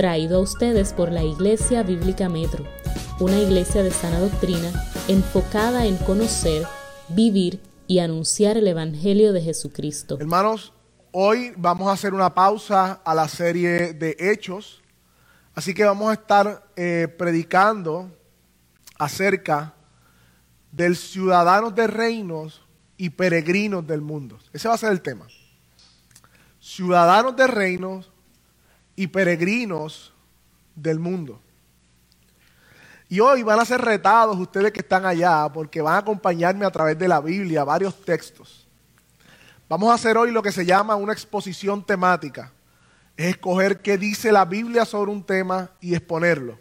traído 0.00 0.38
a 0.38 0.40
ustedes 0.40 0.94
por 0.94 1.12
la 1.12 1.22
Iglesia 1.22 1.82
Bíblica 1.82 2.30
Metro, 2.30 2.64
una 3.18 3.38
iglesia 3.38 3.82
de 3.82 3.90
sana 3.90 4.18
doctrina 4.18 4.72
enfocada 5.08 5.84
en 5.84 5.98
conocer, 5.98 6.66
vivir 7.10 7.60
y 7.86 7.98
anunciar 7.98 8.56
el 8.56 8.66
Evangelio 8.66 9.34
de 9.34 9.42
Jesucristo. 9.42 10.16
Hermanos, 10.18 10.72
hoy 11.12 11.52
vamos 11.54 11.86
a 11.88 11.92
hacer 11.92 12.14
una 12.14 12.32
pausa 12.32 13.02
a 13.04 13.14
la 13.14 13.28
serie 13.28 13.92
de 13.92 14.16
Hechos, 14.18 14.80
así 15.54 15.74
que 15.74 15.84
vamos 15.84 16.08
a 16.08 16.14
estar 16.14 16.72
eh, 16.76 17.06
predicando 17.18 18.10
acerca 18.98 19.74
del 20.72 20.96
ciudadanos 20.96 21.74
de 21.74 21.86
reinos 21.88 22.62
y 22.96 23.10
peregrinos 23.10 23.86
del 23.86 24.00
mundo. 24.00 24.38
Ese 24.54 24.66
va 24.66 24.76
a 24.76 24.78
ser 24.78 24.92
el 24.92 25.02
tema. 25.02 25.26
Ciudadanos 26.58 27.36
de 27.36 27.46
reinos 27.46 28.10
y 29.00 29.06
peregrinos 29.06 30.12
del 30.74 30.98
mundo. 30.98 31.40
Y 33.08 33.18
hoy 33.20 33.42
van 33.42 33.58
a 33.58 33.64
ser 33.64 33.80
retados 33.80 34.38
ustedes 34.38 34.72
que 34.72 34.80
están 34.80 35.06
allá 35.06 35.48
porque 35.50 35.80
van 35.80 35.94
a 35.94 35.98
acompañarme 36.00 36.66
a 36.66 36.70
través 36.70 36.98
de 36.98 37.08
la 37.08 37.18
Biblia, 37.22 37.64
varios 37.64 37.98
textos. 38.04 38.68
Vamos 39.70 39.90
a 39.90 39.94
hacer 39.94 40.18
hoy 40.18 40.32
lo 40.32 40.42
que 40.42 40.52
se 40.52 40.66
llama 40.66 40.96
una 40.96 41.14
exposición 41.14 41.82
temática. 41.82 42.52
Es 43.16 43.28
escoger 43.28 43.80
qué 43.80 43.96
dice 43.96 44.32
la 44.32 44.44
Biblia 44.44 44.84
sobre 44.84 45.10
un 45.10 45.24
tema 45.24 45.70
y 45.80 45.94
exponerlo. 45.94 46.58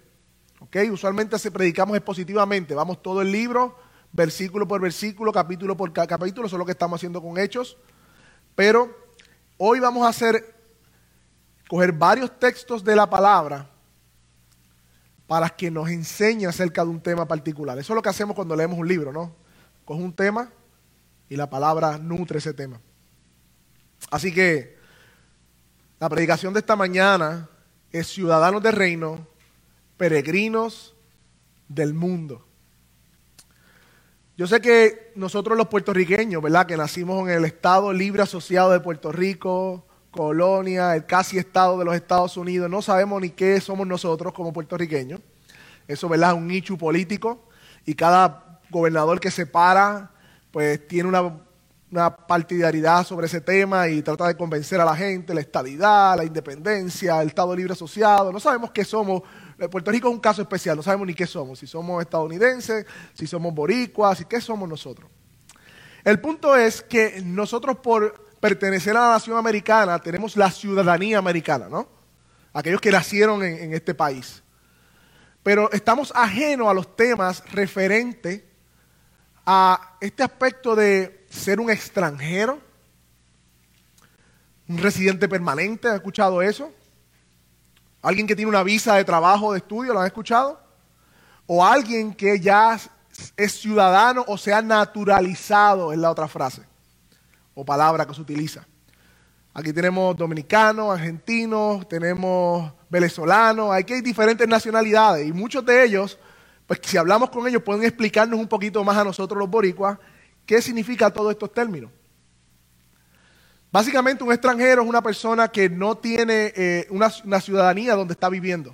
¿Ok? 0.62 0.78
Usualmente 0.94 1.38
se 1.40 1.52
predicamos 1.52 1.98
expositivamente. 1.98 2.74
Vamos 2.74 3.04
todo 3.04 3.22
el 3.22 3.34
libro, 3.34 3.78
versículo 4.14 4.66
por 4.66 4.80
versículo, 4.80 5.34
capítulo 5.34 5.76
por 5.76 5.92
capítulo. 5.92 6.48
Eso 6.48 6.56
es 6.56 6.60
lo 6.60 6.66
que 6.66 6.72
estamos 6.72 7.00
haciendo 7.02 7.22
con 7.22 7.38
Hechos. 7.38 7.76
Pero 8.56 8.96
hoy 9.58 9.82
vamos 9.82 10.06
a 10.06 10.10
hacer 10.10 10.59
coger 11.70 11.92
varios 11.92 12.38
textos 12.40 12.84
de 12.84 12.96
la 12.96 13.08
palabra 13.08 13.70
para 15.28 15.48
que 15.52 15.70
nos 15.70 15.88
enseñe 15.88 16.48
acerca 16.48 16.84
de 16.84 16.90
un 16.90 17.00
tema 17.00 17.28
particular. 17.28 17.78
Eso 17.78 17.94
es 17.94 17.96
lo 17.96 18.02
que 18.02 18.10
hacemos 18.10 18.36
cuando 18.36 18.56
leemos 18.56 18.80
un 18.80 18.88
libro, 18.88 19.14
¿no? 19.14 19.36
Coge 19.86 20.02
un 20.02 20.12
tema 20.12 20.52
y 21.30 21.36
la 21.36 21.48
palabra 21.48 22.00
nutre 22.00 22.40
ese 22.40 22.56
tema. 22.56 22.82
Así 24.10 24.34
que 24.34 24.80
la 26.00 26.10
predicación 26.10 26.56
de 26.56 26.62
esta 26.62 26.76
mañana 26.76 27.48
es 27.92 28.08
ciudadanos 28.08 28.64
del 28.64 28.74
reino, 28.74 29.28
peregrinos 29.96 30.96
del 31.68 31.94
mundo. 31.94 32.48
Yo 34.36 34.48
sé 34.48 34.60
que 34.60 35.12
nosotros 35.14 35.56
los 35.56 35.68
puertorriqueños, 35.68 36.42
¿verdad? 36.42 36.66
Que 36.66 36.78
nacimos 36.78 37.30
en 37.30 37.36
el 37.36 37.46
Estado 37.46 37.94
Libre 37.94 38.24
Asociado 38.24 38.72
de 38.72 38.80
Puerto 38.80 39.12
Rico, 39.12 39.86
colonia, 40.12 40.96
el 40.96 41.06
casi 41.06 41.38
estado 41.38 41.78
de 41.78 41.86
los 41.86 41.96
Estados 41.96 42.38
Unidos, 42.38 42.70
no 42.70 42.82
sabemos 42.82 43.22
ni 43.22 43.30
qué 43.30 43.60
somos 43.62 43.88
nosotros 43.88 44.34
como 44.34 44.54
puertorriqueños. 44.54 45.22
Eso, 45.88 46.10
¿verdad? 46.10 46.32
Es 46.32 46.38
un 46.38 46.48
nicho 46.48 46.78
político 46.78 47.48
y 47.86 47.96
cada 47.96 48.60
gobernador 48.70 49.20
que 49.20 49.32
se 49.32 49.46
para, 49.46 50.12
pues 50.52 50.88
tiene 50.88 51.10
una, 51.10 51.40
una 51.92 52.16
partidaridad 52.16 53.06
sobre 53.06 53.28
ese 53.28 53.42
tema 53.42 53.88
y 53.88 54.02
trata 54.02 54.28
de 54.28 54.38
convencer 54.38 54.80
a 54.80 54.86
la 54.86 54.96
gente, 54.96 55.34
la 55.34 55.42
estabilidad, 55.42 56.18
la 56.18 56.24
independencia, 56.24 57.22
el 57.22 57.30
Estado 57.30 57.56
libre 57.56 57.74
asociado. 57.74 58.32
No 58.32 58.40
sabemos 58.40 58.72
qué 58.72 58.86
somos. 58.86 59.24
Puerto 59.72 59.92
Rico 59.92 60.08
es 60.08 60.14
un 60.14 60.22
caso 60.22 60.42
especial, 60.42 60.78
no 60.78 60.84
sabemos 60.84 61.08
ni 61.08 61.14
qué 61.14 61.28
somos, 61.28 61.60
si 61.60 61.68
somos 61.68 62.02
estadounidenses, 62.02 62.86
si 63.14 63.28
somos 63.28 63.54
boricuas, 63.54 64.22
y 64.22 64.26
qué 64.26 64.40
somos 64.40 64.70
nosotros. 64.70 65.10
El 66.04 66.22
punto 66.22 66.56
es 66.56 66.82
que 66.82 67.22
nosotros 67.26 67.78
por 67.78 68.29
pertenecer 68.40 68.96
a 68.96 69.02
la 69.02 69.10
nación 69.12 69.38
americana, 69.38 70.00
tenemos 70.00 70.36
la 70.38 70.50
ciudadanía 70.52 71.18
americana, 71.18 71.68
¿no? 71.70 71.88
Aquellos 72.54 72.82
que 72.82 72.92
nacieron 72.92 73.44
en, 73.44 73.74
este 73.74 73.94
país. 73.94 74.42
Pero 75.44 75.72
estamos 75.72 76.12
ajenos 76.16 76.68
a 76.68 76.74
los 76.74 76.96
temas 76.96 77.44
referentes 77.52 78.44
a 79.46 79.96
este 80.00 80.24
aspecto 80.24 80.76
de 80.76 81.26
ser 81.30 81.60
un 81.60 81.70
extranjero, 81.70 82.60
un 84.68 84.78
residente 84.78 85.28
permanente, 85.28 85.88
¿han 85.88 85.96
escuchado 85.96 86.42
eso? 86.42 86.72
¿Alguien 88.02 88.28
que 88.28 88.36
tiene 88.36 88.50
una 88.50 88.64
visa 88.64 88.96
de 88.96 89.04
trabajo, 89.04 89.52
de 89.52 89.60
estudio, 89.60 89.94
lo 89.94 90.00
han 90.00 90.08
escuchado? 90.08 90.62
¿O 91.46 91.66
alguien 91.66 92.14
que 92.14 92.40
ya 92.40 92.80
es 93.36 93.52
ciudadano 93.60 94.24
o 94.28 94.38
se 94.38 94.54
ha 94.54 94.62
naturalizado, 94.62 95.92
es 95.92 95.98
la 95.98 96.12
otra 96.12 96.28
frase? 96.28 96.69
O 97.60 97.66
palabra 97.66 98.06
que 98.06 98.14
se 98.14 98.22
utiliza. 98.22 98.66
Aquí 99.54 99.74
tenemos 99.74 100.16
dominicanos, 100.16 100.98
argentinos, 100.98 101.88
tenemos 101.90 102.72
venezolanos, 102.90 103.74
aquí 103.74 103.96
hay 103.96 104.02
diferentes 104.02 104.48
nacionalidades 104.48 105.28
y 105.28 105.34
muchos 105.34 105.66
de 105.66 105.84
ellos, 105.84 106.18
pues 106.66 106.80
si 106.84 106.96
hablamos 106.96 107.30
con 107.30 107.46
ellos 107.48 107.62
pueden 107.62 107.84
explicarnos 107.84 108.40
un 108.40 108.48
poquito 108.48 108.82
más 108.86 108.96
a 108.96 109.04
nosotros 109.04 109.38
los 109.38 109.50
boricuas 109.50 109.98
qué 110.46 110.62
significa 110.62 111.12
todos 111.12 111.32
estos 111.32 111.52
términos. 111.52 111.92
Básicamente 113.72 114.24
un 114.24 114.32
extranjero 114.32 114.84
es 114.84 114.88
una 114.88 115.02
persona 115.02 115.50
que 115.50 115.70
no 115.70 115.98
tiene 115.98 116.54
eh, 116.56 116.88
una, 116.92 117.12
una 117.26 117.42
ciudadanía 117.42 117.94
donde 117.94 118.14
está 118.14 118.30
viviendo. 118.30 118.74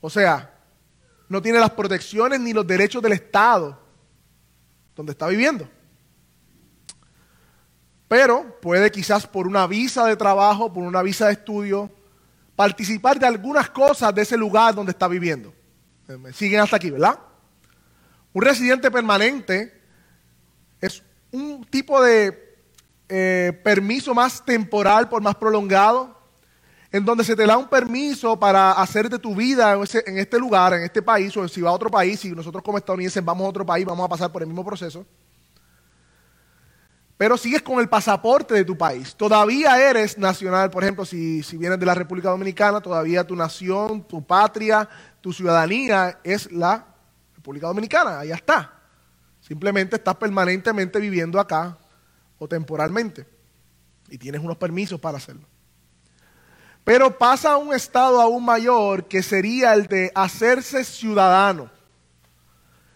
O 0.00 0.10
sea, 0.10 0.52
no 1.28 1.40
tiene 1.40 1.60
las 1.60 1.70
protecciones 1.70 2.40
ni 2.40 2.52
los 2.52 2.66
derechos 2.66 3.00
del 3.00 3.12
Estado 3.12 3.78
donde 4.96 5.12
está 5.12 5.28
viviendo 5.28 5.68
pero 8.10 8.58
puede 8.60 8.90
quizás 8.90 9.24
por 9.24 9.46
una 9.46 9.68
visa 9.68 10.04
de 10.04 10.16
trabajo, 10.16 10.72
por 10.72 10.82
una 10.82 11.00
visa 11.00 11.28
de 11.28 11.34
estudio, 11.34 11.88
participar 12.56 13.20
de 13.20 13.26
algunas 13.28 13.70
cosas 13.70 14.12
de 14.12 14.22
ese 14.22 14.36
lugar 14.36 14.74
donde 14.74 14.90
está 14.90 15.06
viviendo. 15.06 15.54
Eh, 16.08 16.16
¿Me 16.16 16.32
siguen 16.32 16.58
hasta 16.58 16.74
aquí, 16.74 16.90
verdad? 16.90 17.20
Un 18.32 18.42
residente 18.42 18.90
permanente 18.90 19.80
es 20.80 21.04
un 21.30 21.64
tipo 21.66 22.02
de 22.02 22.58
eh, 23.08 23.60
permiso 23.62 24.12
más 24.12 24.44
temporal, 24.44 25.08
por 25.08 25.22
más 25.22 25.36
prolongado, 25.36 26.18
en 26.90 27.04
donde 27.04 27.22
se 27.22 27.36
te 27.36 27.46
da 27.46 27.56
un 27.56 27.68
permiso 27.68 28.40
para 28.40 28.72
hacer 28.72 29.08
de 29.08 29.20
tu 29.20 29.36
vida 29.36 29.78
en, 30.04 30.18
este 30.18 30.36
lugar, 30.36 30.74
en 30.74 30.82
este 30.82 31.00
país, 31.00 31.36
o 31.36 31.46
si 31.46 31.60
va 31.60 31.70
a 31.70 31.74
otro 31.74 31.90
país, 31.90 32.18
si 32.18 32.32
nosotros 32.32 32.64
como 32.64 32.76
estadounidenses 32.76 33.24
vamos 33.24 33.46
a 33.46 33.50
otro 33.50 33.64
país, 33.64 33.86
vamos 33.86 34.04
a 34.04 34.08
pasar 34.08 34.32
por 34.32 34.42
el 34.42 34.48
mismo 34.48 34.64
proceso 34.64 35.06
pero 37.20 37.36
sigues 37.36 37.60
con 37.60 37.78
el 37.80 37.86
pasaporte 37.90 38.54
de 38.54 38.64
tu 38.64 38.78
país. 38.78 39.14
Todavía 39.14 39.78
eres 39.90 40.16
nacional, 40.16 40.70
por 40.70 40.82
ejemplo, 40.82 41.04
si, 41.04 41.42
vienes 41.58 41.78
de 41.78 41.84
la 41.84 41.92
República 41.92 42.30
Dominicana, 42.30 42.80
todavía 42.80 43.26
tu 43.26 43.36
nación, 43.36 44.04
tu 44.04 44.24
patria, 44.26 44.88
tu 45.20 45.30
ciudadanía 45.30 46.18
es 46.24 46.50
la 46.50 46.86
República 47.36 47.66
Dominicana, 47.66 48.20
allá 48.20 48.36
está. 48.36 48.72
Simplemente 49.42 49.96
estás 49.96 50.16
permanentemente 50.16 50.98
viviendo 50.98 51.38
acá 51.38 51.76
o 52.38 52.48
temporalmente 52.48 53.26
y 54.08 54.16
tienes 54.16 54.40
unos 54.40 54.56
permisos 54.56 54.98
para 54.98 55.18
hacerlo. 55.18 55.46
Pero 56.84 57.18
pasa 57.18 57.52
a 57.52 57.58
un 57.58 57.74
estado 57.74 58.18
aún 58.18 58.46
mayor 58.46 59.08
que 59.08 59.22
sería 59.22 59.74
el 59.74 59.88
de 59.88 60.10
hacerse 60.14 60.84
ciudadano, 60.84 61.70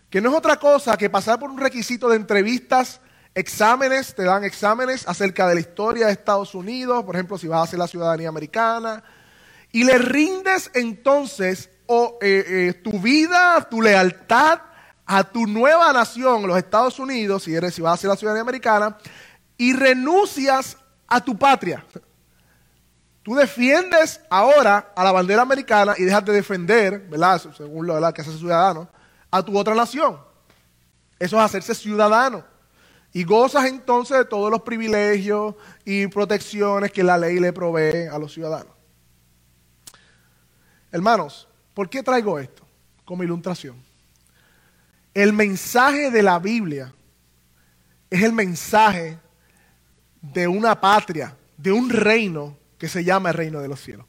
que 0.09 0.23
no 0.23 0.31
es 0.31 0.35
otra 0.35 0.59
cosa 0.59 0.97
que 0.97 1.11
pasar 1.11 1.39
por 1.39 1.51
un 1.51 1.59
requisito 1.59 2.09
de 2.09 2.17
entrevistas 2.17 3.03
exámenes, 3.35 4.15
te 4.15 4.23
dan 4.23 4.45
exámenes 4.45 5.07
acerca 5.09 5.49
de 5.49 5.55
la 5.55 5.61
historia 5.61 6.07
de 6.07 6.13
Estados 6.13 6.55
Unidos, 6.55 7.05
por 7.05 7.17
ejemplo, 7.17 7.37
si 7.39 7.49
vas 7.49 7.61
a 7.61 7.63
hacer 7.65 7.79
la 7.79 7.89
ciudadanía 7.89 8.29
americana, 8.29 9.03
y 9.73 9.85
le 9.85 9.99
rindes 9.99 10.71
entonces 10.75 11.69
eh, 11.89 12.15
eh, 12.23 12.81
tu 12.83 13.01
vida, 13.01 13.67
tu 13.69 13.83
lealtad 13.83 14.61
a 15.05 15.25
tu 15.25 15.47
nueva 15.47 15.93
nación, 15.93 16.47
los 16.47 16.57
Estados 16.57 16.99
Unidos, 16.99 17.43
si, 17.43 17.55
eres, 17.55 17.75
si 17.75 17.83
vas 17.83 17.91
a 17.91 17.95
hacer 17.95 18.09
la 18.09 18.17
ciudadanía 18.17 18.43
americana, 18.43 18.97
y 19.59 19.73
renuncias 19.73 20.77
a 21.07 21.21
tu 21.23 21.37
patria. 21.37 21.85
Tú 23.23 23.35
defiendes 23.35 24.21
ahora 24.31 24.93
a 24.95 25.03
la 25.03 25.13
bandera 25.13 25.43
americana 25.43 25.95
y 25.97 26.05
dejas 26.05 26.25
de 26.25 26.33
defender, 26.35 27.01
¿verdad? 27.09 27.41
Según 27.57 27.87
lo 27.87 28.13
que 28.13 28.21
hace 28.21 28.37
ciudadano, 28.37 28.89
a 29.31 29.43
tu 29.43 29.59
otra 29.59 29.75
nación. 29.75 30.21
Eso 31.19 31.39
es 31.39 31.43
hacerse 31.43 31.75
ciudadano. 31.75 32.54
Y 33.17 33.23
gozas 33.23 33.67
entonces 33.67 34.19
de 34.19 34.25
todos 34.25 34.51
los 34.51 34.63
privilegios 34.63 35.55
y 35.85 36.09
protecciones 36.09 36.91
que 36.91 37.05
la 37.05 37.17
ley 37.17 37.39
le 37.39 37.53
provee 37.53 38.09
a 38.11 38.19
los 38.19 38.35
ciudadanos. 38.35 38.75
Hermanos, 40.91 41.49
¿por 41.75 41.89
qué 41.89 42.03
traigo 42.03 42.41
esto 42.41 42.67
como 43.05 43.23
ilustración? 43.23 43.77
El 45.15 45.33
mensaje 45.33 46.11
de 46.11 46.23
la 46.25 46.41
Biblia 46.41 46.93
es 48.11 48.21
el 48.21 48.33
mensaje 48.33 49.17
de 50.21 50.49
una 50.49 50.81
patria, 50.81 51.37
de 51.57 51.71
un 51.71 51.91
reino 51.91 52.59
que 52.77 52.89
se 52.89 53.05
llama 53.05 53.29
el 53.29 53.37
reino 53.37 53.61
de 53.61 53.69
los 53.69 53.81
cielos. 53.81 54.07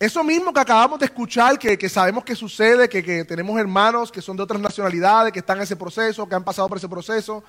Eso 0.00 0.24
mismo 0.24 0.50
que 0.50 0.60
acabamos 0.60 0.98
de 0.98 1.04
escuchar, 1.04 1.58
que, 1.58 1.88
sabemos 1.90 2.24
que 2.24 2.34
sucede, 2.34 2.88
que, 2.88 3.22
tenemos 3.26 3.60
hermanos 3.60 4.10
que 4.10 4.22
son 4.22 4.34
de 4.34 4.42
otras 4.42 4.58
nacionalidades, 4.58 5.30
que 5.30 5.40
están 5.40 5.58
en 5.58 5.64
ese 5.64 5.76
proceso, 5.76 6.26
que 6.26 6.34
han 6.34 6.42
pasado 6.42 6.66
por 6.70 6.78
ese 6.78 6.88
proceso. 6.88 7.44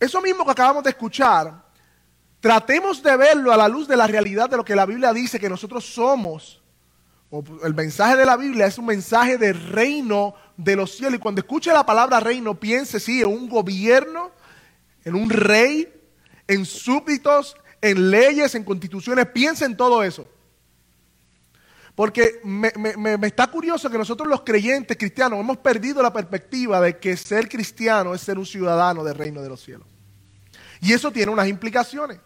Eso 0.00 0.22
mismo 0.22 0.46
que 0.46 0.52
acabamos 0.52 0.82
de 0.82 0.88
escuchar, 0.88 1.62
tratemos 2.40 3.02
de 3.02 3.14
verlo 3.18 3.52
a 3.52 3.58
la 3.58 3.68
luz 3.68 3.86
de 3.86 3.98
la 3.98 4.06
realidad 4.06 4.48
de 4.48 4.56
lo 4.56 4.64
que 4.64 4.74
la 4.74 4.86
Biblia 4.86 5.12
dice 5.12 5.38
que 5.38 5.50
nosotros 5.50 5.84
somos. 5.84 6.62
O 7.28 7.44
el 7.62 7.74
mensaje 7.74 8.16
de 8.16 8.24
la 8.24 8.38
Biblia 8.38 8.64
es 8.64 8.78
un 8.78 8.86
mensaje 8.86 9.36
de 9.36 9.52
reino 9.52 10.34
de 10.56 10.74
los 10.74 10.96
cielos. 10.96 11.16
Y 11.16 11.20
cuando 11.20 11.42
escuche 11.42 11.70
la 11.70 11.84
palabra 11.84 12.18
reino, 12.18 12.58
piense, 12.58 12.98
sí, 12.98 13.20
en 13.20 13.28
un 13.28 13.50
gobierno, 13.50 14.30
en 15.04 15.16
un 15.16 15.28
rey, 15.28 15.92
en 16.48 16.64
súbditos, 16.64 17.58
en 17.82 18.10
leyes, 18.10 18.54
en 18.54 18.64
constituciones. 18.64 19.26
Piense 19.26 19.66
en 19.66 19.76
todo 19.76 20.02
eso. 20.02 20.26
Porque 21.96 22.40
me, 22.44 22.70
está 23.22 23.46
curioso 23.46 23.88
que 23.88 23.96
nosotros 23.96 24.28
los 24.28 24.42
creyentes 24.42 24.98
cristianos 24.98 25.40
hemos 25.40 25.56
perdido 25.56 26.02
la 26.02 26.12
perspectiva 26.12 26.78
de 26.78 26.98
que 26.98 27.16
ser 27.16 27.48
cristiano 27.48 28.14
es 28.14 28.20
ser 28.20 28.38
un 28.38 28.44
ciudadano 28.44 29.02
del 29.02 29.14
reino 29.14 29.40
de 29.40 29.48
los 29.48 29.62
cielos. 29.62 29.86
Y 30.82 30.92
eso 30.92 31.10
tiene 31.10 31.32
unas 31.32 31.48
implicaciones. 31.48 32.18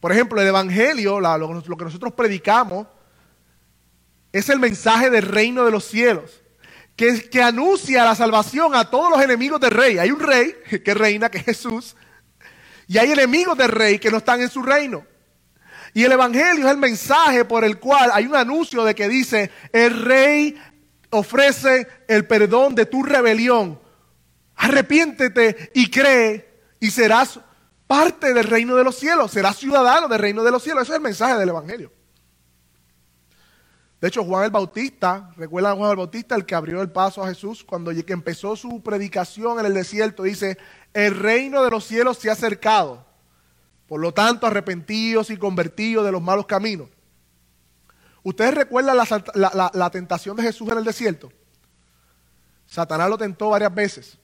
Por 0.00 0.10
ejemplo, 0.10 0.40
el 0.40 0.48
Evangelio, 0.48 1.20
lo, 1.20 1.62
que 1.78 1.84
nosotros 1.84 2.14
predicamos, 2.14 2.88
es 4.32 4.48
el 4.48 4.58
mensaje 4.58 5.08
del 5.08 5.22
reino 5.22 5.64
de 5.64 5.70
los 5.70 5.84
cielos, 5.84 6.42
que, 6.96 7.40
anuncia 7.40 8.04
la 8.04 8.16
salvación 8.16 8.74
a 8.74 8.90
todos 8.90 9.08
los 9.08 9.22
enemigos 9.22 9.60
del 9.60 9.70
rey. 9.70 9.98
Hay 9.98 10.10
un 10.10 10.18
rey 10.18 10.56
que 10.84 10.94
reina, 10.94 11.30
que 11.30 11.38
es 11.38 11.44
Jesús, 11.44 11.94
y 12.88 12.98
hay 12.98 13.12
enemigos 13.12 13.56
del 13.56 13.68
rey 13.68 14.00
que 14.00 14.10
no 14.10 14.16
están 14.16 14.40
en 14.40 14.50
su 14.50 14.64
reino. 14.64 15.11
Y 15.94 16.04
el 16.04 16.12
Evangelio 16.12 16.66
es 16.66 16.72
el 16.72 16.78
mensaje 16.78 17.44
por 17.44 17.64
el 17.64 17.78
cual 17.78 18.10
hay 18.12 18.26
un 18.26 18.34
anuncio 18.34 18.84
de 18.84 18.94
que 18.94 19.08
dice, 19.08 19.50
el 19.72 20.02
rey 20.02 20.56
ofrece 21.10 21.86
el 22.08 22.26
perdón 22.26 22.74
de 22.74 22.86
tu 22.86 23.02
rebelión. 23.02 23.78
Arrepiéntete 24.56 25.70
y 25.74 25.90
cree 25.90 26.60
y 26.80 26.90
serás 26.90 27.40
parte 27.86 28.32
del 28.32 28.44
reino 28.44 28.74
de 28.76 28.84
los 28.84 28.96
cielos, 28.96 29.30
serás 29.30 29.56
ciudadano 29.56 30.08
del 30.08 30.18
reino 30.18 30.42
de 30.42 30.50
los 30.50 30.62
cielos. 30.62 30.84
Ese 30.84 30.92
es 30.92 30.96
el 30.96 31.02
mensaje 31.02 31.38
del 31.38 31.50
Evangelio. 31.50 31.92
De 34.00 34.08
hecho, 34.08 34.24
Juan 34.24 34.44
el 34.44 34.50
Bautista, 34.50 35.30
recuerdan 35.36 35.74
a 35.74 35.76
Juan 35.76 35.90
el 35.90 35.96
Bautista, 35.96 36.34
el 36.34 36.44
que 36.44 36.56
abrió 36.56 36.82
el 36.82 36.90
paso 36.90 37.22
a 37.22 37.28
Jesús 37.28 37.62
cuando 37.62 37.92
empezó 37.92 38.56
su 38.56 38.82
predicación 38.82 39.60
en 39.60 39.66
el 39.66 39.74
desierto, 39.74 40.24
dice, 40.24 40.58
el 40.92 41.16
reino 41.16 41.62
de 41.62 41.70
los 41.70 41.84
cielos 41.84 42.18
se 42.18 42.28
ha 42.28 42.32
acercado. 42.32 43.06
Por 43.92 44.00
lo 44.00 44.14
tanto, 44.14 44.46
arrepentidos 44.46 45.28
y 45.28 45.36
convertidos 45.36 46.02
de 46.02 46.12
los 46.12 46.22
malos 46.22 46.46
caminos. 46.46 46.88
¿Ustedes 48.22 48.54
recuerdan 48.54 48.96
la, 48.96 49.90
tentación 49.90 50.34
de 50.34 50.44
Jesús 50.44 50.66
en 50.70 50.78
el 50.78 50.84
desierto? 50.84 51.30
Satanás 52.66 53.10
lo 53.10 53.18
tentó 53.18 53.50
varias 53.50 53.74
veces. 53.74 54.16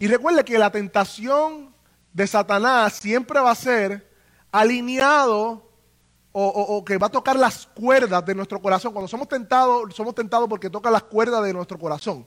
Y 0.00 0.08
recuerde 0.08 0.44
que 0.44 0.58
la 0.58 0.72
tentación 0.72 1.72
de 2.12 2.26
Satanás 2.26 2.94
siempre 2.94 3.38
va 3.38 3.52
a 3.52 3.54
ser 3.54 4.12
alineado 4.50 5.70
o, 6.32 6.44
o, 6.44 6.84
que 6.84 6.98
va 6.98 7.06
a 7.06 7.10
tocar 7.10 7.36
las 7.36 7.68
cuerdas 7.68 8.26
de 8.26 8.34
nuestro 8.34 8.60
corazón. 8.60 8.92
Cuando 8.92 9.06
somos 9.06 9.28
tentados, 9.28 9.94
somos 9.94 10.16
tentados 10.16 10.48
porque 10.48 10.68
toca 10.68 10.90
las 10.90 11.04
cuerdas 11.04 11.44
de 11.44 11.52
nuestro 11.52 11.78
corazón. 11.78 12.26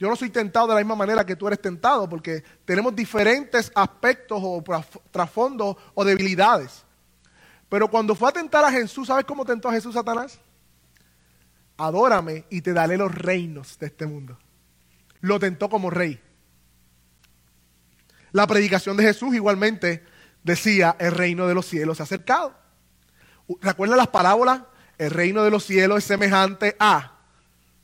Yo 0.00 0.08
no 0.08 0.16
soy 0.16 0.30
tentado 0.30 0.66
de 0.68 0.74
la 0.76 0.80
misma 0.80 0.96
manera 0.96 1.26
que 1.26 1.36
tú 1.36 1.46
eres 1.46 1.60
tentado, 1.60 2.08
porque 2.08 2.42
tenemos 2.64 2.96
diferentes 2.96 3.70
aspectos 3.74 4.40
o 4.42 4.64
trasfondos 5.10 5.76
o 5.92 6.04
debilidades. 6.06 6.86
Pero 7.68 7.86
cuando 7.86 8.14
fue 8.14 8.30
a 8.30 8.32
tentar 8.32 8.64
a 8.64 8.72
Jesús, 8.72 9.08
¿sabes 9.08 9.26
cómo 9.26 9.44
tentó 9.44 9.68
a 9.68 9.72
Jesús 9.72 9.92
Satanás? 9.92 10.40
Adórame 11.76 12.46
y 12.48 12.62
te 12.62 12.72
daré 12.72 12.96
los 12.96 13.14
reinos 13.14 13.78
de 13.78 13.86
este 13.88 14.06
mundo. 14.06 14.38
Lo 15.20 15.38
tentó 15.38 15.68
como 15.68 15.90
rey. 15.90 16.18
La 18.32 18.46
predicación 18.46 18.96
de 18.96 19.02
Jesús 19.02 19.34
igualmente 19.34 20.02
decía, 20.42 20.96
el 20.98 21.12
reino 21.12 21.46
de 21.46 21.52
los 21.52 21.66
cielos 21.66 21.98
se 21.98 22.02
ha 22.02 22.04
acercado. 22.04 22.54
¿Recuerdan 23.60 23.98
las 23.98 24.08
parábolas? 24.08 24.62
El 24.96 25.10
reino 25.10 25.42
de 25.42 25.50
los 25.50 25.62
cielos 25.62 25.98
es 25.98 26.04
semejante 26.04 26.74
a 26.78 27.19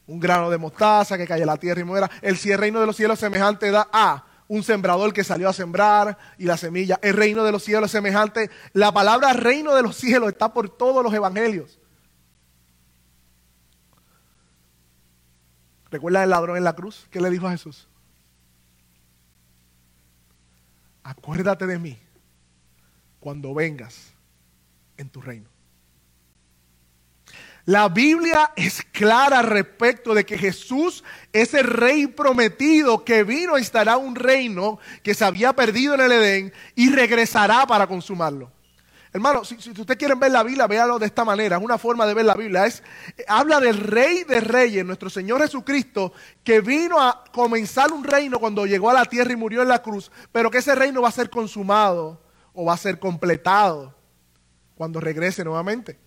un 0.07 0.21
grano 0.21 0.51
de 0.51 0.59
mostaza 0.59 1.19
que 1.19 1.27
cae 1.27 1.41
en 1.41 1.47
la 1.47 1.57
tierra 1.57 1.81
y 1.81 1.85
muera. 1.85 2.11
El, 2.23 2.39
el 2.43 2.59
reino 2.59 2.81
de 2.81 2.87
los 2.87 2.97
cielos 2.97 3.19
semejante 3.19 3.71
da 3.71 3.89
a 3.93 4.25
un 4.49 4.63
sembrador 4.63 5.13
que 5.13 5.25
salió 5.25 5.49
a 5.49 5.53
sembrar 5.53 6.17
y 6.39 6.45
la 6.45 6.57
semilla. 6.57 6.99
El 7.03 7.15
reino 7.15 7.45
de 7.45 7.53
los 7.53 7.65
cielos 7.65 7.91
semejante. 7.91 8.51
La 8.73 8.93
palabra 8.93 9.33
reino 9.33 9.75
de 9.75 9.83
los 9.83 9.97
cielos 9.97 10.29
está 10.29 10.53
por 10.53 10.69
todos 10.69 11.03
los 11.03 11.13
evangelios. 11.13 11.79
¿Recuerda 15.91 16.23
el 16.23 16.31
ladrón 16.31 16.57
en 16.57 16.65
la 16.65 16.75
cruz? 16.75 17.07
¿Qué 17.11 17.21
le 17.21 17.31
dijo 17.31 17.47
a 17.47 17.53
Jesús? 17.53 17.89
Acuérdate 21.03 21.67
de 21.67 21.79
mí 21.79 21.99
cuando 23.21 23.55
vengas 23.55 24.13
en 24.97 25.09
tu 25.09 25.21
reino. 25.21 25.49
La 27.67 27.89
Biblia 27.89 28.53
es 28.55 28.85
clara 28.93 29.43
respecto 29.43 30.15
de 30.15 30.25
que 30.25 30.39
Jesús 30.39 31.03
es 31.33 31.53
el 31.53 31.65
rey 31.65 32.07
prometido 32.07 33.05
que 33.05 33.25
vino 33.25 33.57
a 33.57 33.59
instalar 33.59 33.99
un 33.99 34.15
reino 34.15 34.79
que 35.03 35.15
se 35.15 35.25
había 35.25 35.53
perdido 35.53 35.95
en 35.95 36.03
el 36.03 36.13
Edén 36.13 36.53
y 36.77 36.91
regresará 36.91 37.67
para 37.67 37.89
consumarlo. 37.89 38.53
Hermano, 39.13 39.45
si, 39.45 39.57
ustedes 39.57 39.97
quieren 39.97 40.21
ver 40.21 40.31
la 40.31 40.45
Biblia, 40.45 40.69
véalo 40.69 41.01
de 41.01 41.07
esta 41.07 41.25
manera. 41.25 41.57
Es 41.57 41.63
una 41.63 41.77
forma 41.77 42.07
de 42.07 42.15
ver 42.15 42.27
la 42.27 42.35
Biblia. 42.35 42.67
Es, 42.67 42.85
habla 43.27 43.59
del 43.59 43.79
rey 43.79 44.23
de 44.23 44.41
reyes, 44.41 44.85
nuestro 44.85 45.11
Señor 45.11 45.43
Jesucristo, 45.43 46.13
que 46.45 46.61
vino 46.61 47.01
a 47.01 47.25
comenzar 47.33 47.91
un 47.91 48.05
reino 48.05 48.39
cuando 48.39 48.65
llegó 48.65 48.91
a 48.91 48.95
la 48.95 49.07
tierra 49.07 49.33
y 49.33 49.37
murió 49.37 49.63
en 49.63 49.69
la 49.69 49.83
cruz, 49.83 50.13
pero 50.31 50.53
que 50.53 50.59
ese 50.59 50.77
reino 50.77 51.03
va 51.03 51.09
a 51.09 51.13
ser 51.13 51.31
consumado 51.31 52.23
o 52.53 52.67
va 52.67 52.75
a 52.75 52.79
ser 52.79 53.01
completado 53.01 53.93
cuando 54.77 55.01
regrese 55.01 55.43
nuevamente. 55.43 56.06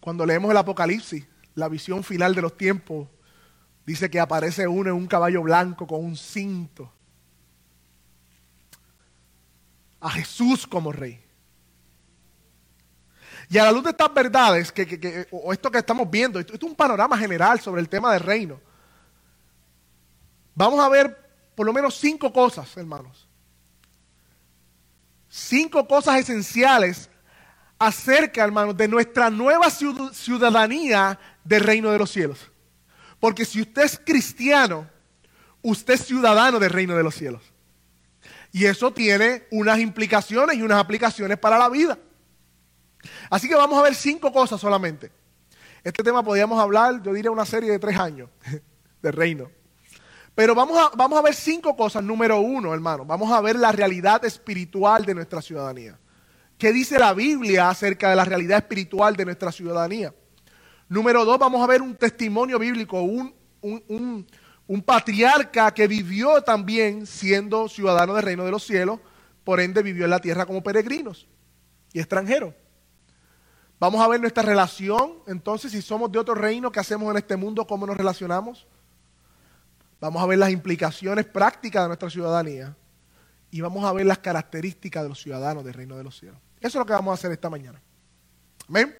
Cuando 0.00 0.24
leemos 0.24 0.50
el 0.50 0.56
Apocalipsis, 0.56 1.26
la 1.54 1.68
visión 1.68 2.02
final 2.02 2.34
de 2.34 2.42
los 2.42 2.56
tiempos, 2.56 3.08
dice 3.84 4.10
que 4.10 4.18
aparece 4.18 4.66
uno 4.66 4.90
en 4.90 4.96
un 4.96 5.06
caballo 5.06 5.42
blanco 5.42 5.86
con 5.86 6.02
un 6.04 6.16
cinto. 6.16 6.90
A 10.00 10.10
Jesús 10.10 10.66
como 10.66 10.90
rey. 10.90 11.22
Y 13.50 13.58
a 13.58 13.64
la 13.64 13.72
luz 13.72 13.84
de 13.84 13.90
estas 13.90 14.14
verdades, 14.14 14.70
que, 14.72 15.26
o 15.32 15.52
esto 15.52 15.70
que 15.70 15.78
estamos 15.78 16.08
viendo, 16.08 16.38
esto, 16.38 16.54
es 16.54 16.62
un 16.62 16.74
panorama 16.74 17.18
general 17.18 17.60
sobre 17.60 17.82
el 17.82 17.88
tema 17.88 18.12
del 18.12 18.20
reino. 18.20 18.60
Vamos 20.54 20.78
a 20.80 20.88
ver 20.88 21.18
por 21.54 21.66
lo 21.66 21.72
menos 21.72 21.96
cinco 21.96 22.32
cosas, 22.32 22.74
hermanos. 22.76 23.28
Cinco 25.28 25.86
cosas 25.86 26.20
esenciales 26.20 27.09
acerca, 27.80 28.44
hermanos, 28.44 28.76
de 28.76 28.86
nuestra 28.86 29.30
nueva 29.30 29.70
ciudadanía 29.70 31.18
del 31.42 31.62
reino 31.62 31.90
de 31.90 31.98
los 31.98 32.10
cielos. 32.10 32.38
Porque 33.18 33.44
si 33.46 33.62
usted 33.62 33.82
es 33.82 33.98
cristiano, 34.04 34.86
usted 35.62 35.94
es 35.94 36.04
ciudadano 36.04 36.58
del 36.60 36.70
reino 36.70 36.94
de 36.94 37.02
los 37.02 37.14
cielos. 37.14 37.42
Y 38.52 38.66
eso 38.66 38.92
tiene 38.92 39.46
unas 39.50 39.78
implicaciones 39.78 40.58
y 40.58 40.62
unas 40.62 40.78
aplicaciones 40.78 41.38
para 41.38 41.58
la 41.58 41.70
vida. 41.70 41.98
Así 43.30 43.48
que 43.48 43.54
vamos 43.54 43.78
a 43.78 43.82
ver 43.82 43.94
cinco 43.94 44.30
cosas 44.30 44.60
solamente. 44.60 45.10
Este 45.82 46.02
tema 46.02 46.22
podríamos 46.22 46.60
hablar, 46.60 47.02
yo 47.02 47.14
diría, 47.14 47.30
una 47.30 47.46
serie 47.46 47.70
de 47.70 47.78
tres 47.78 47.98
años 47.98 48.28
de 49.02 49.10
reino. 49.10 49.50
Pero 50.34 50.54
vamos 50.54 50.76
a, 50.78 50.94
vamos 50.94 51.18
a 51.18 51.22
ver 51.22 51.34
cinco 51.34 51.74
cosas. 51.74 52.04
Número 52.04 52.40
uno, 52.40 52.74
hermano, 52.74 53.06
vamos 53.06 53.32
a 53.32 53.40
ver 53.40 53.56
la 53.56 53.72
realidad 53.72 54.22
espiritual 54.26 55.06
de 55.06 55.14
nuestra 55.14 55.40
ciudadanía. 55.40 55.98
¿Qué 56.60 56.74
dice 56.74 56.98
la 56.98 57.14
Biblia 57.14 57.70
acerca 57.70 58.10
de 58.10 58.16
la 58.16 58.24
realidad 58.26 58.58
espiritual 58.58 59.16
de 59.16 59.24
nuestra 59.24 59.50
ciudadanía? 59.50 60.14
Número 60.90 61.24
dos, 61.24 61.38
vamos 61.38 61.62
a 61.62 61.66
ver 61.66 61.80
un 61.80 61.96
testimonio 61.96 62.58
bíblico, 62.58 63.00
un, 63.00 64.26
patriarca 64.84 65.72
que 65.72 65.88
vivió 65.88 66.42
también 66.42 67.06
siendo 67.06 67.66
ciudadano 67.66 68.12
del 68.12 68.24
reino 68.24 68.44
de 68.44 68.50
los 68.50 68.62
cielos, 68.62 69.00
por 69.42 69.58
ende 69.58 69.82
vivió 69.82 70.04
en 70.04 70.10
la 70.10 70.18
tierra 70.18 70.44
como 70.44 70.62
peregrinos 70.62 71.26
y 71.94 71.98
extranjeros. 71.98 72.52
Vamos 73.78 74.02
a 74.02 74.08
ver 74.08 74.20
nuestra 74.20 74.42
relación, 74.42 75.14
entonces, 75.28 75.72
si 75.72 75.80
somos 75.80 76.12
de 76.12 76.18
otro 76.18 76.34
reino, 76.34 76.70
¿qué 76.70 76.80
hacemos 76.80 77.10
en 77.10 77.16
este 77.16 77.38
mundo? 77.38 77.66
¿Cómo 77.66 77.86
nos 77.86 77.96
relacionamos? 77.96 78.66
Vamos 79.98 80.22
a 80.22 80.26
ver 80.26 80.36
las 80.36 80.50
implicaciones 80.50 81.24
prácticas 81.24 81.84
de 81.84 81.88
nuestra 81.88 82.10
ciudadanía 82.10 82.76
y 83.50 83.62
vamos 83.62 83.82
a 83.86 83.94
ver 83.94 84.04
las 84.04 84.18
características 84.18 85.04
de 85.04 85.08
los 85.08 85.22
ciudadanos 85.22 85.64
del 85.64 85.72
reino 85.72 85.96
de 85.96 86.04
los 86.04 86.18
cielos. 86.18 86.49
Eso 86.60 86.68
es 86.68 86.74
lo 86.74 86.86
que 86.86 86.92
vamos 86.92 87.12
a 87.12 87.14
hacer 87.14 87.32
esta 87.32 87.48
mañana. 87.48 87.80
Amén. 88.68 88.96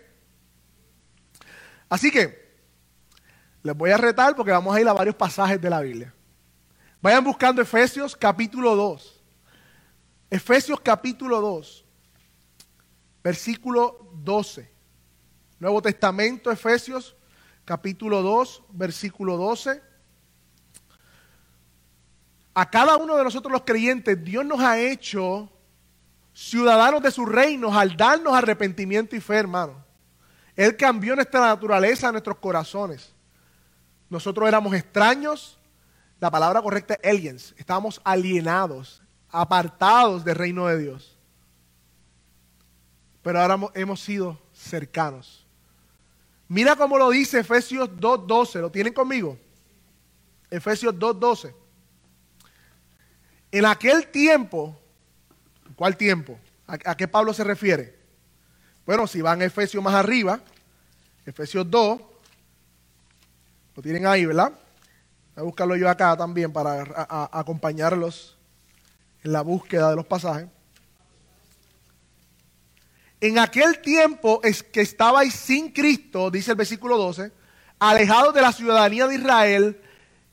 Así 1.88 2.10
que 2.10 2.50
les 3.62 3.76
voy 3.76 3.90
a 3.90 3.98
retar 3.98 4.34
porque 4.34 4.50
vamos 4.50 4.74
a 4.74 4.80
ir 4.80 4.88
a 4.88 4.92
varios 4.92 5.14
pasajes 5.14 5.60
de 5.60 5.68
la 5.68 5.80
Biblia. 5.80 6.14
Vayan 7.02 7.22
buscando 7.22 7.60
Efesios 7.60 8.16
capítulo 8.16 8.74
2. 8.76 9.22
Efesios 10.30 10.80
capítulo 10.80 11.40
2, 11.40 11.84
versículo 13.22 14.10
12. 14.14 14.70
Nuevo 15.58 15.82
Testamento, 15.82 16.50
Efesios 16.50 17.16
capítulo 17.64 18.22
2, 18.22 18.62
versículo 18.70 19.36
12. 19.36 19.82
a 22.54 22.70
cada 22.70 22.96
uno 22.96 23.16
de 23.16 23.24
nosotros 23.24 23.52
los 23.52 23.62
creyentes, 23.62 24.22
Dios 24.22 24.44
nos 24.44 24.60
ha 24.60 24.78
hecho 24.78 25.50
ciudadanos 26.40 27.02
de 27.02 27.10
su 27.10 27.26
reino 27.26 27.78
al 27.78 27.98
darnos 27.98 28.32
arrepentimiento 28.32 29.14
y 29.14 29.20
fe, 29.20 29.36
hermano. 29.36 29.84
Él 30.56 30.74
cambió 30.74 31.14
nuestra 31.14 31.40
naturaleza, 31.40 32.10
nuestros 32.10 32.38
corazones. 32.38 33.12
Nosotros 34.08 34.48
éramos 34.48 34.74
extraños, 34.74 35.58
la 36.18 36.30
palabra 36.30 36.62
correcta 36.62 36.94
es 36.94 37.10
aliens, 37.10 37.54
estábamos 37.58 38.00
alienados, 38.04 39.02
apartados 39.28 40.24
del 40.24 40.34
reino 40.34 40.66
de 40.66 40.78
Dios. 40.78 41.18
Pero 43.22 43.38
ahora 43.38 43.58
hemos 43.74 44.00
sido 44.00 44.40
cercanos. 44.54 45.46
Mira 46.48 46.74
cómo 46.74 46.96
lo 46.96 47.10
dice 47.10 47.40
Efesios 47.40 47.90
2.12, 47.90 48.62
¿lo 48.62 48.70
tienen 48.70 48.94
conmigo? 48.94 49.38
Efesios 50.50 50.94
2.12. 50.94 51.54
En 53.52 53.66
aquel 53.66 54.06
tiempo, 54.06 54.79
¿cuál 55.80 55.96
tiempo? 55.96 56.38
¿A, 56.66 56.94
qué 56.94 57.08
Pablo 57.08 57.32
se 57.32 57.42
refiere? 57.42 57.96
Bueno, 58.84 59.06
si 59.06 59.22
van 59.22 59.40
a 59.40 59.46
Efesios 59.46 59.82
más 59.82 59.94
arriba, 59.94 60.38
Efesios 61.24 61.70
2, 61.70 62.00
lo 63.76 63.82
tienen 63.82 64.06
ahí, 64.06 64.26
¿verdad? 64.26 64.52
Voy 65.34 65.40
a 65.40 65.42
buscarlo 65.42 65.76
yo 65.76 65.88
acá 65.88 66.14
también 66.18 66.52
para 66.52 66.84
acompañarlos 67.32 68.36
en 69.24 69.32
la 69.32 69.40
búsqueda 69.40 69.88
de 69.88 69.96
los 69.96 70.04
pasajes. 70.04 70.48
En 73.18 73.38
aquel 73.38 73.80
tiempo 73.80 74.42
es 74.44 74.62
que 74.62 74.82
estabais 74.82 75.32
sin 75.32 75.72
Cristo, 75.72 76.30
dice 76.30 76.50
el 76.50 76.58
versículo 76.58 76.98
12, 76.98 77.32
alejados 77.78 78.34
de 78.34 78.42
la 78.42 78.52
ciudadanía 78.52 79.06
de 79.06 79.14
Israel 79.14 79.80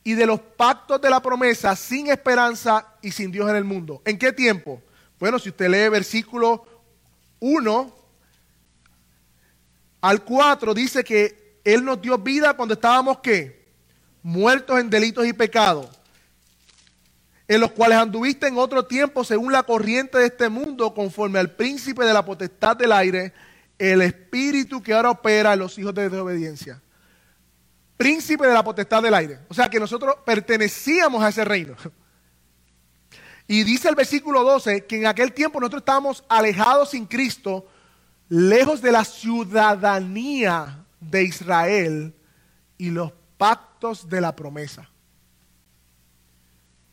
y 0.03 0.13
de 0.13 0.25
los 0.25 0.41
pactos 0.41 0.99
de 0.99 1.09
la 1.09 1.21
promesa, 1.21 1.73
sin 1.77 2.07
esperanza 2.07 2.95
y 3.01 3.11
sin 3.11 3.31
Dios 3.31 3.49
en 3.49 3.55
el 3.55 3.63
mundo. 3.63 4.01
¿En 4.03 4.19
qué 4.19 4.33
tiempo? 4.33 4.83
Bueno, 5.19 5.39
si 5.39 5.49
usted 5.49 5.69
lee 5.69 5.89
versículo 5.89 6.65
1 7.39 7.95
al 10.01 10.23
4, 10.23 10.73
dice 10.73 11.03
que 11.03 11.59
Él 11.63 11.83
nos 11.83 12.01
dio 12.01 12.17
vida 12.17 12.55
cuando 12.55 12.73
estábamos 12.73 13.19
qué? 13.19 13.67
Muertos 14.21 14.79
en 14.79 14.89
delitos 14.89 15.25
y 15.25 15.33
pecados, 15.33 15.87
en 17.47 17.61
los 17.61 17.71
cuales 17.71 17.97
anduviste 17.97 18.47
en 18.47 18.57
otro 18.57 18.85
tiempo 18.85 19.23
según 19.23 19.51
la 19.53 19.63
corriente 19.63 20.17
de 20.17 20.25
este 20.25 20.49
mundo, 20.49 20.93
conforme 20.93 21.39
al 21.39 21.51
príncipe 21.51 22.03
de 22.03 22.13
la 22.13 22.25
potestad 22.25 22.75
del 22.75 22.91
aire, 22.91 23.33
el 23.77 24.01
espíritu 24.01 24.81
que 24.81 24.93
ahora 24.93 25.11
opera 25.11 25.53
en 25.53 25.59
los 25.59 25.77
hijos 25.77 25.93
de 25.93 26.09
desobediencia 26.09 26.81
príncipe 27.97 28.45
de 28.45 28.53
la 28.53 28.63
potestad 28.63 29.01
del 29.01 29.15
aire. 29.15 29.39
O 29.49 29.53
sea 29.53 29.67
que 29.69 29.79
nosotros 29.79 30.15
pertenecíamos 30.25 31.21
a 31.23 31.29
ese 31.29 31.43
reino. 31.43 31.75
Y 33.47 33.63
dice 33.63 33.89
el 33.89 33.95
versículo 33.95 34.43
12 34.43 34.85
que 34.85 34.97
en 34.97 35.05
aquel 35.05 35.33
tiempo 35.33 35.59
nosotros 35.59 35.81
estábamos 35.81 36.23
alejados 36.27 36.91
sin 36.91 37.05
Cristo, 37.05 37.67
lejos 38.29 38.81
de 38.81 38.91
la 38.91 39.05
ciudadanía 39.05 40.85
de 40.99 41.23
Israel 41.23 42.13
y 42.77 42.89
los 42.89 43.13
pactos 43.37 44.09
de 44.09 44.19
la 44.19 44.35
promesa. 44.35 44.89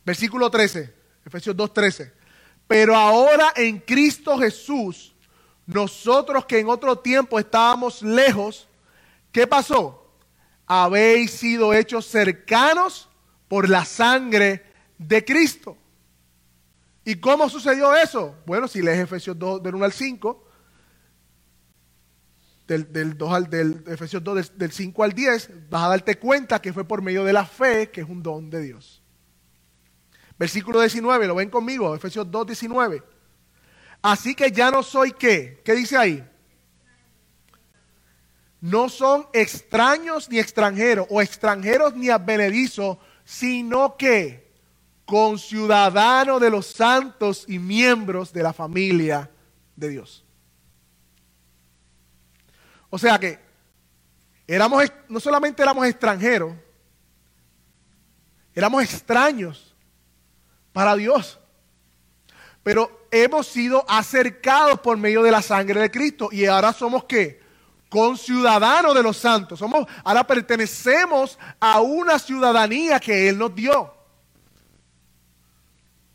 Versículo 0.05 0.49
13, 0.49 0.93
Efesios 1.25 1.55
2.13. 1.55 2.13
Pero 2.67 2.95
ahora 2.95 3.53
en 3.55 3.79
Cristo 3.79 4.37
Jesús, 4.37 5.13
nosotros 5.65 6.45
que 6.45 6.59
en 6.59 6.69
otro 6.69 6.97
tiempo 6.97 7.37
estábamos 7.37 8.01
lejos, 8.01 8.67
¿qué 9.31 9.45
pasó? 9.45 10.05
habéis 10.67 11.31
sido 11.31 11.73
hechos 11.73 12.05
cercanos 12.05 13.07
por 13.47 13.69
la 13.69 13.85
sangre 13.85 14.65
de 14.97 15.23
Cristo. 15.23 15.77
¿Y 17.05 17.15
cómo 17.15 17.47
sucedió 17.49 17.95
eso? 17.95 18.35
Bueno, 18.45 18.67
si 18.67 18.81
lees 18.81 18.99
Efesios 18.99 19.37
2, 19.37 19.63
del 19.63 19.75
1 19.75 19.85
al 19.85 19.93
5, 19.93 20.43
del, 22.67 23.17
2 23.17 23.31
al, 23.31 23.49
del 23.49 23.83
Efesios 23.87 24.23
2, 24.23 24.35
del, 24.35 24.57
del 24.57 24.71
5 24.71 25.03
al 25.03 25.13
10, 25.13 25.69
vas 25.69 25.83
a 25.83 25.89
darte 25.89 26.17
cuenta 26.17 26.59
que 26.59 26.73
fue 26.73 26.83
por 26.83 27.01
medio 27.01 27.23
de 27.23 27.31
la 27.31 27.45
fe, 27.45 27.91
que 27.91 28.01
es 28.01 28.09
un 28.09 28.23
don 28.23 28.49
de 28.49 28.61
Dios. 28.61 29.03
Versículo 30.37 30.81
19, 30.81 31.27
¿lo 31.27 31.35
ven 31.35 31.49
conmigo? 31.49 31.95
Efesios 31.95 32.29
2, 32.29 32.47
19. 32.47 33.03
Así 34.01 34.35
que 34.35 34.51
ya 34.51 34.71
no 34.71 34.83
soy 34.83 35.11
qué. 35.11 35.61
¿Qué 35.63 35.73
dice 35.73 35.95
ahí? 35.95 36.27
no 38.65 38.89
son 38.89 39.27
extraños 39.31 40.27
ni 40.27 40.39
extranjeros, 40.39 41.05
o 41.11 41.21
extranjeros 41.21 41.95
ni 41.95 42.09
advenedizos, 42.09 42.97
sino 43.23 43.95
que 43.95 44.44
conciudadanos 45.05 46.41
de 46.41 46.49
los 46.49 46.65
santos 46.65 47.45
y 47.47 47.59
miembros 47.59 48.33
de 48.33 48.43
la 48.43 48.53
familia 48.53 49.29
de 49.75 49.89
Dios. 49.89 50.23
O 52.89 52.97
sea 52.97 53.19
que 53.19 53.39
éramos, 54.47 54.83
no 55.07 55.19
solamente 55.19 55.61
éramos 55.61 55.85
extranjeros, 55.85 56.53
éramos 58.53 58.83
extraños 58.83 59.75
para 60.73 60.95
Dios, 60.95 61.39
pero 62.63 63.07
hemos 63.11 63.47
sido 63.47 63.85
acercados 63.87 64.79
por 64.79 64.97
medio 64.97 65.21
de 65.21 65.31
la 65.31 65.41
sangre 65.41 65.79
de 65.79 65.91
Cristo 65.91 66.29
y 66.31 66.45
ahora 66.45 66.73
somos 66.73 67.05
qué? 67.05 67.45
con 67.95 68.17
ciudadanos 68.17 68.93
de 68.93 69.01
los 69.01 69.15
santos. 69.15 69.57
Somos, 69.57 69.87
ahora 70.03 70.27
pertenecemos 70.27 71.39
a 71.61 71.79
una 71.79 72.19
ciudadanía 72.19 72.99
que 72.99 73.29
Él 73.29 73.37
nos 73.37 73.55
dio. 73.55 73.94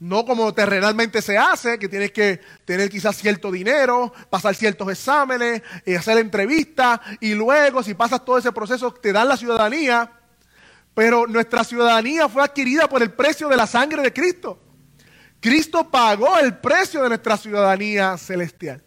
No 0.01 0.25
como 0.25 0.55
terrenalmente 0.55 1.21
se 1.21 1.37
hace, 1.37 1.79
que 1.79 1.87
tienes 1.87 2.11
que 2.11 2.41
tener 2.65 2.89
quizás 2.89 3.17
cierto 3.19 3.53
dinero, 3.53 4.11
pasar 4.31 4.55
ciertos 4.55 4.91
exámenes, 4.91 5.63
y 5.85 5.95
hacer 5.95 6.17
entrevistas, 6.17 7.01
y 7.21 7.35
luego 7.35 7.83
si 7.83 7.93
pasas 7.93 8.25
todo 8.25 8.39
ese 8.39 8.51
proceso 8.51 8.93
te 8.95 9.13
dan 9.13 9.29
la 9.29 9.37
ciudadanía. 9.37 10.11
Pero 10.95 11.27
nuestra 11.27 11.65
ciudadanía 11.65 12.31
fue 12.31 12.43
adquirida 12.43 12.89
por 12.89 13.03
el 13.03 13.13
precio 13.13 13.47
de 13.49 13.59
la 13.59 13.67
sangre 13.67 14.03
de 14.03 14.13
Cristo. 14.13 14.59
Cristo 15.39 15.91
pagó 15.91 16.39
el 16.39 16.57
precio 16.57 17.03
de 17.03 17.11
nuestra 17.11 17.37
ciudadanía 17.37 18.17
celestial. 18.17 18.83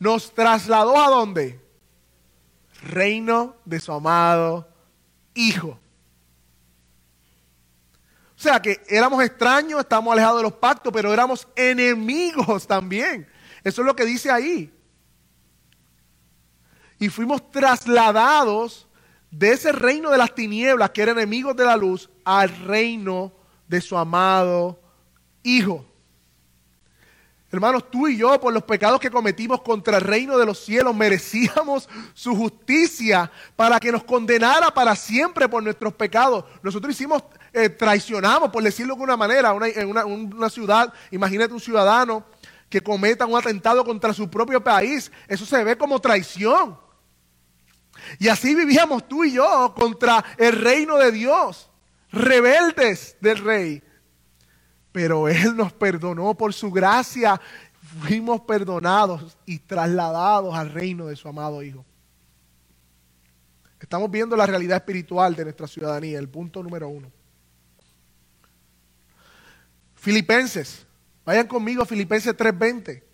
Nos 0.00 0.35
trasladó 0.35 1.00
a 1.00 1.11
dónde? 1.11 1.61
Reino 2.83 3.54
de 3.64 3.78
su 3.78 3.92
amado 3.92 4.69
Hijo. 5.35 5.78
O 8.43 8.45
sea 8.45 8.61
que 8.61 8.83
éramos 8.89 9.23
extraños, 9.23 9.79
estábamos 9.79 10.15
alejados 10.15 10.39
de 10.39 10.43
los 10.43 10.55
pactos, 10.55 10.93
pero 10.93 11.13
éramos 11.13 11.47
enemigos 11.55 12.67
también. 12.67 13.25
Eso 13.63 13.83
es 13.83 13.87
lo 13.87 13.95
que 13.95 14.05
dice 14.05 14.33
ahí. 14.33 14.75
Y 16.99 17.09
fuimos 17.09 17.53
trasladados 17.53 18.89
de 19.31 19.53
ese 19.53 19.71
reino 19.71 20.11
de 20.11 20.19
las 20.19 20.35
tinieblas, 20.35 20.91
que 20.91 21.03
era 21.03 21.13
enemigos 21.13 21.55
de 21.55 21.65
la 21.65 21.77
luz, 21.77 22.11
al 22.25 22.49
reino 22.67 23.33
de 23.69 23.81
su 23.81 23.97
amado 23.97 24.83
Hijo. 25.45 25.87
Hermanos, 27.53 27.91
tú 27.93 28.09
y 28.09 28.17
yo, 28.17 28.41
por 28.41 28.53
los 28.53 28.65
pecados 28.65 28.99
que 28.99 29.11
cometimos 29.11 29.63
contra 29.63 29.99
el 29.99 30.03
reino 30.03 30.37
de 30.37 30.47
los 30.47 30.59
cielos, 30.59 30.97
merecíamos 30.97 31.89
su 32.13 32.35
justicia 32.35 33.31
para 33.55 33.79
que 33.79 33.93
nos 33.93 34.03
condenara 34.03 34.73
para 34.75 34.97
siempre 34.97 35.49
por 35.49 35.63
nuestros 35.63 35.93
pecados. 35.93 36.45
Nosotros 36.63 36.93
hicimos, 36.93 37.23
eh, 37.53 37.69
traicionamos, 37.69 38.51
por 38.51 38.63
decirlo 38.63 38.95
de 38.97 39.03
una 39.03 39.17
manera, 39.17 39.55
en 39.75 39.91
una 39.91 40.51
ciudad, 40.51 40.93
imagínate 41.11 41.53
un 41.53 41.61
ciudadano 41.61 42.25
que 42.73 42.83
cometa 42.83 43.27
un 43.27 43.39
atentado 43.39 43.85
contra 43.85 44.15
su 44.15 44.31
propio 44.31 44.65
país. 44.65 45.13
Eso 45.29 45.45
se 45.45 45.63
ve 45.63 45.77
como 45.77 46.01
traición. 46.01 46.79
Y 48.19 48.29
así 48.29 48.55
vivíamos 48.55 49.07
tú 49.07 49.25
y 49.25 49.33
yo 49.33 49.75
contra 49.77 50.25
el 50.39 50.59
reino 50.59 50.97
de 50.97 51.13
Dios, 51.13 51.71
rebeldes 52.11 53.17
del 53.21 53.39
rey. 53.39 53.83
Pero 54.91 55.29
Él 55.29 55.55
nos 55.55 55.73
perdonó 55.75 56.35
por 56.35 56.55
su 56.55 56.71
gracia. 56.71 57.39
Fuimos 58.01 58.41
perdonados 58.41 59.37
y 59.45 59.59
trasladados 59.59 60.55
al 60.55 60.71
reino 60.71 61.07
de 61.07 61.17
su 61.17 61.29
amado 61.29 61.63
Hijo. 61.63 61.85
Estamos 63.79 64.11
viendo 64.11 64.35
la 64.35 64.47
realidad 64.47 64.79
espiritual 64.79 65.35
de 65.35 65.45
nuestra 65.45 65.67
ciudadanía, 65.67 66.19
el 66.19 66.31
punto 66.31 66.63
número 66.63 66.89
uno. 66.89 67.13
Filipenses, 70.03 70.85
vayan 71.25 71.47
conmigo 71.47 71.81
a 71.81 71.87
Filipenses 71.87 72.37
3:20. 72.37 73.05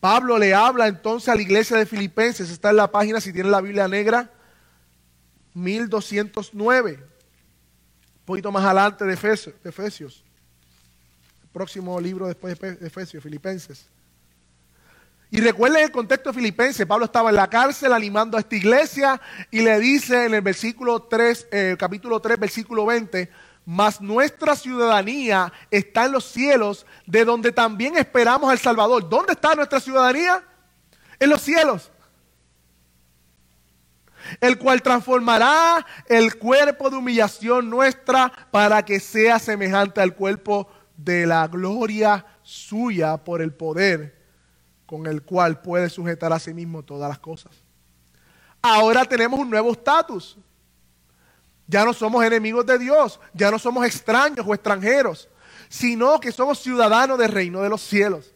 Pablo 0.00 0.36
le 0.36 0.52
habla 0.52 0.88
entonces 0.88 1.28
a 1.28 1.36
la 1.36 1.42
iglesia 1.42 1.76
de 1.76 1.86
Filipenses, 1.86 2.50
está 2.50 2.70
en 2.70 2.76
la 2.76 2.90
página, 2.90 3.20
si 3.20 3.32
tienen 3.32 3.52
la 3.52 3.60
Biblia 3.60 3.86
negra, 3.86 4.32
1209, 5.54 6.94
un 6.94 8.24
poquito 8.24 8.50
más 8.50 8.64
adelante 8.64 9.04
de 9.04 9.12
Efesios, 9.12 10.24
el 11.42 11.48
próximo 11.52 12.00
libro 12.00 12.26
después 12.26 12.58
de 12.58 12.78
Efesios, 12.84 13.22
Filipenses. 13.22 13.88
Y 15.30 15.40
recuerden 15.40 15.84
el 15.84 15.92
contexto 15.92 16.30
de 16.30 16.34
Filipenses, 16.34 16.84
Pablo 16.84 17.04
estaba 17.04 17.30
en 17.30 17.36
la 17.36 17.48
cárcel 17.48 17.92
animando 17.92 18.36
a 18.36 18.40
esta 18.40 18.56
iglesia 18.56 19.20
y 19.52 19.60
le 19.60 19.78
dice 19.78 20.24
en 20.24 20.34
el 20.34 20.40
versículo 20.40 21.02
3, 21.02 21.48
eh, 21.52 21.76
capítulo 21.78 22.18
3, 22.18 22.40
versículo 22.40 22.86
20, 22.86 23.30
mas 23.70 24.00
nuestra 24.00 24.56
ciudadanía 24.56 25.52
está 25.70 26.06
en 26.06 26.12
los 26.12 26.24
cielos, 26.24 26.86
de 27.04 27.26
donde 27.26 27.52
también 27.52 27.98
esperamos 27.98 28.50
al 28.50 28.58
Salvador. 28.58 29.06
¿Dónde 29.06 29.34
está 29.34 29.54
nuestra 29.54 29.78
ciudadanía? 29.78 30.42
En 31.20 31.28
los 31.28 31.42
cielos. 31.42 31.92
El 34.40 34.56
cual 34.56 34.80
transformará 34.80 35.84
el 36.06 36.38
cuerpo 36.38 36.88
de 36.88 36.96
humillación 36.96 37.68
nuestra 37.68 38.32
para 38.50 38.82
que 38.86 39.00
sea 39.00 39.38
semejante 39.38 40.00
al 40.00 40.14
cuerpo 40.14 40.70
de 40.96 41.26
la 41.26 41.46
gloria 41.46 42.24
suya 42.42 43.18
por 43.18 43.42
el 43.42 43.52
poder 43.52 44.18
con 44.86 45.06
el 45.06 45.20
cual 45.20 45.60
puede 45.60 45.90
sujetar 45.90 46.32
a 46.32 46.38
sí 46.38 46.54
mismo 46.54 46.82
todas 46.82 47.10
las 47.10 47.18
cosas. 47.18 47.52
Ahora 48.62 49.04
tenemos 49.04 49.38
un 49.38 49.50
nuevo 49.50 49.72
estatus. 49.72 50.38
Ya 51.68 51.84
no 51.84 51.92
somos 51.92 52.24
enemigos 52.24 52.64
de 52.64 52.78
Dios, 52.78 53.20
ya 53.34 53.50
no 53.50 53.58
somos 53.58 53.86
extraños 53.86 54.44
o 54.48 54.54
extranjeros, 54.54 55.28
sino 55.68 56.18
que 56.18 56.32
somos 56.32 56.58
ciudadanos 56.58 57.18
del 57.18 57.30
reino 57.30 57.60
de 57.60 57.68
los 57.68 57.82
cielos. 57.82 58.34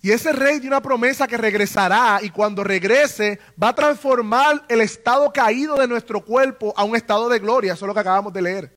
Y 0.00 0.10
ese 0.10 0.32
rey 0.32 0.60
dio 0.60 0.68
una 0.68 0.80
promesa 0.80 1.26
que 1.26 1.36
regresará 1.36 2.20
y 2.22 2.30
cuando 2.30 2.64
regrese 2.64 3.38
va 3.62 3.68
a 3.68 3.74
transformar 3.74 4.64
el 4.68 4.80
estado 4.80 5.30
caído 5.30 5.76
de 5.76 5.86
nuestro 5.86 6.24
cuerpo 6.24 6.72
a 6.74 6.84
un 6.84 6.96
estado 6.96 7.28
de 7.28 7.38
gloria. 7.38 7.74
Eso 7.74 7.84
es 7.84 7.88
lo 7.88 7.94
que 7.94 8.00
acabamos 8.00 8.32
de 8.32 8.40
leer. 8.40 8.76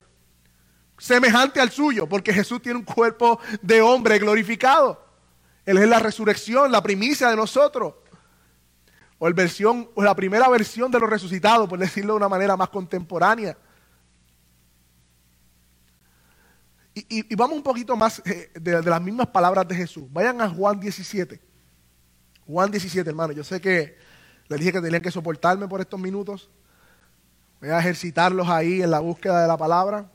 Semejante 0.98 1.60
al 1.60 1.70
suyo, 1.70 2.06
porque 2.06 2.34
Jesús 2.34 2.60
tiene 2.60 2.78
un 2.78 2.84
cuerpo 2.84 3.40
de 3.62 3.80
hombre 3.80 4.18
glorificado. 4.18 5.02
Él 5.64 5.78
es 5.78 5.88
la 5.88 5.98
resurrección, 5.98 6.70
la 6.70 6.82
primicia 6.82 7.30
de 7.30 7.36
nosotros 7.36 7.94
o, 9.22 9.28
el 9.28 9.34
versión, 9.34 9.88
o 9.94 10.02
la 10.02 10.16
primera 10.16 10.48
versión 10.48 10.90
de 10.90 10.98
los 10.98 11.08
resucitados, 11.08 11.68
por 11.68 11.78
decirlo 11.78 12.14
de 12.14 12.16
una 12.16 12.28
manera 12.28 12.56
más 12.56 12.68
contemporánea. 12.70 13.56
Y, 16.92 17.32
vamos 17.36 17.56
un 17.58 17.62
poquito 17.62 17.94
más 17.94 18.20
eh, 18.24 18.50
de, 18.52 18.82
de, 18.82 18.90
las 18.90 19.00
mismas 19.00 19.28
palabras 19.28 19.68
de 19.68 19.76
Jesús. 19.76 20.12
Vayan 20.12 20.40
a 20.40 20.48
Juan 20.48 20.80
17. 20.80 21.40
Juan 22.48 22.68
17, 22.72 23.08
hermano. 23.08 23.32
Yo 23.32 23.44
sé 23.44 23.60
que 23.60 23.96
les 24.48 24.58
dije 24.58 24.72
que 24.72 24.80
tenían 24.80 25.00
que 25.00 25.12
soportarme 25.12 25.68
por 25.68 25.80
estos 25.80 26.00
minutos. 26.00 26.50
Voy 27.60 27.70
a 27.70 27.78
ejercitarlos 27.78 28.48
ahí 28.48 28.82
en 28.82 28.90
la 28.90 28.98
búsqueda 28.98 29.40
de 29.40 29.46
la 29.46 29.56
palabra. 29.56 30.10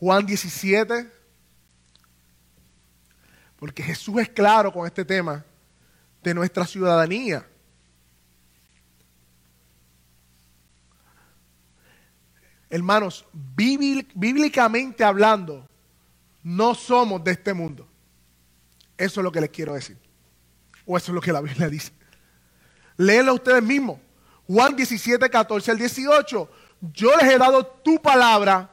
Juan 0.00 0.26
17. 0.26 1.08
Porque 3.60 3.80
Jesús 3.80 4.20
es 4.20 4.28
claro 4.28 4.72
con 4.72 4.88
este 4.88 5.04
tema 5.04 5.44
de 6.22 6.34
nuestra 6.34 6.66
ciudadanía. 6.66 7.46
Hermanos, 12.68 13.26
bíblicamente 13.32 15.02
hablando, 15.02 15.68
no 16.42 16.74
somos 16.74 17.22
de 17.24 17.32
este 17.32 17.52
mundo. 17.52 17.86
Eso 18.96 19.20
es 19.20 19.24
lo 19.24 19.32
que 19.32 19.40
les 19.40 19.50
quiero 19.50 19.74
decir. 19.74 19.98
O 20.86 20.96
eso 20.96 21.10
es 21.10 21.14
lo 21.14 21.20
que 21.20 21.32
la 21.32 21.40
Biblia 21.40 21.68
dice. 21.68 21.92
Léenlo 22.96 23.34
ustedes 23.34 23.62
mismos. 23.62 23.98
Juan 24.46 24.76
17, 24.76 25.28
14 25.28 25.70
al 25.70 25.78
18. 25.78 26.50
Yo 26.92 27.16
les 27.16 27.32
he 27.32 27.38
dado 27.38 27.66
tu 27.66 28.00
palabra. 28.00 28.70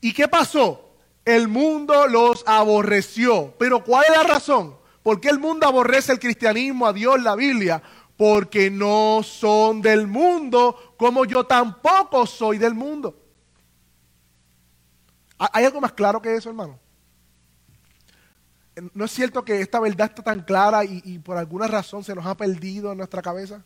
¿Y 0.00 0.12
qué 0.12 0.28
pasó? 0.28 0.96
El 1.24 1.48
mundo 1.48 2.06
los 2.06 2.42
aborreció. 2.46 3.54
Pero 3.58 3.82
¿cuál 3.84 4.04
es 4.08 4.16
la 4.16 4.22
razón? 4.22 4.76
¿Por 5.06 5.20
qué 5.20 5.28
el 5.28 5.38
mundo 5.38 5.68
aborrece 5.68 6.10
el 6.10 6.18
cristianismo, 6.18 6.84
a 6.84 6.92
Dios, 6.92 7.22
la 7.22 7.36
Biblia? 7.36 7.80
Porque 8.16 8.72
no 8.72 9.20
son 9.22 9.80
del 9.80 10.08
mundo, 10.08 10.96
como 10.98 11.24
yo 11.24 11.46
tampoco 11.46 12.26
soy 12.26 12.58
del 12.58 12.74
mundo. 12.74 13.16
¿Hay 15.38 15.64
algo 15.64 15.80
más 15.80 15.92
claro 15.92 16.20
que 16.20 16.34
eso, 16.34 16.48
hermano? 16.48 16.80
¿No 18.94 19.04
es 19.04 19.12
cierto 19.12 19.44
que 19.44 19.60
esta 19.60 19.78
verdad 19.78 20.08
está 20.08 20.24
tan 20.24 20.42
clara 20.42 20.84
y, 20.84 21.20
por 21.20 21.36
alguna 21.36 21.68
razón 21.68 22.02
se 22.02 22.12
nos 22.12 22.26
ha 22.26 22.36
perdido 22.36 22.90
en 22.90 22.98
nuestra 22.98 23.22
cabeza? 23.22 23.62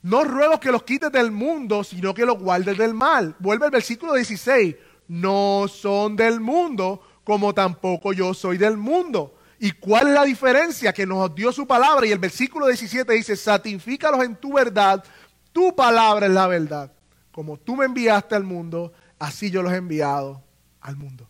No 0.00 0.24
ruego 0.24 0.58
que 0.58 0.72
los 0.72 0.84
quites 0.84 1.12
del 1.12 1.30
mundo, 1.30 1.84
sino 1.84 2.14
que 2.14 2.24
los 2.24 2.38
guardes 2.38 2.78
del 2.78 2.94
mal. 2.94 3.36
Vuelve 3.38 3.66
el 3.66 3.70
versículo 3.70 4.14
16. 4.14 4.76
No 5.08 5.66
son 5.68 6.16
del 6.16 6.40
mundo, 6.40 7.02
como 7.24 7.54
tampoco 7.54 8.12
yo 8.12 8.34
soy 8.34 8.58
del 8.58 8.76
mundo. 8.76 9.38
¿Y 9.58 9.72
cuál 9.72 10.08
es 10.08 10.14
la 10.14 10.24
diferencia? 10.24 10.92
Que 10.92 11.06
nos 11.06 11.34
dio 11.34 11.52
su 11.52 11.66
palabra 11.66 12.06
y 12.06 12.10
el 12.10 12.18
versículo 12.18 12.66
17 12.66 13.12
dice, 13.12 13.36
santifícalos 13.36 14.24
en 14.24 14.36
tu 14.36 14.54
verdad, 14.54 15.04
tu 15.52 15.74
palabra 15.74 16.26
es 16.26 16.32
la 16.32 16.46
verdad. 16.48 16.92
Como 17.30 17.56
tú 17.56 17.76
me 17.76 17.84
enviaste 17.84 18.34
al 18.34 18.44
mundo, 18.44 18.92
así 19.18 19.50
yo 19.50 19.62
los 19.62 19.72
he 19.72 19.76
enviado 19.76 20.42
al 20.80 20.96
mundo. 20.96 21.28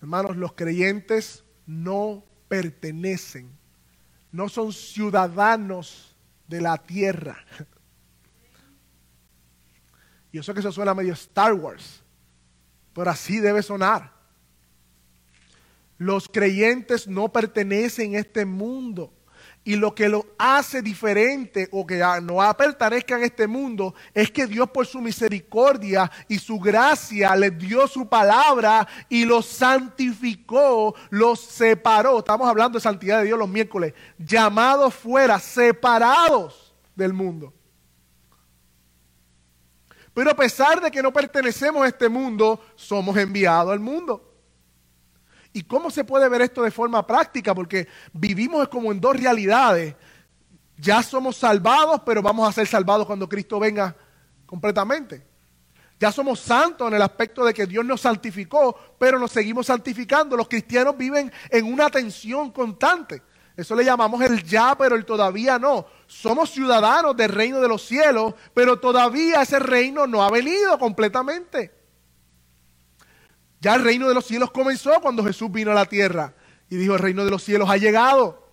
Hermanos, 0.00 0.36
los 0.36 0.52
creyentes 0.52 1.44
no 1.66 2.24
pertenecen, 2.48 3.50
no 4.32 4.48
son 4.48 4.72
ciudadanos 4.72 6.16
de 6.46 6.60
la 6.60 6.78
tierra. 6.78 7.44
Y 10.32 10.38
eso 10.38 10.54
que 10.54 10.60
eso 10.60 10.70
suena 10.70 10.94
medio 10.94 11.12
Star 11.14 11.52
Wars. 11.54 12.02
Pero 13.00 13.12
así 13.12 13.40
debe 13.40 13.62
sonar. 13.62 14.12
Los 15.96 16.28
creyentes 16.28 17.08
no 17.08 17.32
pertenecen 17.32 18.14
a 18.14 18.18
este 18.18 18.44
mundo. 18.44 19.10
Y 19.64 19.76
lo 19.76 19.94
que 19.94 20.10
lo 20.10 20.26
hace 20.36 20.82
diferente 20.82 21.66
o 21.72 21.86
que 21.86 22.04
no 22.20 22.54
pertenezca 22.58 23.16
a 23.16 23.24
este 23.24 23.46
mundo 23.46 23.94
es 24.12 24.30
que 24.30 24.46
Dios 24.46 24.68
por 24.68 24.86
su 24.86 25.00
misericordia 25.00 26.12
y 26.28 26.38
su 26.38 26.60
gracia 26.60 27.34
les 27.36 27.56
dio 27.56 27.88
su 27.88 28.06
palabra 28.06 28.86
y 29.08 29.24
los 29.24 29.46
santificó, 29.46 30.94
los 31.08 31.40
separó. 31.40 32.18
Estamos 32.18 32.46
hablando 32.46 32.76
de 32.76 32.82
santidad 32.82 33.20
de 33.20 33.24
Dios 33.24 33.38
los 33.38 33.48
miércoles. 33.48 33.94
Llamados 34.18 34.94
fuera, 34.94 35.38
separados 35.38 36.74
del 36.94 37.14
mundo. 37.14 37.54
Pero 40.14 40.30
a 40.30 40.36
pesar 40.36 40.80
de 40.80 40.90
que 40.90 41.02
no 41.02 41.12
pertenecemos 41.12 41.82
a 41.82 41.88
este 41.88 42.08
mundo, 42.08 42.64
somos 42.74 43.16
enviados 43.16 43.72
al 43.72 43.80
mundo. 43.80 44.26
¿Y 45.52 45.62
cómo 45.62 45.90
se 45.90 46.04
puede 46.04 46.28
ver 46.28 46.42
esto 46.42 46.62
de 46.62 46.70
forma 46.70 47.06
práctica? 47.06 47.54
Porque 47.54 47.88
vivimos 48.12 48.68
como 48.68 48.92
en 48.92 49.00
dos 49.00 49.16
realidades. 49.16 49.94
Ya 50.76 51.02
somos 51.02 51.36
salvados, 51.36 52.02
pero 52.04 52.22
vamos 52.22 52.48
a 52.48 52.52
ser 52.52 52.66
salvados 52.66 53.06
cuando 53.06 53.28
Cristo 53.28 53.58
venga 53.58 53.94
completamente. 54.46 55.26
Ya 55.98 56.10
somos 56.10 56.40
santos 56.40 56.88
en 56.88 56.94
el 56.94 57.02
aspecto 57.02 57.44
de 57.44 57.52
que 57.52 57.66
Dios 57.66 57.84
nos 57.84 58.00
santificó, 58.00 58.74
pero 58.98 59.18
nos 59.18 59.32
seguimos 59.32 59.66
santificando. 59.66 60.36
Los 60.36 60.48
cristianos 60.48 60.96
viven 60.96 61.30
en 61.50 61.70
una 61.70 61.90
tensión 61.90 62.50
constante. 62.50 63.22
Eso 63.56 63.74
le 63.74 63.84
llamamos 63.84 64.20
el 64.22 64.42
ya, 64.42 64.76
pero 64.76 64.96
el 64.96 65.04
todavía 65.04 65.58
no. 65.58 65.86
Somos 66.06 66.50
ciudadanos 66.50 67.16
del 67.16 67.30
reino 67.30 67.60
de 67.60 67.68
los 67.68 67.82
cielos, 67.82 68.34
pero 68.54 68.78
todavía 68.78 69.42
ese 69.42 69.58
reino 69.58 70.06
no 70.06 70.22
ha 70.22 70.30
venido 70.30 70.78
completamente. 70.78 71.72
Ya 73.60 73.74
el 73.74 73.84
reino 73.84 74.08
de 74.08 74.14
los 74.14 74.24
cielos 74.24 74.50
comenzó 74.50 75.00
cuando 75.00 75.22
Jesús 75.22 75.52
vino 75.52 75.70
a 75.70 75.74
la 75.74 75.84
tierra 75.84 76.34
y 76.70 76.76
dijo, 76.76 76.94
el 76.94 77.00
reino 77.00 77.24
de 77.24 77.30
los 77.30 77.42
cielos 77.42 77.68
ha 77.68 77.76
llegado. 77.76 78.48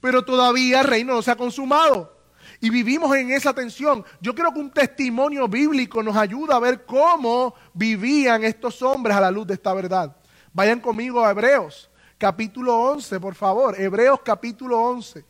Pero 0.00 0.24
todavía 0.24 0.82
el 0.82 0.86
reino 0.86 1.14
no 1.14 1.22
se 1.22 1.32
ha 1.32 1.36
consumado. 1.36 2.14
Y 2.60 2.70
vivimos 2.70 3.14
en 3.16 3.32
esa 3.32 3.52
tensión. 3.52 4.04
Yo 4.20 4.34
creo 4.34 4.52
que 4.52 4.60
un 4.60 4.70
testimonio 4.70 5.48
bíblico 5.48 6.02
nos 6.02 6.16
ayuda 6.16 6.56
a 6.56 6.60
ver 6.60 6.84
cómo 6.84 7.54
vivían 7.74 8.44
estos 8.44 8.80
hombres 8.82 9.16
a 9.16 9.20
la 9.20 9.30
luz 9.30 9.46
de 9.46 9.54
esta 9.54 9.74
verdad. 9.74 10.16
Vayan 10.52 10.80
conmigo 10.80 11.24
a 11.24 11.30
Hebreos, 11.30 11.90
capítulo 12.18 12.76
11, 12.92 13.20
por 13.20 13.34
favor. 13.34 13.80
Hebreos 13.80 14.20
capítulo 14.24 14.80
11. 14.80 15.24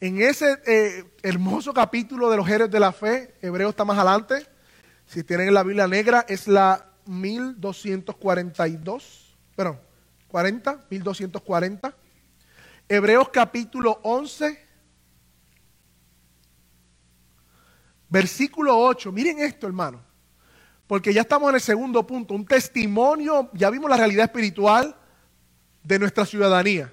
En 0.00 0.20
ese 0.20 0.60
eh, 0.66 1.04
hermoso 1.22 1.72
capítulo 1.72 2.28
de 2.30 2.36
los 2.36 2.46
héroes 2.48 2.70
de 2.70 2.80
la 2.80 2.92
fe, 2.92 3.34
Hebreos 3.40 3.70
está 3.70 3.86
más 3.86 3.96
adelante. 3.96 4.46
Si 5.06 5.24
tienen 5.24 5.54
la 5.54 5.62
Biblia 5.62 5.88
negra, 5.88 6.26
es 6.28 6.46
la 6.46 6.90
1242. 7.06 9.34
Perdón, 9.56 9.80
40, 10.28 10.84
1240. 10.90 11.94
Hebreos 12.86 13.30
capítulo 13.30 13.98
11, 14.02 14.62
versículo 18.10 18.78
8. 18.78 19.10
Miren 19.10 19.40
esto, 19.40 19.66
hermano. 19.66 20.02
Porque 20.86 21.14
ya 21.14 21.22
estamos 21.22 21.48
en 21.48 21.54
el 21.56 21.60
segundo 21.60 22.06
punto, 22.06 22.34
un 22.34 22.44
testimonio, 22.44 23.50
ya 23.54 23.70
vimos 23.70 23.88
la 23.90 23.96
realidad 23.96 24.26
espiritual 24.26 24.94
de 25.82 25.98
nuestra 25.98 26.26
ciudadanía. 26.26 26.92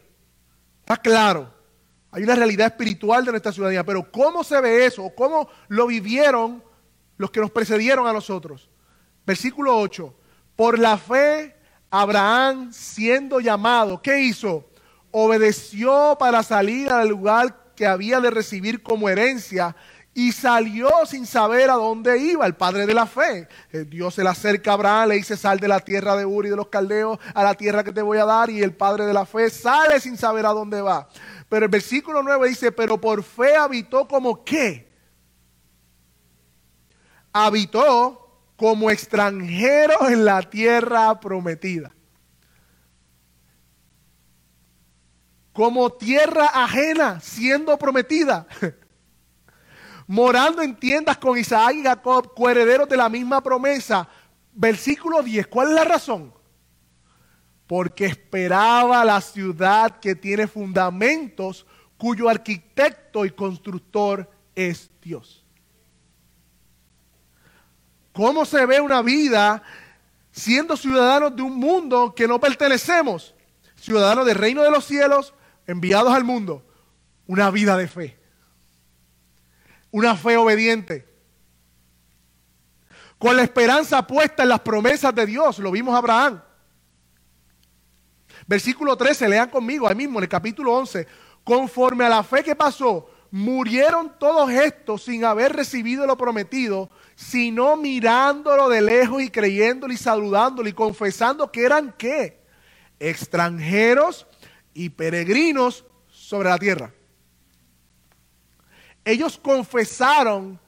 Está 0.79 0.97
claro. 0.97 1.53
Hay 2.11 2.23
una 2.23 2.35
realidad 2.35 2.67
espiritual 2.67 3.23
de 3.23 3.31
nuestra 3.31 3.51
ciudadanía, 3.51 3.85
pero 3.85 4.11
¿cómo 4.11 4.43
se 4.43 4.59
ve 4.59 4.85
eso? 4.85 5.09
¿Cómo 5.15 5.49
lo 5.69 5.87
vivieron 5.87 6.63
los 7.17 7.31
que 7.31 7.39
nos 7.39 7.51
precedieron 7.51 8.07
a 8.07 8.13
nosotros? 8.13 8.69
Versículo 9.25 9.77
8. 9.77 10.13
Por 10.55 10.77
la 10.77 10.97
fe, 10.97 11.55
Abraham 11.89 12.71
siendo 12.73 13.39
llamado, 13.39 14.01
¿qué 14.01 14.21
hizo? 14.21 14.69
Obedeció 15.11 16.17
para 16.19 16.43
salir 16.43 16.91
al 16.91 17.09
lugar 17.09 17.73
que 17.75 17.85
había 17.85 18.19
de 18.19 18.29
recibir 18.29 18.83
como 18.83 19.09
herencia 19.09 19.75
y 20.13 20.33
salió 20.33 20.89
sin 21.05 21.25
saber 21.25 21.69
a 21.69 21.75
dónde 21.75 22.17
iba, 22.17 22.45
el 22.45 22.55
padre 22.55 22.85
de 22.85 22.93
la 22.93 23.05
fe. 23.05 23.47
Eh, 23.71 23.85
Dios 23.87 24.15
se 24.15 24.23
le 24.23 24.29
acerca 24.29 24.71
a 24.71 24.73
Abraham, 24.73 25.09
le 25.09 25.15
dice, 25.15 25.37
sal 25.37 25.59
de 25.59 25.69
la 25.69 25.79
tierra 25.79 26.17
de 26.17 26.25
Uri 26.25 26.49
de 26.49 26.55
los 26.57 26.67
caldeos 26.67 27.17
a 27.33 27.43
la 27.43 27.53
tierra 27.53 27.83
que 27.83 27.93
te 27.93 28.01
voy 28.01 28.17
a 28.17 28.25
dar, 28.25 28.49
y 28.49 28.61
el 28.61 28.75
padre 28.75 29.05
de 29.05 29.13
la 29.13 29.25
fe 29.25 29.49
sale 29.49 29.99
sin 29.99 30.17
saber 30.17 30.45
a 30.45 30.49
dónde 30.49 30.81
va. 30.81 31.07
Pero 31.47 31.65
el 31.65 31.71
versículo 31.71 32.23
9 32.23 32.49
dice, 32.49 32.71
pero 32.71 32.99
por 32.99 33.23
fe 33.23 33.55
habitó 33.55 34.07
como 34.07 34.43
qué? 34.43 34.91
Habitó 37.31 38.41
como 38.57 38.91
extranjero 38.91 40.09
en 40.09 40.25
la 40.25 40.41
tierra 40.41 41.19
prometida. 41.21 41.91
Como 45.53 45.91
tierra 45.93 46.45
ajena 46.53 47.21
siendo 47.21 47.77
prometida. 47.77 48.45
morando 50.11 50.61
en 50.61 50.75
tiendas 50.75 51.17
con 51.17 51.37
Isaac 51.37 51.73
y 51.73 51.83
Jacob, 51.83 52.33
coherederos 52.35 52.89
de 52.89 52.97
la 52.97 53.07
misma 53.07 53.41
promesa. 53.41 54.09
Versículo 54.51 55.23
10, 55.23 55.47
¿cuál 55.47 55.69
es 55.69 55.73
la 55.73 55.85
razón? 55.85 56.33
Porque 57.65 58.07
esperaba 58.07 59.05
la 59.05 59.21
ciudad 59.21 60.01
que 60.01 60.13
tiene 60.15 60.47
fundamentos, 60.47 61.65
cuyo 61.97 62.27
arquitecto 62.27 63.23
y 63.23 63.31
constructor 63.31 64.29
es 64.53 64.91
Dios. 65.01 65.45
¿Cómo 68.11 68.43
se 68.43 68.65
ve 68.65 68.81
una 68.81 69.01
vida 69.01 69.63
siendo 70.29 70.75
ciudadanos 70.75 71.33
de 71.37 71.41
un 71.41 71.55
mundo 71.55 72.13
que 72.13 72.27
no 72.27 72.37
pertenecemos? 72.37 73.33
Ciudadanos 73.77 74.25
del 74.25 74.35
reino 74.35 74.61
de 74.61 74.71
los 74.71 74.83
cielos, 74.83 75.33
enviados 75.67 76.13
al 76.13 76.25
mundo. 76.25 76.65
Una 77.27 77.49
vida 77.49 77.77
de 77.77 77.87
fe 77.87 78.20
una 79.91 80.15
fe 80.15 80.37
obediente. 80.37 81.07
Con 83.17 83.35
la 83.35 83.43
esperanza 83.43 84.05
puesta 84.07 84.43
en 84.43 84.49
las 84.49 84.61
promesas 84.61 85.13
de 85.13 85.25
Dios, 85.25 85.59
lo 85.59 85.69
vimos 85.71 85.95
Abraham. 85.95 86.41
Versículo 88.47 88.97
13, 88.97 89.29
lean 89.29 89.49
conmigo, 89.49 89.87
ahí 89.87 89.95
mismo 89.95 90.17
en 90.19 90.23
el 90.23 90.29
capítulo 90.29 90.73
11. 90.73 91.07
Conforme 91.43 92.05
a 92.05 92.09
la 92.09 92.23
fe 92.23 92.43
que 92.43 92.55
pasó, 92.55 93.09
murieron 93.29 94.17
todos 94.17 94.49
estos 94.49 95.03
sin 95.03 95.23
haber 95.23 95.53
recibido 95.53 96.07
lo 96.07 96.17
prometido, 96.17 96.89
sino 97.15 97.75
mirándolo 97.77 98.69
de 98.69 98.81
lejos 98.81 99.21
y 99.21 99.29
creyéndolo 99.29 99.93
y 99.93 99.97
saludándolo 99.97 100.67
y 100.67 100.73
confesando 100.73 101.51
que 101.51 101.63
eran 101.63 101.93
qué? 101.97 102.41
Extranjeros 102.99 104.25
y 104.73 104.89
peregrinos 104.89 105.85
sobre 106.09 106.49
la 106.49 106.57
tierra 106.57 106.93
ellos 109.05 109.39
confesaron 109.41 110.59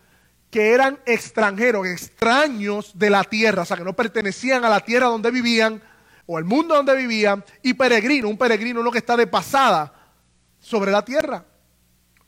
que 0.50 0.72
eran 0.72 1.00
extranjeros, 1.06 1.88
extraños 1.88 2.92
de 2.98 3.10
la 3.10 3.24
tierra, 3.24 3.64
o 3.64 3.66
sea, 3.66 3.78
que 3.78 3.84
no 3.84 3.94
pertenecían 3.94 4.64
a 4.64 4.70
la 4.70 4.82
tierra 4.82 5.08
donde 5.08 5.32
vivían 5.32 5.82
o 6.26 6.38
al 6.38 6.46
mundo 6.46 6.76
donde 6.76 6.96
vivían, 6.96 7.44
y 7.62 7.74
peregrino, 7.74 8.30
un 8.30 8.38
peregrino 8.38 8.80
uno 8.80 8.92
que 8.92 9.00
está 9.00 9.18
de 9.18 9.28
pasada 9.28 9.94
sobre 10.60 10.92
la 10.92 11.04
tierra. 11.04 11.46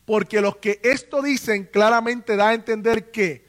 Porque 0.05 0.41
los 0.41 0.57
que 0.57 0.79
esto 0.83 1.21
dicen 1.21 1.69
claramente 1.71 2.35
da 2.35 2.49
a 2.49 2.53
entender 2.53 3.09
que, 3.09 3.47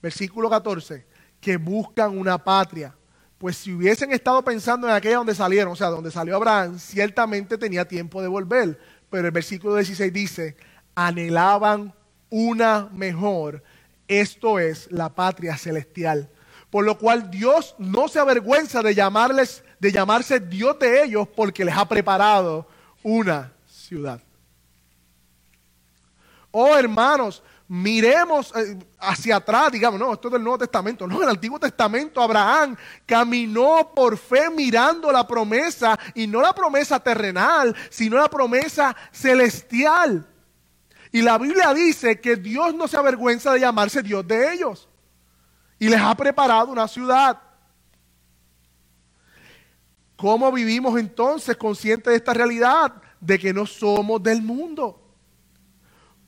versículo 0.00 0.48
14, 0.48 1.06
que 1.40 1.56
buscan 1.56 2.16
una 2.16 2.42
patria. 2.42 2.94
Pues 3.38 3.56
si 3.56 3.72
hubiesen 3.72 4.12
estado 4.12 4.42
pensando 4.42 4.88
en 4.88 4.94
aquella 4.94 5.16
donde 5.16 5.34
salieron, 5.34 5.72
o 5.72 5.76
sea, 5.76 5.88
donde 5.88 6.10
salió 6.10 6.36
Abraham, 6.36 6.78
ciertamente 6.78 7.58
tenía 7.58 7.86
tiempo 7.86 8.22
de 8.22 8.28
volver. 8.28 8.78
Pero 9.10 9.26
el 9.26 9.32
versículo 9.32 9.76
16 9.76 10.12
dice, 10.12 10.56
anhelaban 10.94 11.94
una 12.30 12.88
mejor, 12.92 13.62
esto 14.06 14.58
es 14.58 14.90
la 14.90 15.14
patria 15.14 15.56
celestial. 15.56 16.30
Por 16.70 16.84
lo 16.84 16.98
cual 16.98 17.30
Dios 17.30 17.74
no 17.78 18.08
se 18.08 18.18
avergüenza 18.18 18.82
de 18.82 18.94
llamarles, 18.94 19.64
de 19.78 19.92
llamarse 19.92 20.38
Dios 20.38 20.78
de 20.78 21.02
ellos, 21.02 21.26
porque 21.34 21.64
les 21.64 21.76
ha 21.76 21.88
preparado 21.88 22.68
una 23.02 23.52
ciudad. 23.66 24.20
Oh 26.50 26.76
hermanos, 26.76 27.42
miremos 27.68 28.52
eh, 28.56 28.78
hacia 28.98 29.36
atrás, 29.36 29.70
digamos, 29.70 30.00
no, 30.00 30.14
esto 30.14 30.28
es 30.28 30.32
del 30.32 30.42
Nuevo 30.42 30.58
Testamento, 30.58 31.06
no, 31.06 31.22
el 31.22 31.28
Antiguo 31.28 31.58
Testamento 31.58 32.22
Abraham 32.22 32.76
caminó 33.04 33.92
por 33.94 34.16
fe 34.16 34.50
mirando 34.50 35.12
la 35.12 35.26
promesa, 35.26 35.98
y 36.14 36.26
no 36.26 36.40
la 36.40 36.54
promesa 36.54 36.98
terrenal, 36.98 37.76
sino 37.90 38.16
la 38.16 38.28
promesa 38.28 38.96
celestial. 39.12 40.26
Y 41.10 41.22
la 41.22 41.38
Biblia 41.38 41.72
dice 41.72 42.20
que 42.20 42.36
Dios 42.36 42.74
no 42.74 42.86
se 42.86 42.96
avergüenza 42.96 43.52
de 43.52 43.60
llamarse 43.60 44.02
Dios 44.02 44.26
de 44.26 44.52
ellos. 44.52 44.88
Y 45.78 45.88
les 45.88 46.00
ha 46.00 46.14
preparado 46.14 46.70
una 46.70 46.86
ciudad. 46.88 47.40
¿Cómo 50.16 50.50
vivimos 50.52 50.98
entonces 50.98 51.56
conscientes 51.56 52.10
de 52.10 52.16
esta 52.16 52.34
realidad? 52.34 52.94
De 53.20 53.38
que 53.38 53.52
no 53.52 53.66
somos 53.66 54.22
del 54.22 54.42
mundo 54.42 55.07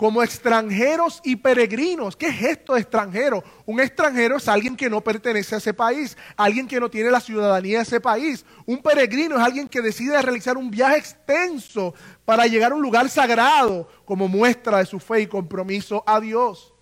como 0.01 0.23
extranjeros 0.23 1.21
y 1.25 1.37
peregrinos. 1.37 2.17
¿Qué 2.17 2.29
es 2.29 2.41
esto 2.41 2.73
de 2.73 2.81
extranjero? 2.81 3.45
Un 3.67 3.81
extranjero 3.81 4.39
es 4.39 4.49
alguien 4.49 4.75
que 4.75 4.89
no 4.89 5.03
pertenece 5.03 5.57
a 5.57 5.59
ese 5.59 5.75
país, 5.75 6.17
alguien 6.39 6.67
que 6.67 6.81
no 6.81 6.89
tiene 6.89 7.11
la 7.11 7.21
ciudadanía 7.21 7.77
de 7.77 7.83
ese 7.83 8.01
país. 8.01 8.47
Un 8.65 8.81
peregrino 8.81 9.37
es 9.37 9.43
alguien 9.43 9.69
que 9.69 9.83
decide 9.83 10.23
realizar 10.23 10.57
un 10.57 10.71
viaje 10.71 10.97
extenso 10.97 11.93
para 12.25 12.47
llegar 12.47 12.73
a 12.73 12.77
un 12.77 12.81
lugar 12.81 13.11
sagrado 13.11 13.87
como 14.07 14.27
muestra 14.27 14.79
de 14.79 14.87
su 14.87 14.99
fe 14.99 15.21
y 15.21 15.27
compromiso 15.27 16.03
a 16.07 16.19
Dios. 16.19 16.73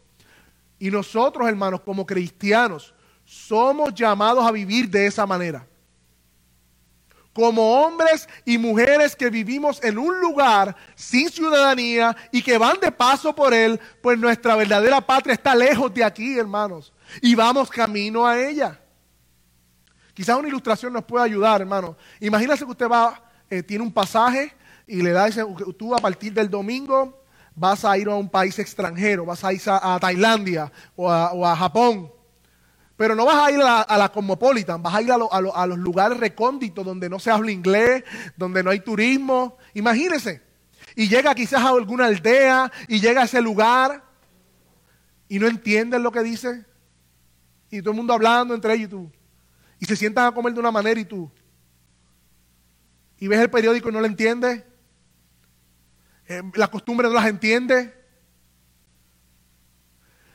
Y 0.78 0.88
nosotros, 0.88 1.48
hermanos, 1.48 1.80
como 1.80 2.06
cristianos, 2.06 2.94
somos 3.24 3.92
llamados 3.94 4.46
a 4.46 4.52
vivir 4.52 4.88
de 4.88 5.06
esa 5.06 5.26
manera 5.26 5.67
como 7.38 7.84
hombres 7.84 8.28
y 8.44 8.58
mujeres 8.58 9.14
que 9.14 9.30
vivimos 9.30 9.80
en 9.84 9.96
un 9.96 10.20
lugar 10.20 10.74
sin 10.96 11.30
ciudadanía 11.30 12.16
y 12.32 12.42
que 12.42 12.58
van 12.58 12.80
de 12.80 12.90
paso 12.90 13.32
por 13.32 13.54
él, 13.54 13.78
pues 14.02 14.18
nuestra 14.18 14.56
verdadera 14.56 15.00
patria 15.00 15.34
está 15.34 15.54
lejos 15.54 15.94
de 15.94 16.02
aquí, 16.02 16.36
hermanos, 16.36 16.92
y 17.22 17.36
vamos 17.36 17.70
camino 17.70 18.26
a 18.26 18.36
ella. 18.36 18.80
Quizás 20.14 20.36
una 20.36 20.48
ilustración 20.48 20.92
nos 20.92 21.04
pueda 21.04 21.26
ayudar, 21.26 21.60
hermano. 21.60 21.96
Imagínese 22.18 22.64
que 22.64 22.72
usted 22.72 22.88
va, 22.88 23.22
eh, 23.48 23.62
tiene 23.62 23.84
un 23.84 23.92
pasaje 23.92 24.52
y 24.84 25.00
le 25.00 25.12
da 25.12 25.28
ese, 25.28 25.44
tú 25.78 25.94
a 25.94 25.98
partir 25.98 26.32
del 26.32 26.50
domingo 26.50 27.22
vas 27.54 27.84
a 27.84 27.96
ir 27.96 28.08
a 28.08 28.16
un 28.16 28.28
país 28.28 28.58
extranjero, 28.58 29.24
vas 29.24 29.44
a 29.44 29.52
ir 29.52 29.62
a, 29.64 29.96
Tailandia 30.00 30.72
o 30.96 31.08
a 31.08 31.54
Japón. 31.54 32.17
Pero 32.98 33.14
no 33.14 33.24
vas 33.24 33.36
a 33.36 33.52
ir 33.52 33.60
a 33.62 33.96
la, 33.96 34.08
Cosmopolitan, 34.08 34.82
vas 34.82 34.92
a 34.92 35.02
ir 35.02 35.12
a, 35.12 35.14
a, 35.14 35.66
los 35.68 35.78
lugares 35.78 36.18
recónditos 36.18 36.84
donde 36.84 37.08
no 37.08 37.20
se 37.20 37.30
habla 37.30 37.52
inglés, 37.52 38.02
donde 38.36 38.60
no 38.60 38.70
hay 38.70 38.80
turismo. 38.80 39.56
Imagínese. 39.74 40.42
Y 40.96 41.08
llega 41.08 41.32
quizás 41.32 41.62
a 41.62 41.68
alguna 41.68 42.06
aldea 42.06 42.72
y 42.88 42.98
llega 42.98 43.22
a 43.22 43.26
ese 43.26 43.40
lugar 43.40 44.02
y 45.28 45.38
no 45.38 45.46
entienden 45.46 46.02
lo 46.02 46.10
que 46.10 46.24
dice. 46.24 46.66
Y 47.70 47.82
todo 47.82 47.92
el 47.92 47.98
mundo 47.98 48.14
hablando 48.14 48.52
entre 48.52 48.74
ellos 48.74 48.88
y 48.88 48.90
tú. 48.90 49.12
Y 49.78 49.86
se 49.86 49.94
sientan 49.94 50.26
a 50.26 50.32
comer 50.32 50.52
de 50.52 50.58
una 50.58 50.72
manera 50.72 50.98
y 50.98 51.04
tú. 51.04 51.30
Y 53.20 53.28
ves 53.28 53.38
el 53.38 53.48
periódico 53.48 53.90
y 53.90 53.92
no 53.92 54.00
lo 54.00 54.06
entiendes. 54.06 54.64
eh, 56.26 56.42
la 56.54 56.66
costumbre 56.66 57.06
no 57.06 57.14
las 57.14 57.26
entiende. 57.26 57.94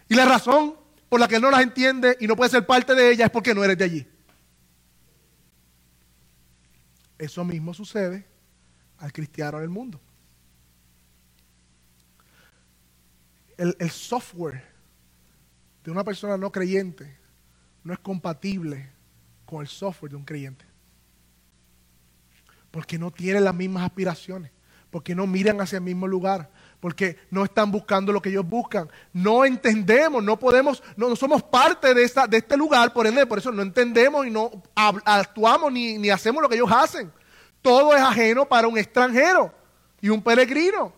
Y 0.08 0.16
la 0.16 0.24
razón 0.24 0.82
por 1.14 1.20
la 1.20 1.28
que 1.28 1.40
no 1.40 1.52
las 1.52 1.62
entiende 1.62 2.18
y 2.20 2.26
no 2.26 2.36
puede 2.36 2.50
ser 2.50 2.66
parte 2.66 2.96
de 2.96 3.12
ellas 3.12 3.28
es 3.28 3.32
porque 3.32 3.54
no 3.54 3.64
eres 3.64 3.78
de 3.78 3.84
allí. 3.84 4.08
Eso 7.20 7.46
mismo 7.46 7.72
sucede 7.72 8.26
al 8.98 9.14
cristiano 9.14 9.60
en 9.60 9.64
el 9.64 9.70
mundo. 9.70 10.02
El, 13.58 13.78
el 13.78 13.92
software 13.92 14.64
de 15.84 15.92
una 15.92 16.04
persona 16.04 16.36
no 16.36 16.52
creyente 16.52 17.16
no 17.84 17.94
es 17.94 18.00
compatible 18.00 18.90
con 19.46 19.62
el 19.62 19.68
software 19.68 20.10
de 20.10 20.18
un 20.18 20.26
creyente. 20.26 20.66
Porque 22.72 22.98
no 22.98 23.12
tiene 23.12 23.40
las 23.40 23.54
mismas 23.54 23.84
aspiraciones, 23.84 24.50
porque 24.94 25.16
no 25.16 25.26
miran 25.26 25.60
hacia 25.60 25.78
el 25.78 25.84
mismo 25.84 26.08
lugar, 26.08 26.52
porque 26.80 27.18
no 27.32 27.44
están 27.44 27.72
buscando 27.72 28.14
lo 28.14 28.22
que 28.22 28.30
ellos 28.30 28.48
buscan. 28.48 28.88
No 29.12 29.44
entendemos, 29.44 30.24
no 30.24 30.38
podemos, 30.38 30.84
no, 30.96 31.16
somos 31.16 31.42
parte 31.42 31.96
de, 31.96 32.08
de 32.30 32.38
este 32.38 32.56
lugar, 32.56 32.94
por 32.94 33.08
ende, 33.08 33.26
por 33.26 33.40
eso 33.40 33.52
no 33.52 33.64
entendemos 33.64 34.28
y 34.28 34.30
no 34.30 34.52
actuamos 34.76 35.72
ni, 35.72 35.98
ni 35.98 36.12
hacemos 36.12 36.44
lo 36.44 36.48
que 36.48 36.54
ellos 36.56 36.72
hacen. 36.72 37.12
Todo 37.64 37.96
es 37.96 38.02
ajeno 38.04 38.48
para 38.48 38.68
un 38.68 38.78
extranjero 38.78 39.52
y 40.00 40.10
un 40.10 40.22
peregrino. 40.22 40.94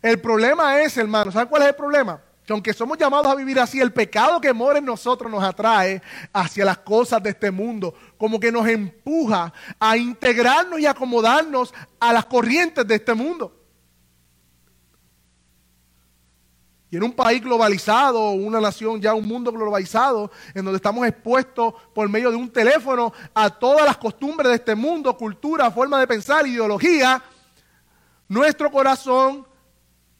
El 0.00 0.20
problema 0.20 0.80
es, 0.82 0.96
hermano, 0.96 1.32
¿saben 1.32 1.48
cuál 1.48 1.62
es 1.62 1.68
el 1.70 1.74
problema? 1.74 2.20
Que 2.46 2.52
aunque 2.52 2.72
somos 2.72 2.96
llamados 2.96 3.26
a 3.26 3.34
vivir 3.34 3.58
así, 3.58 3.80
el 3.80 3.92
pecado 3.92 4.40
que 4.40 4.52
mora 4.52 4.78
en 4.78 4.84
nosotros 4.84 5.30
nos 5.30 5.42
atrae 5.42 6.00
hacia 6.32 6.64
las 6.64 6.78
cosas 6.78 7.20
de 7.20 7.30
este 7.30 7.50
mundo, 7.50 7.92
como 8.16 8.38
que 8.38 8.52
nos 8.52 8.68
empuja 8.68 9.52
a 9.80 9.96
integrarnos 9.96 10.78
y 10.78 10.86
acomodarnos 10.86 11.74
a 11.98 12.12
las 12.12 12.24
corrientes 12.26 12.86
de 12.86 12.94
este 12.94 13.14
mundo. 13.14 13.52
Y 16.88 16.96
en 16.96 17.02
un 17.02 17.12
país 17.12 17.42
globalizado, 17.42 18.30
una 18.30 18.60
nación 18.60 19.00
ya, 19.00 19.12
un 19.12 19.26
mundo 19.26 19.50
globalizado, 19.50 20.30
en 20.54 20.64
donde 20.64 20.76
estamos 20.76 21.04
expuestos 21.04 21.74
por 21.92 22.08
medio 22.08 22.30
de 22.30 22.36
un 22.36 22.48
teléfono 22.48 23.12
a 23.34 23.50
todas 23.50 23.84
las 23.84 23.96
costumbres 23.96 24.50
de 24.50 24.54
este 24.54 24.76
mundo, 24.76 25.16
cultura, 25.16 25.68
forma 25.72 25.98
de 25.98 26.06
pensar, 26.06 26.46
ideología, 26.46 27.20
nuestro 28.28 28.70
corazón 28.70 29.44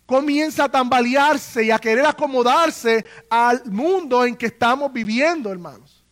comienza 0.06 0.64
a 0.64 0.68
tambalearse 0.70 1.64
y 1.64 1.70
a 1.70 1.78
querer 1.78 2.06
acomodarse 2.06 3.04
al 3.28 3.64
mundo 3.66 4.24
en 4.24 4.36
que 4.36 4.46
estamos 4.46 4.92
viviendo, 4.92 5.50
hermanos. 5.50 6.04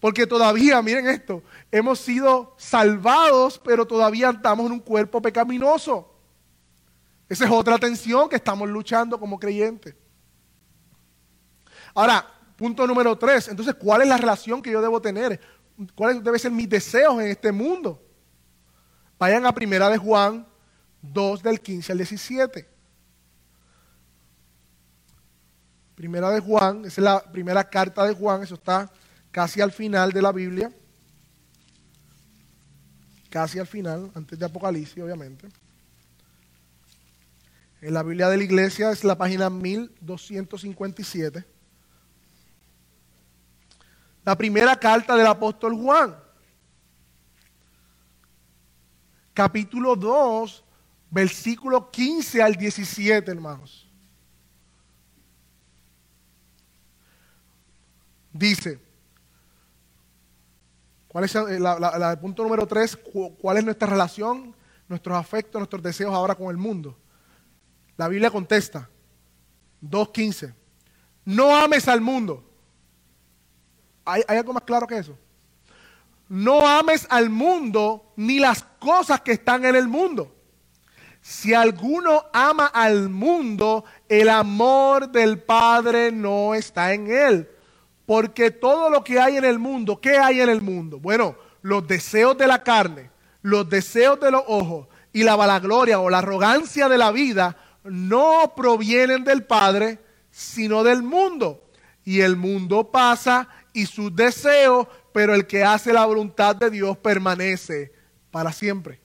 Porque 0.00 0.26
todavía, 0.26 0.82
miren 0.82 1.06
esto, 1.06 1.44
hemos 1.70 2.00
sido 2.00 2.56
salvados, 2.58 3.60
pero 3.64 3.86
todavía 3.86 4.30
estamos 4.30 4.66
en 4.66 4.72
un 4.72 4.80
cuerpo 4.80 5.22
pecaminoso. 5.22 6.12
Esa 7.28 7.44
es 7.44 7.50
otra 7.52 7.78
tensión 7.78 8.28
que 8.28 8.36
estamos 8.36 8.68
luchando 8.68 9.18
como 9.18 9.38
creyentes. 9.38 9.94
Ahora, 11.94 12.26
punto 12.56 12.84
número 12.84 13.16
tres. 13.16 13.46
Entonces, 13.46 13.76
¿cuál 13.76 14.02
es 14.02 14.08
la 14.08 14.16
relación 14.16 14.60
que 14.60 14.72
yo 14.72 14.82
debo 14.82 15.00
tener? 15.00 15.40
¿Cuáles 15.94 16.22
deben 16.22 16.40
ser 16.40 16.50
mis 16.50 16.68
deseos 16.68 17.20
en 17.20 17.28
este 17.28 17.52
mundo? 17.52 18.02
Vayan 19.18 19.46
a 19.46 19.54
Primera 19.54 19.88
de 19.88 19.98
Juan 19.98 20.44
2 21.02 21.42
del 21.42 21.60
15 21.60 21.92
al 21.92 21.98
17. 21.98 22.68
Primera 25.94 26.30
de 26.30 26.40
Juan, 26.40 26.84
esa 26.84 27.00
es 27.00 27.04
la 27.04 27.22
primera 27.30 27.68
carta 27.68 28.04
de 28.04 28.14
Juan, 28.14 28.42
eso 28.42 28.54
está 28.54 28.90
casi 29.30 29.60
al 29.60 29.72
final 29.72 30.12
de 30.12 30.22
la 30.22 30.32
Biblia. 30.32 30.72
Casi 33.28 33.58
al 33.58 33.66
final, 33.66 34.10
antes 34.14 34.38
de 34.38 34.44
Apocalipsis, 34.44 35.02
obviamente. 35.02 35.48
En 37.80 37.94
la 37.94 38.02
Biblia 38.02 38.28
de 38.28 38.36
la 38.36 38.44
iglesia 38.44 38.90
es 38.90 39.02
la 39.04 39.16
página 39.16 39.50
1257. 39.50 41.44
La 44.24 44.36
primera 44.36 44.76
carta 44.76 45.16
del 45.16 45.26
apóstol 45.26 45.74
Juan. 45.74 46.16
Capítulo 49.34 49.96
2, 49.96 50.64
versículo 51.12 51.90
15 51.90 52.42
al 52.42 52.56
17, 52.56 53.30
hermanos. 53.30 53.86
Dice, 58.32 58.80
¿cuál 61.06 61.24
es 61.24 61.34
el 61.34 62.18
punto 62.18 62.42
número 62.42 62.66
3? 62.66 62.98
¿Cuál 63.38 63.58
es 63.58 63.64
nuestra 63.64 63.86
relación, 63.86 64.56
nuestros 64.88 65.18
afectos, 65.18 65.60
nuestros 65.60 65.82
deseos 65.82 66.14
ahora 66.14 66.34
con 66.34 66.48
el 66.48 66.56
mundo? 66.56 66.98
La 67.98 68.08
Biblia 68.08 68.30
contesta, 68.30 68.88
2.15, 69.82 70.54
no 71.26 71.54
ames 71.54 71.88
al 71.88 72.00
mundo. 72.00 72.42
¿Hay, 74.06 74.22
¿Hay 74.26 74.38
algo 74.38 74.54
más 74.54 74.62
claro 74.62 74.86
que 74.86 74.96
eso? 74.96 75.16
No 76.26 76.66
ames 76.66 77.06
al 77.10 77.28
mundo 77.28 78.14
ni 78.16 78.38
las 78.38 78.62
cosas 78.62 79.20
que 79.20 79.32
están 79.32 79.66
en 79.66 79.76
el 79.76 79.88
mundo. 79.88 80.34
Si 81.22 81.54
alguno 81.54 82.24
ama 82.32 82.66
al 82.66 83.08
mundo, 83.08 83.84
el 84.08 84.28
amor 84.28 85.08
del 85.08 85.38
Padre 85.38 86.10
no 86.10 86.52
está 86.52 86.92
en 86.92 87.10
él. 87.10 87.48
Porque 88.04 88.50
todo 88.50 88.90
lo 88.90 89.04
que 89.04 89.20
hay 89.20 89.36
en 89.36 89.44
el 89.44 89.60
mundo, 89.60 90.00
¿qué 90.00 90.18
hay 90.18 90.40
en 90.40 90.48
el 90.48 90.60
mundo? 90.60 90.98
Bueno, 90.98 91.36
los 91.62 91.86
deseos 91.86 92.36
de 92.36 92.48
la 92.48 92.64
carne, 92.64 93.10
los 93.40 93.70
deseos 93.70 94.18
de 94.18 94.32
los 94.32 94.42
ojos 94.48 94.88
y 95.12 95.22
la 95.22 95.36
vanagloria 95.36 96.00
o 96.00 96.10
la 96.10 96.18
arrogancia 96.18 96.88
de 96.88 96.98
la 96.98 97.12
vida 97.12 97.56
no 97.84 98.52
provienen 98.56 99.22
del 99.22 99.44
Padre, 99.44 100.00
sino 100.32 100.82
del 100.82 101.04
mundo. 101.04 101.70
Y 102.04 102.22
el 102.22 102.34
mundo 102.34 102.90
pasa 102.90 103.48
y 103.72 103.86
sus 103.86 104.14
deseos, 104.14 104.88
pero 105.12 105.36
el 105.36 105.46
que 105.46 105.62
hace 105.62 105.92
la 105.92 106.04
voluntad 106.04 106.56
de 106.56 106.68
Dios 106.68 106.98
permanece 106.98 107.92
para 108.32 108.52
siempre. 108.52 109.01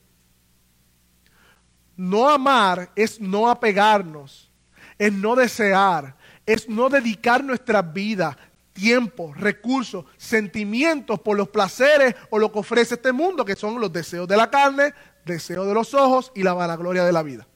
No 1.97 2.29
amar 2.29 2.91
es 2.95 3.19
no 3.19 3.49
apegarnos, 3.49 4.51
es 4.99 5.11
no 5.11 5.35
desear, 5.35 6.15
es 6.45 6.69
no 6.69 6.89
dedicar 6.89 7.43
nuestra 7.43 7.81
vida, 7.81 8.37
tiempo, 8.71 9.33
recursos, 9.33 10.05
sentimientos 10.15 11.19
por 11.19 11.35
los 11.35 11.49
placeres 11.49 12.15
o 12.29 12.37
lo 12.37 12.51
que 12.51 12.59
ofrece 12.59 12.93
este 12.93 13.11
mundo, 13.11 13.43
que 13.43 13.55
son 13.55 13.81
los 13.81 13.91
deseos 13.91 14.27
de 14.27 14.37
la 14.37 14.47
carne, 14.51 14.93
deseos 15.25 15.65
de 15.65 15.73
los 15.73 15.95
ojos 15.95 16.31
y 16.35 16.43
la 16.43 16.53
vanagloria 16.53 17.03
de 17.03 17.11
la 17.11 17.23
vida. 17.23 17.47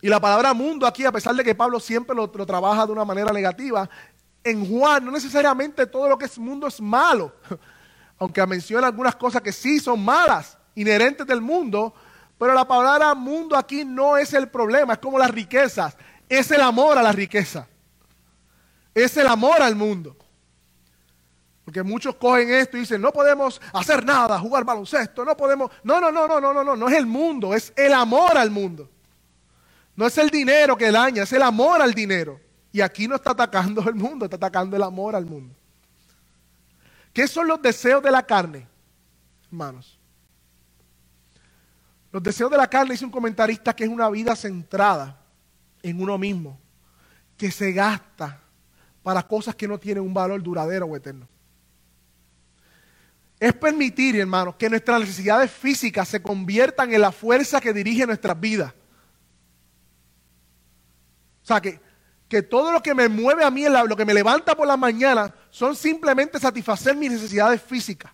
Y 0.00 0.08
la 0.08 0.20
palabra 0.20 0.54
mundo 0.54 0.86
aquí, 0.86 1.04
a 1.04 1.12
pesar 1.12 1.34
de 1.34 1.42
que 1.42 1.56
Pablo 1.56 1.80
siempre 1.80 2.14
lo, 2.14 2.30
lo, 2.32 2.46
trabaja 2.46 2.86
de 2.86 2.92
una 2.92 3.04
manera 3.04 3.32
negativa, 3.32 3.90
en 4.44 4.64
Juan 4.64 5.04
no 5.04 5.10
necesariamente 5.10 5.84
todo 5.84 6.08
lo 6.08 6.16
que 6.16 6.26
es 6.26 6.38
mundo 6.38 6.68
es 6.68 6.80
malo, 6.80 7.34
aunque 8.20 8.46
menciona 8.46 8.86
algunas 8.86 9.16
cosas 9.16 9.42
que 9.42 9.50
sí 9.50 9.80
son 9.80 10.02
malas 10.02 10.59
inherentes 10.74 11.26
del 11.26 11.40
mundo, 11.40 11.94
pero 12.38 12.54
la 12.54 12.66
palabra 12.66 13.14
mundo 13.14 13.56
aquí 13.56 13.84
no 13.84 14.16
es 14.16 14.32
el 14.32 14.48
problema, 14.48 14.94
es 14.94 14.98
como 14.98 15.18
las 15.18 15.30
riquezas, 15.30 15.96
es 16.28 16.50
el 16.50 16.60
amor 16.60 16.96
a 16.96 17.02
la 17.02 17.12
riqueza, 17.12 17.66
es 18.94 19.16
el 19.16 19.26
amor 19.26 19.62
al 19.62 19.76
mundo. 19.76 20.16
Porque 21.64 21.82
muchos 21.82 22.16
cogen 22.16 22.50
esto 22.50 22.76
y 22.76 22.80
dicen, 22.80 23.00
no 23.00 23.12
podemos 23.12 23.60
hacer 23.72 24.04
nada, 24.04 24.40
jugar 24.40 24.64
baloncesto, 24.64 25.24
no 25.24 25.36
podemos... 25.36 25.70
No, 25.84 26.00
no, 26.00 26.10
no, 26.10 26.26
no, 26.26 26.40
no, 26.40 26.52
no, 26.52 26.64
no, 26.64 26.74
no 26.74 26.88
es 26.88 26.96
el 26.96 27.06
mundo, 27.06 27.54
es 27.54 27.72
el 27.76 27.92
amor 27.92 28.36
al 28.36 28.50
mundo. 28.50 28.90
No 29.94 30.06
es 30.06 30.18
el 30.18 30.30
dinero 30.30 30.76
que 30.76 30.90
daña, 30.90 31.22
es 31.22 31.32
el 31.32 31.42
amor 31.42 31.80
al 31.80 31.94
dinero. 31.94 32.40
Y 32.72 32.80
aquí 32.80 33.06
no 33.06 33.14
está 33.14 33.30
atacando 33.30 33.88
el 33.88 33.94
mundo, 33.94 34.24
está 34.24 34.36
atacando 34.36 34.74
el 34.74 34.82
amor 34.82 35.14
al 35.14 35.26
mundo. 35.26 35.54
¿Qué 37.12 37.28
son 37.28 37.46
los 37.46 37.62
deseos 37.62 38.02
de 38.02 38.10
la 38.10 38.24
carne, 38.24 38.66
hermanos? 39.46 39.99
Los 42.12 42.22
deseos 42.22 42.50
de 42.50 42.56
la 42.56 42.68
carne, 42.68 42.92
dice 42.92 43.04
un 43.04 43.10
comentarista, 43.10 43.74
que 43.74 43.84
es 43.84 43.90
una 43.90 44.10
vida 44.10 44.34
centrada 44.34 45.20
en 45.82 46.00
uno 46.00 46.18
mismo, 46.18 46.58
que 47.36 47.50
se 47.50 47.72
gasta 47.72 48.40
para 49.02 49.22
cosas 49.22 49.54
que 49.54 49.68
no 49.68 49.78
tienen 49.78 50.02
un 50.02 50.12
valor 50.12 50.42
duradero 50.42 50.86
o 50.86 50.96
eterno. 50.96 51.28
Es 53.38 53.54
permitir, 53.54 54.16
hermanos, 54.16 54.56
que 54.56 54.68
nuestras 54.68 55.00
necesidades 55.00 55.50
físicas 55.50 56.08
se 56.08 56.20
conviertan 56.20 56.92
en 56.92 57.00
la 57.00 57.12
fuerza 57.12 57.60
que 57.60 57.72
dirige 57.72 58.06
nuestras 58.06 58.38
vidas. 58.38 58.74
O 61.42 61.46
sea, 61.46 61.60
que, 61.60 61.80
que 62.28 62.42
todo 62.42 62.70
lo 62.70 62.82
que 62.82 62.94
me 62.94 63.08
mueve 63.08 63.42
a 63.42 63.50
mí, 63.50 63.64
lo 63.64 63.96
que 63.96 64.04
me 64.04 64.12
levanta 64.12 64.54
por 64.54 64.66
la 64.66 64.76
mañana, 64.76 65.34
son 65.48 65.74
simplemente 65.74 66.38
satisfacer 66.38 66.94
mis 66.96 67.12
necesidades 67.12 67.62
físicas. 67.62 68.12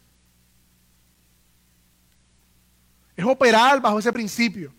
Es 3.16 3.24
operar 3.24 3.81
bajo 3.81 3.98
ese 3.98 4.12
principio. 4.12 4.72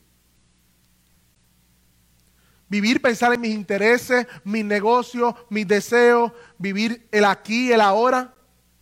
Vivir, 2.69 3.01
pensar 3.01 3.33
en 3.33 3.41
mis 3.41 3.55
intereses, 3.55 4.27
mis 4.43 4.63
negocios, 4.63 5.33
mis 5.49 5.67
deseos, 5.67 6.31
vivir 6.57 7.07
el 7.11 7.25
aquí, 7.25 7.71
el 7.71 7.81
ahora. 7.81 8.33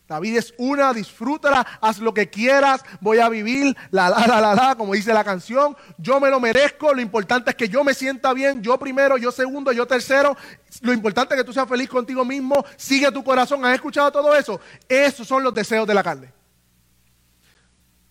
La 0.08 0.20
vida 0.20 0.38
es 0.38 0.54
una, 0.58 0.92
disfrútala, 0.92 1.66
haz 1.80 1.98
lo 1.98 2.14
que 2.14 2.30
quieras, 2.30 2.84
voy 3.00 3.18
a 3.18 3.28
vivir, 3.28 3.76
la 3.90 4.08
la 4.08 4.24
la 4.24 4.40
la 4.40 4.54
la, 4.54 4.76
como 4.76 4.94
dice 4.94 5.12
la 5.12 5.24
canción, 5.24 5.76
yo 5.98 6.20
me 6.20 6.30
lo 6.30 6.38
merezco, 6.38 6.94
lo 6.94 7.00
importante 7.00 7.50
es 7.50 7.56
que 7.56 7.68
yo 7.68 7.82
me 7.82 7.92
sienta 7.92 8.32
bien, 8.32 8.62
yo 8.62 8.78
primero, 8.78 9.16
yo 9.16 9.32
segundo, 9.32 9.72
yo 9.72 9.84
tercero, 9.84 10.36
lo 10.82 10.92
importante 10.92 11.34
es 11.34 11.40
que 11.40 11.44
tú 11.44 11.52
seas 11.52 11.68
feliz 11.68 11.88
contigo 11.88 12.24
mismo, 12.24 12.64
sigue 12.76 13.10
tu 13.10 13.24
corazón, 13.24 13.64
¿has 13.64 13.74
escuchado 13.74 14.12
todo 14.12 14.36
eso? 14.36 14.60
Esos 14.88 15.26
son 15.26 15.42
los 15.42 15.52
deseos 15.52 15.88
de 15.88 15.94
la 15.94 16.04
carne. 16.04 16.35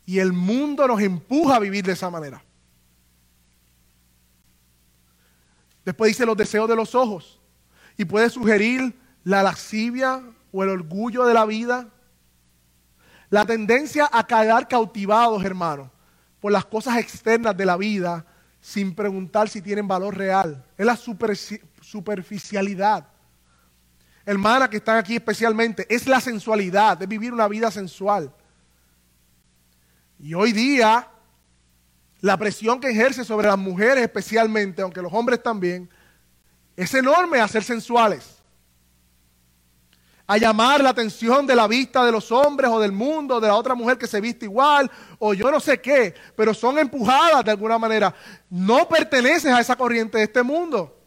Y 0.05 0.19
el 0.19 0.33
mundo 0.33 0.87
nos 0.87 1.01
empuja 1.01 1.55
a 1.55 1.59
vivir 1.59 1.83
de 1.85 1.93
esa 1.93 2.09
manera. 2.09 2.43
Después 5.83 6.09
dice 6.09 6.25
los 6.25 6.37
deseos 6.37 6.67
de 6.69 6.75
los 6.75 6.95
ojos. 6.95 7.39
Y 7.97 8.05
puede 8.05 8.29
sugerir 8.29 8.93
la 9.23 9.41
lascivia, 9.41 10.21
o 10.55 10.63
el 10.63 10.69
orgullo 10.69 11.25
de 11.25 11.33
la 11.33 11.45
vida. 11.45 11.89
La 13.29 13.45
tendencia 13.45 14.09
a 14.11 14.25
quedar 14.25 14.67
cautivados, 14.69 15.43
hermanos, 15.43 15.89
por 16.39 16.51
las 16.51 16.65
cosas 16.65 16.97
externas 16.97 17.57
de 17.57 17.65
la 17.65 17.75
vida 17.75 18.25
sin 18.61 18.95
preguntar 18.95 19.49
si 19.49 19.61
tienen 19.61 19.87
valor 19.87 20.17
real. 20.17 20.65
Es 20.77 20.85
la 20.85 20.95
superficialidad. 21.81 23.05
Hermana 24.25 24.69
que 24.69 24.77
están 24.77 24.97
aquí 24.97 25.15
especialmente, 25.15 25.85
es 25.93 26.07
la 26.07 26.21
sensualidad, 26.21 27.01
es 27.01 27.07
vivir 27.07 27.33
una 27.33 27.47
vida 27.49 27.69
sensual. 27.69 28.33
Y 30.19 30.33
hoy 30.33 30.53
día, 30.53 31.07
la 32.21 32.37
presión 32.37 32.79
que 32.79 32.89
ejerce 32.89 33.23
sobre 33.23 33.47
las 33.47 33.57
mujeres 33.57 34.03
especialmente, 34.03 34.81
aunque 34.81 35.01
los 35.01 35.13
hombres 35.13 35.41
también, 35.43 35.89
es 36.75 36.93
enorme 36.93 37.39
a 37.39 37.47
ser 37.47 37.63
sensuales 37.63 38.35
a 40.27 40.37
llamar 40.37 40.81
la 40.81 40.89
atención 40.89 41.45
de 41.45 41.55
la 41.55 41.67
vista 41.67 42.03
de 42.03 42.11
los 42.11 42.31
hombres 42.31 42.69
o 42.71 42.79
del 42.79 42.91
mundo, 42.91 43.39
de 43.39 43.47
la 43.47 43.55
otra 43.55 43.75
mujer 43.75 43.97
que 43.97 44.07
se 44.07 44.19
viste 44.19 44.45
igual, 44.45 44.89
o 45.19 45.33
yo 45.33 45.51
no 45.51 45.59
sé 45.59 45.79
qué, 45.79 46.15
pero 46.35 46.53
son 46.53 46.79
empujadas 46.79 47.45
de 47.45 47.51
alguna 47.51 47.77
manera. 47.77 48.13
No 48.49 48.87
perteneces 48.87 49.51
a 49.51 49.59
esa 49.59 49.75
corriente 49.75 50.17
de 50.17 50.23
este 50.23 50.41
mundo. 50.41 50.99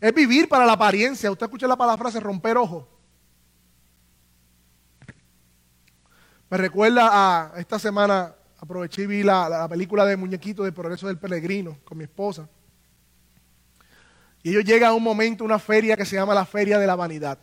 Es 0.00 0.12
vivir 0.12 0.48
para 0.48 0.66
la 0.66 0.72
apariencia. 0.72 1.30
Usted 1.30 1.46
escucha 1.46 1.66
la 1.66 1.76
palabra 1.76 2.02
frase 2.02 2.20
romper 2.20 2.56
ojo. 2.56 2.88
Me 6.50 6.56
recuerda 6.56 7.10
a 7.12 7.60
esta 7.60 7.78
semana, 7.78 8.34
aproveché 8.58 9.02
y 9.02 9.06
vi 9.06 9.22
la, 9.22 9.48
la 9.48 9.68
película 9.68 10.06
de 10.06 10.16
Muñequito 10.16 10.64
de 10.64 10.72
Progreso 10.72 11.06
del 11.06 11.18
Peregrino 11.18 11.78
con 11.84 11.98
mi 11.98 12.04
esposa. 12.04 12.48
Y 14.42 14.50
ellos 14.50 14.64
llegan 14.64 14.90
a 14.90 14.94
un 14.94 15.02
momento, 15.02 15.44
una 15.44 15.58
feria 15.58 15.96
que 15.96 16.06
se 16.06 16.16
llama 16.16 16.32
la 16.32 16.46
Feria 16.46 16.78
de 16.78 16.86
la 16.86 16.96
Vanidad. 16.96 17.38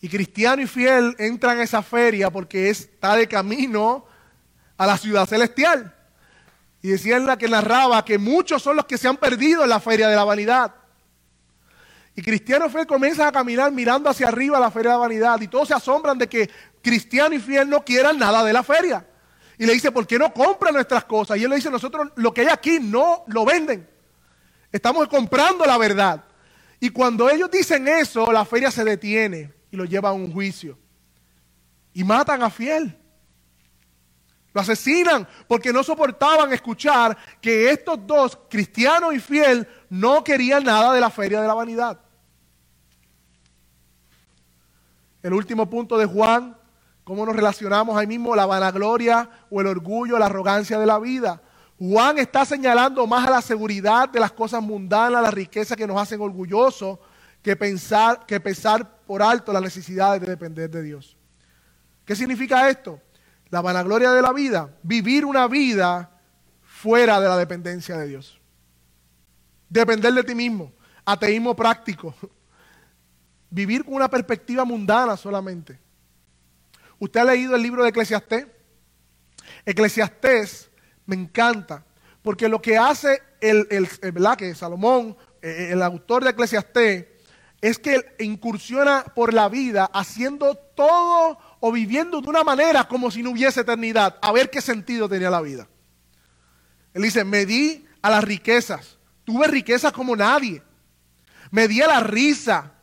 Y 0.00 0.08
cristiano 0.08 0.62
y 0.62 0.68
fiel 0.68 1.16
entran 1.18 1.58
a 1.58 1.64
esa 1.64 1.82
feria 1.82 2.30
porque 2.30 2.70
está 2.70 3.16
de 3.16 3.26
camino 3.26 4.06
a 4.76 4.86
la 4.86 4.96
ciudad 4.96 5.26
celestial. 5.26 5.92
Y 6.80 6.90
decía 6.90 7.18
la 7.18 7.36
que 7.36 7.48
narraba 7.48 8.04
que 8.04 8.18
muchos 8.18 8.62
son 8.62 8.76
los 8.76 8.84
que 8.84 8.98
se 8.98 9.08
han 9.08 9.16
perdido 9.16 9.64
en 9.64 9.70
la 9.70 9.80
feria 9.80 10.08
de 10.08 10.14
la 10.14 10.22
vanidad. 10.22 10.74
Y 12.18 12.20
cristiano 12.20 12.66
y 12.66 12.70
fiel 12.70 12.84
comienzan 12.84 13.28
a 13.28 13.30
caminar 13.30 13.70
mirando 13.70 14.10
hacia 14.10 14.26
arriba 14.26 14.58
la 14.58 14.72
feria 14.72 14.90
de 14.90 14.96
la 14.96 15.02
vanidad. 15.02 15.40
Y 15.40 15.46
todos 15.46 15.68
se 15.68 15.74
asombran 15.74 16.18
de 16.18 16.28
que 16.28 16.50
cristiano 16.82 17.32
y 17.32 17.38
fiel 17.38 17.70
no 17.70 17.84
quieran 17.84 18.18
nada 18.18 18.42
de 18.42 18.52
la 18.52 18.64
feria. 18.64 19.06
Y 19.56 19.64
le 19.64 19.72
dice, 19.72 19.92
¿por 19.92 20.04
qué 20.04 20.18
no 20.18 20.34
compran 20.34 20.74
nuestras 20.74 21.04
cosas? 21.04 21.38
Y 21.38 21.44
él 21.44 21.50
le 21.50 21.54
dice, 21.54 21.70
nosotros 21.70 22.08
lo 22.16 22.34
que 22.34 22.40
hay 22.40 22.48
aquí 22.48 22.80
no 22.80 23.22
lo 23.28 23.44
venden. 23.44 23.88
Estamos 24.72 25.06
comprando 25.06 25.64
la 25.64 25.78
verdad. 25.78 26.24
Y 26.80 26.90
cuando 26.90 27.30
ellos 27.30 27.52
dicen 27.52 27.86
eso, 27.86 28.32
la 28.32 28.44
feria 28.44 28.72
se 28.72 28.82
detiene 28.82 29.54
y 29.70 29.76
lo 29.76 29.84
llevan 29.84 30.10
a 30.10 30.14
un 30.14 30.32
juicio. 30.32 30.76
Y 31.92 32.02
matan 32.02 32.42
a 32.42 32.50
fiel. 32.50 32.98
Lo 34.52 34.60
asesinan 34.60 35.28
porque 35.46 35.72
no 35.72 35.84
soportaban 35.84 36.52
escuchar 36.52 37.16
que 37.40 37.70
estos 37.70 38.04
dos, 38.04 38.36
cristiano 38.50 39.12
y 39.12 39.20
fiel, 39.20 39.68
no 39.88 40.24
querían 40.24 40.64
nada 40.64 40.92
de 40.92 41.00
la 41.00 41.10
feria 41.10 41.40
de 41.40 41.46
la 41.46 41.54
vanidad. 41.54 42.00
El 45.22 45.32
último 45.32 45.68
punto 45.68 45.98
de 45.98 46.06
Juan, 46.06 46.56
cómo 47.04 47.26
nos 47.26 47.34
relacionamos 47.34 47.96
ahí 47.96 48.06
mismo, 48.06 48.36
la 48.36 48.46
vanagloria 48.46 49.28
o 49.50 49.60
el 49.60 49.66
orgullo, 49.66 50.18
la 50.18 50.26
arrogancia 50.26 50.78
de 50.78 50.86
la 50.86 50.98
vida. 50.98 51.42
Juan 51.78 52.18
está 52.18 52.44
señalando 52.44 53.06
más 53.06 53.26
a 53.26 53.30
la 53.30 53.42
seguridad 53.42 54.08
de 54.08 54.20
las 54.20 54.32
cosas 54.32 54.62
mundanas, 54.62 55.22
la 55.22 55.30
riqueza 55.30 55.76
que 55.76 55.86
nos 55.86 56.00
hacen 56.00 56.20
orgullosos, 56.20 56.98
que 57.42 57.56
pensar, 57.56 58.26
que 58.26 58.40
pesar 58.40 58.98
por 59.06 59.22
alto 59.22 59.52
las 59.52 59.62
necesidades 59.62 60.20
de 60.20 60.26
depender 60.26 60.70
de 60.70 60.82
Dios. 60.82 61.16
¿Qué 62.04 62.16
significa 62.16 62.68
esto? 62.68 63.00
La 63.50 63.60
vanagloria 63.60 64.12
de 64.12 64.22
la 64.22 64.32
vida, 64.32 64.74
vivir 64.82 65.24
una 65.24 65.46
vida 65.46 66.10
fuera 66.62 67.20
de 67.20 67.28
la 67.28 67.36
dependencia 67.36 67.96
de 67.96 68.08
Dios. 68.08 68.40
Depender 69.68 70.12
de 70.12 70.24
ti 70.24 70.34
mismo, 70.34 70.72
ateísmo 71.04 71.54
práctico, 71.54 72.14
vivir 73.50 73.84
con 73.84 73.94
una 73.94 74.08
perspectiva 74.08 74.64
mundana 74.64 75.16
solamente. 75.16 75.78
¿Usted 76.98 77.20
ha 77.20 77.24
leído 77.24 77.54
el 77.54 77.62
libro 77.62 77.82
de 77.82 77.90
Eclesiastés? 77.90 78.46
Eclesiastés 79.64 80.70
me 81.06 81.16
encanta, 81.16 81.84
porque 82.22 82.48
lo 82.48 82.60
que 82.60 82.76
hace 82.76 83.22
el, 83.40 83.66
el, 83.70 83.88
el 84.02 84.36
que 84.36 84.54
Salomón, 84.54 85.16
eh, 85.40 85.70
el 85.72 85.82
autor 85.82 86.24
de 86.24 86.30
Eclesiastés, 86.30 87.06
es 87.60 87.78
que 87.78 88.14
incursiona 88.20 89.04
por 89.14 89.34
la 89.34 89.48
vida 89.48 89.90
haciendo 89.92 90.54
todo 90.54 91.38
o 91.60 91.72
viviendo 91.72 92.20
de 92.20 92.28
una 92.28 92.44
manera 92.44 92.86
como 92.86 93.10
si 93.10 93.22
no 93.22 93.30
hubiese 93.30 93.60
eternidad, 93.60 94.16
a 94.22 94.32
ver 94.32 94.50
qué 94.50 94.60
sentido 94.60 95.08
tenía 95.08 95.30
la 95.30 95.40
vida. 95.40 95.68
Él 96.94 97.02
dice, 97.02 97.24
me 97.24 97.46
di 97.46 97.86
a 98.00 98.10
las 98.10 98.22
riquezas, 98.22 98.98
tuve 99.24 99.48
riquezas 99.48 99.92
como 99.92 100.14
nadie, 100.14 100.62
me 101.50 101.66
di 101.66 101.82
a 101.82 101.88
la 101.88 102.00
risa, 102.00 102.74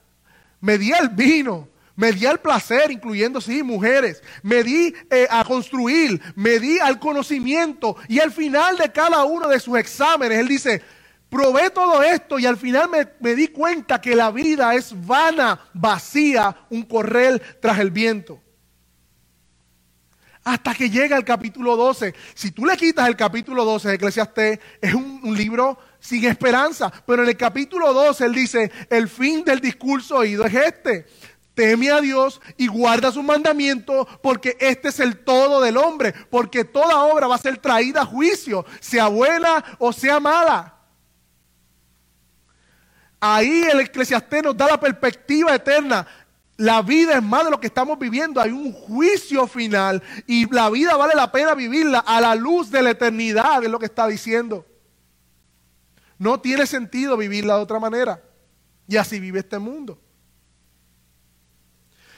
me 0.62 0.78
di 0.78 0.92
al 0.92 1.10
vino, 1.10 1.68
me 1.96 2.12
di 2.12 2.26
al 2.26 2.40
placer, 2.40 2.92
incluyendo, 2.92 3.40
sí, 3.40 3.64
mujeres, 3.64 4.22
me 4.44 4.64
di 4.64 4.94
eh, 5.10 5.28
a 5.30 5.44
construir, 5.44 6.22
me 6.36 6.60
di 6.60 6.80
al 6.80 7.00
conocimiento 7.00 7.96
y 8.08 8.20
al 8.20 8.32
final 8.32 8.78
de 8.78 8.92
cada 8.92 9.24
uno 9.24 9.48
de 9.48 9.60
sus 9.60 9.78
exámenes, 9.78 10.40
él 10.40 10.48
dice, 10.48 10.82
Probé 11.30 11.70
todo 11.70 12.02
esto 12.02 12.40
y 12.40 12.46
al 12.46 12.56
final 12.56 12.90
me, 13.20 13.36
di 13.36 13.50
cuenta 13.50 14.00
que 14.00 14.16
la 14.16 14.32
vida 14.32 14.74
es 14.74 14.94
vana, 15.06 15.60
vacía, 15.74 16.56
un 16.70 16.84
correr 16.84 17.60
tras 17.60 17.80
el 17.80 17.92
viento. 17.92 18.42
Hasta 20.46 20.76
que 20.76 20.90
llega 20.90 21.18
el 21.18 21.26
capítulo 21.26 21.76
12. 21.76 22.14
Si 22.36 22.52
tú 22.52 22.66
le 22.66 22.78
quitas 22.78 23.10
el 23.10 23.18
capítulo 23.18 23.66
12 23.66 23.90
de 23.90 23.96
Eclesiastés, 23.96 24.60
es 24.80 24.94
un, 24.94 25.36
libro 25.36 25.78
sin 26.06 26.26
esperanza. 26.26 26.92
Pero 27.06 27.24
en 27.24 27.30
el 27.30 27.38
capítulo 27.38 27.94
12 27.94 28.26
él 28.26 28.34
dice, 28.34 28.72
el 28.90 29.10
fin 29.10 29.44
del 29.44 29.60
discurso 29.60 30.18
oído 30.18 30.46
es 30.46 30.54
este. 30.54 31.08
Teme 31.56 31.90
a 31.90 32.02
Dios 32.02 32.42
y 32.58 32.68
guarda 32.68 33.12
sus 33.12 33.24
mandamientos 33.24 34.08
porque 34.22 34.58
este 34.60 34.90
es 34.90 35.00
el 35.00 35.24
todo 35.24 35.62
del 35.62 35.78
hombre. 35.78 36.14
Porque 36.30 36.64
toda 36.64 37.06
obra 37.06 37.28
va 37.28 37.36
a 37.36 37.40
ser 37.40 37.58
traída 37.58 38.02
a 38.02 38.06
juicio, 38.06 38.66
sea 38.80 39.08
buena 39.08 39.64
o 39.80 39.92
sea 39.92 40.20
mala. 40.20 40.74
Ahí 43.20 43.64
el 43.72 43.80
eclesiastés 43.80 44.44
nos 44.44 44.56
da 44.56 44.68
la 44.68 44.80
perspectiva 44.80 45.56
eterna. 45.56 46.06
La 46.58 46.82
vida 46.82 47.16
es 47.16 47.24
más 47.24 47.46
de 47.46 47.52
lo 47.52 47.60
que 47.60 47.68
estamos 47.68 47.98
viviendo. 47.98 48.40
Hay 48.40 48.52
un 48.52 48.72
juicio 48.72 49.48
final 49.48 50.04
y 50.28 50.48
la 50.54 50.70
vida 50.70 50.96
vale 50.96 51.16
la 51.16 51.32
pena 51.32 51.56
vivirla 51.56 52.00
a 52.00 52.22
la 52.22 52.36
luz 52.36 52.70
de 52.70 52.82
la 52.82 52.92
eternidad, 52.92 53.64
es 53.64 53.70
lo 53.70 53.80
que 53.80 53.88
está 53.88 54.08
diciendo. 54.08 54.66
No 56.18 56.40
tiene 56.40 56.66
sentido 56.66 57.18
vivirla 57.18 57.58
de 57.58 57.64
otra 57.64 57.80
manera. 57.80 58.22
Y 58.88 58.98
así 58.98 59.20
vive 59.20 59.40
este 59.40 59.60
mundo. 59.60 60.00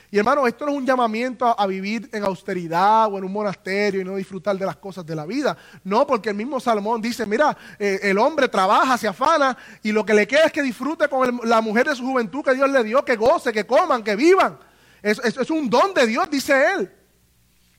Y 0.10 0.18
hermano, 0.18 0.48
esto 0.48 0.66
no 0.66 0.72
es 0.72 0.78
un 0.78 0.86
llamamiento 0.86 1.60
a, 1.60 1.68
vivir 1.68 2.10
en 2.14 2.24
austeridad 2.24 3.12
o 3.12 3.18
en 3.18 3.26
un 3.26 3.32
monasterio 3.32 4.00
y 4.00 4.06
no 4.06 4.16
disfrutar 4.16 4.58
de 4.58 4.66
las 4.66 4.78
cosas 4.78 5.06
de 5.06 5.14
la 5.14 5.26
vida. 5.26 5.58
No, 5.84 6.08
porque 6.08 6.30
el 6.30 6.36
mismo 6.36 6.62
Salomón 6.62 7.02
dice, 7.02 7.26
mira, 7.26 7.58
eh, 7.78 8.00
el 8.04 8.18
hombre 8.18 8.48
trabaja, 8.48 8.98
se 8.98 9.08
afana 9.08 9.58
y 9.84 9.92
lo 9.92 10.06
que 10.06 10.14
le 10.14 10.26
queda 10.26 10.46
es 10.46 10.54
que 10.54 10.62
disfrute 10.62 11.10
con 11.10 11.42
la 11.44 11.60
mujer 11.60 11.90
de 11.90 11.96
su 11.96 12.06
juventud 12.06 12.42
que 12.42 12.54
Dios 12.54 12.70
le 12.70 12.86
dio, 12.86 13.04
que 13.04 13.18
goce, 13.18 13.52
que 13.52 13.68
coman, 13.68 14.02
que 14.02 14.16
vivan. 14.16 14.58
Es, 15.02 15.20
es 15.20 15.52
un 15.52 15.70
don 15.70 15.94
de 15.94 16.08
Dios, 16.08 16.30
dice 16.30 16.74
él. 16.74 16.92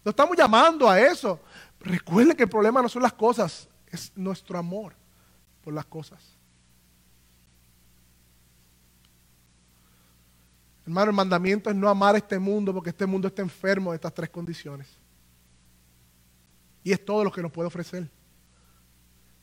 No 0.05 0.11
estamos 0.11 0.37
llamando 0.37 0.89
a 0.89 1.01
eso. 1.01 1.41
Recuerde 1.81 2.37
que 2.37 2.43
el 2.43 2.49
problema 2.51 2.83
no 2.83 2.91
son 2.91 3.03
las 3.03 3.15
cosas, 3.15 3.69
es 3.91 4.13
nuestro 4.15 4.59
amor 4.59 4.95
las 5.75 5.87
cosas. 5.87 6.37
Hermano, 10.85 11.11
el 11.11 11.17
mandamiento 11.17 11.69
es 11.69 11.77
no 11.77 11.89
amar 11.89 12.17
este 12.17 12.39
mundo 12.39 12.73
porque 12.73 12.91
este 12.91 13.05
mundo 13.05 13.29
está 13.29 13.43
enfermo 13.43 13.91
de 13.91 13.97
estas 13.97 14.15
tres 14.15 14.31
condiciones. 14.31 14.89
Y 16.83 16.93
es 16.93 17.05
todo 17.05 17.25
lo 17.25 17.31
que 17.31 17.43
nos 17.43 17.53
puede 17.53 17.67
ofrecer. 17.67 18.11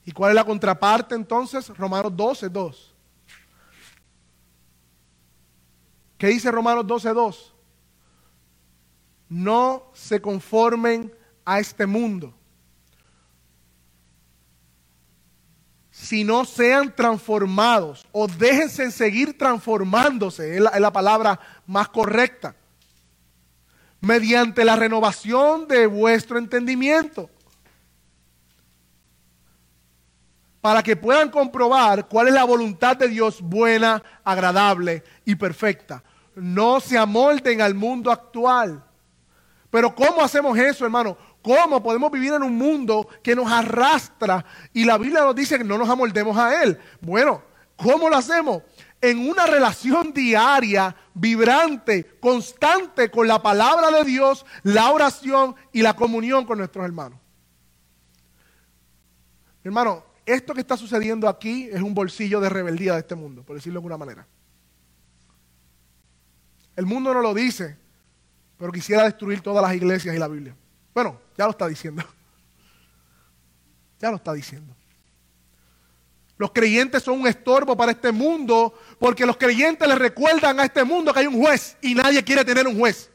¿Y 0.04 0.12
cuál 0.12 0.32
es 0.32 0.36
la 0.36 0.44
contraparte 0.44 1.14
entonces? 1.14 1.70
Romanos 1.78 2.16
12, 2.16 2.50
2. 2.50 2.96
¿Qué 6.18 6.28
dice 6.28 6.52
Romanos 6.52 6.86
12.2? 6.86 7.52
No 9.30 9.92
se 9.94 10.22
conformen 10.22 11.14
a 11.44 11.60
este 11.60 11.86
mundo, 11.86 12.34
sino 15.96 16.44
sean 16.44 16.94
transformados 16.94 18.06
o 18.12 18.28
déjense 18.28 18.92
seguir 18.92 19.38
transformándose, 19.38 20.58
es 20.58 20.62
la, 20.62 20.92
palabra 20.92 21.40
más 21.66 21.88
correcta, 21.88 22.54
mediante 24.02 24.66
la 24.66 24.76
renovación 24.76 25.70
de 25.70 25.88
vuestro 25.88 26.38
entendimiento 26.38 27.30
para 30.60 30.84
que 30.84 30.98
puedan 30.98 31.30
comprobar 31.30 32.10
cuál 32.10 32.28
es 32.28 32.34
la 32.34 32.44
voluntad 32.44 32.98
de 32.98 33.08
Dios 33.08 33.40
buena, 33.40 34.04
agradable 34.26 35.02
y 35.24 35.36
perfecta. 35.36 36.04
No 36.36 36.82
se 36.82 36.98
amolden 36.98 37.62
al 37.62 37.74
mundo 37.74 38.12
actual. 38.12 38.84
Pero 39.70 39.96
¿cómo 39.96 40.22
hacemos 40.22 40.58
eso, 40.58 40.84
hermano? 40.84 41.18
¿Cómo 41.46 41.84
podemos 41.84 42.12
vivir 42.12 42.34
en 42.34 42.42
un 42.42 42.58
mundo 42.58 43.08
que 43.22 43.36
nos 43.36 43.52
arrastra 43.52 44.44
y 44.74 44.84
la 44.84 44.98
Biblia 44.98 45.22
nos 45.22 45.36
dice 45.36 45.60
que 45.60 45.64
no 45.64 45.78
nos 45.78 45.88
amoldemos 45.88 46.36
a 46.36 46.64
él? 46.64 46.76
Bueno, 47.02 47.44
¿cómo 47.76 48.10
lo 48.10 48.18
hacemos? 48.18 48.64
En 49.00 49.30
una 49.30 49.46
relación 49.46 50.12
diaria, 50.12 50.96
vibrante, 51.14 52.18
constante 52.20 53.12
con 53.12 53.28
la 53.28 53.44
palabra 53.44 53.92
de 53.92 54.04
Dios, 54.06 54.44
la 54.64 54.90
oración 54.90 55.56
y 55.72 55.84
la 55.84 55.96
comunión 55.96 56.48
con 56.48 56.58
nuestros 56.58 56.84
hermanos. 56.84 57.20
Hermano, 59.64 60.04
esto 60.26 60.52
que 60.56 60.62
está 60.62 60.76
sucediendo 60.76 61.30
aquí 61.30 61.70
es 61.72 61.80
un 61.80 61.94
bolsillo 61.94 62.40
de 62.40 62.50
rebeldía 62.50 62.94
de 62.94 63.02
este 63.02 63.14
mundo, 63.14 63.44
por 63.44 63.56
decirlo 63.56 63.78
de 63.80 63.82
alguna 63.82 63.98
manera. 63.98 64.26
El 66.76 66.88
mundo 66.88 67.14
no 67.14 67.22
lo 67.22 67.36
dice, 67.36 67.78
pero 68.58 68.72
quisiera 68.72 69.04
destruir 69.04 69.42
todas 69.42 69.62
las 69.62 69.76
iglesias 69.76 70.16
y 70.16 70.18
la 70.18 70.28
Biblia. 70.28 70.56
Bueno, 70.96 71.20
ya 71.38 71.44
lo 71.44 71.52
está 71.52 71.68
diciendo. 71.68 72.04
Ya 74.00 74.10
lo 74.10 74.18
está 74.18 74.34
diciendo. 74.34 74.76
Los 76.38 76.52
creyentes 76.52 77.04
son 77.04 77.22
un 77.22 77.28
estorbo 77.28 77.78
para 77.78 77.92
este 77.92 78.12
mundo 78.12 78.74
porque 79.00 79.26
los 79.26 79.38
creyentes 79.38 79.88
le 79.88 79.96
recuerdan 79.96 80.60
a 80.60 80.66
este 80.66 80.84
mundo 80.84 81.14
que 81.14 81.20
hay 81.20 81.28
un 81.28 81.42
juez 81.42 81.78
y 81.82 81.96
nadie 81.96 82.24
quiere 82.24 82.44
tener 82.44 82.68
un 82.68 82.78
juez. 82.78 83.10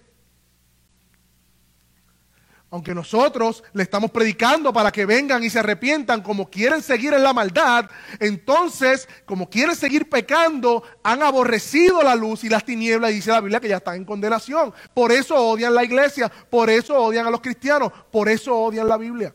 Aunque 2.72 2.94
nosotros 2.94 3.64
le 3.72 3.82
estamos 3.82 4.12
predicando 4.12 4.72
para 4.72 4.92
que 4.92 5.04
vengan 5.04 5.42
y 5.42 5.50
se 5.50 5.58
arrepientan 5.58 6.22
como 6.22 6.48
quieren 6.48 6.82
seguir 6.82 7.12
en 7.12 7.24
la 7.24 7.32
maldad, 7.32 7.90
entonces, 8.20 9.08
como 9.24 9.50
quieren 9.50 9.74
seguir 9.74 10.08
pecando, 10.08 10.84
han 11.02 11.20
aborrecido 11.20 12.00
la 12.00 12.14
luz 12.14 12.44
y 12.44 12.48
las 12.48 12.64
tinieblas, 12.64 13.10
y 13.10 13.14
dice 13.14 13.32
la 13.32 13.40
Biblia 13.40 13.58
que 13.58 13.68
ya 13.68 13.78
están 13.78 13.96
en 13.96 14.04
condenación. 14.04 14.72
Por 14.94 15.10
eso 15.10 15.34
odian 15.34 15.74
la 15.74 15.82
iglesia, 15.82 16.28
por 16.28 16.70
eso 16.70 16.96
odian 16.96 17.26
a 17.26 17.30
los 17.30 17.40
cristianos, 17.40 17.90
por 18.12 18.28
eso 18.28 18.56
odian 18.56 18.86
la 18.86 18.96
Biblia. 18.96 19.34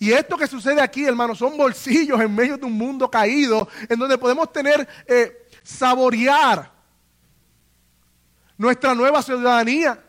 Y 0.00 0.10
esto 0.10 0.36
que 0.36 0.48
sucede 0.48 0.80
aquí, 0.80 1.04
hermanos, 1.04 1.38
son 1.38 1.56
bolsillos 1.56 2.20
en 2.20 2.34
medio 2.34 2.56
de 2.56 2.66
un 2.66 2.72
mundo 2.72 3.08
caído, 3.08 3.68
en 3.88 3.96
donde 4.00 4.18
podemos 4.18 4.52
tener, 4.52 4.88
eh, 5.06 5.46
saborear 5.62 6.72
nuestra 8.58 8.96
nueva 8.96 9.22
ciudadanía 9.22 10.02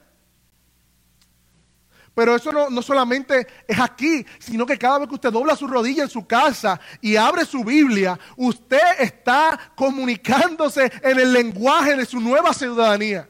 pero 2.16 2.36
eso 2.36 2.52
no, 2.52 2.82
solamente 2.82 3.48
es 3.68 3.80
aquí, 3.80 4.26
sino 4.40 4.66
que 4.66 4.78
cada 4.78 5.00
vez 5.00 5.08
que 5.08 5.16
usted 5.16 5.32
dobla 5.32 5.56
su 5.56 5.68
rodilla 5.68 6.04
en 6.04 6.10
su 6.10 6.28
casa 6.28 6.80
y 7.02 7.16
abre 7.16 7.46
su 7.46 7.64
Biblia, 7.64 8.20
usted 8.38 9.00
está 9.00 9.60
comunicándose 9.76 10.92
en 11.02 11.20
el 11.20 11.34
lenguaje 11.34 11.96
de 11.96 12.06
su 12.06 12.20
nueva 12.20 12.54
ciudadanía. 12.54 13.30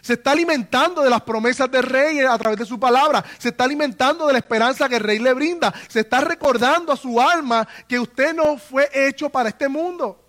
Se 0.00 0.12
está 0.12 0.30
alimentando 0.30 1.02
de 1.02 1.10
las 1.10 1.22
promesas 1.22 1.68
del 1.68 1.82
rey 1.82 2.20
a 2.20 2.38
través 2.38 2.60
de 2.60 2.64
su 2.64 2.78
palabra. 2.78 3.24
Se 3.38 3.48
está 3.48 3.64
alimentando 3.64 4.28
de 4.28 4.34
la 4.34 4.38
esperanza 4.38 4.88
que 4.88 4.96
el 4.96 5.02
rey 5.02 5.18
le 5.18 5.34
brinda. 5.34 5.74
Se 5.88 6.00
está 6.00 6.20
recordando 6.20 6.92
a 6.92 6.96
su 6.96 7.20
alma 7.20 7.66
que 7.88 7.98
usted 7.98 8.32
no 8.32 8.56
fue 8.56 8.88
hecho 8.94 9.30
para 9.30 9.48
este 9.48 9.68
mundo. 9.68 10.25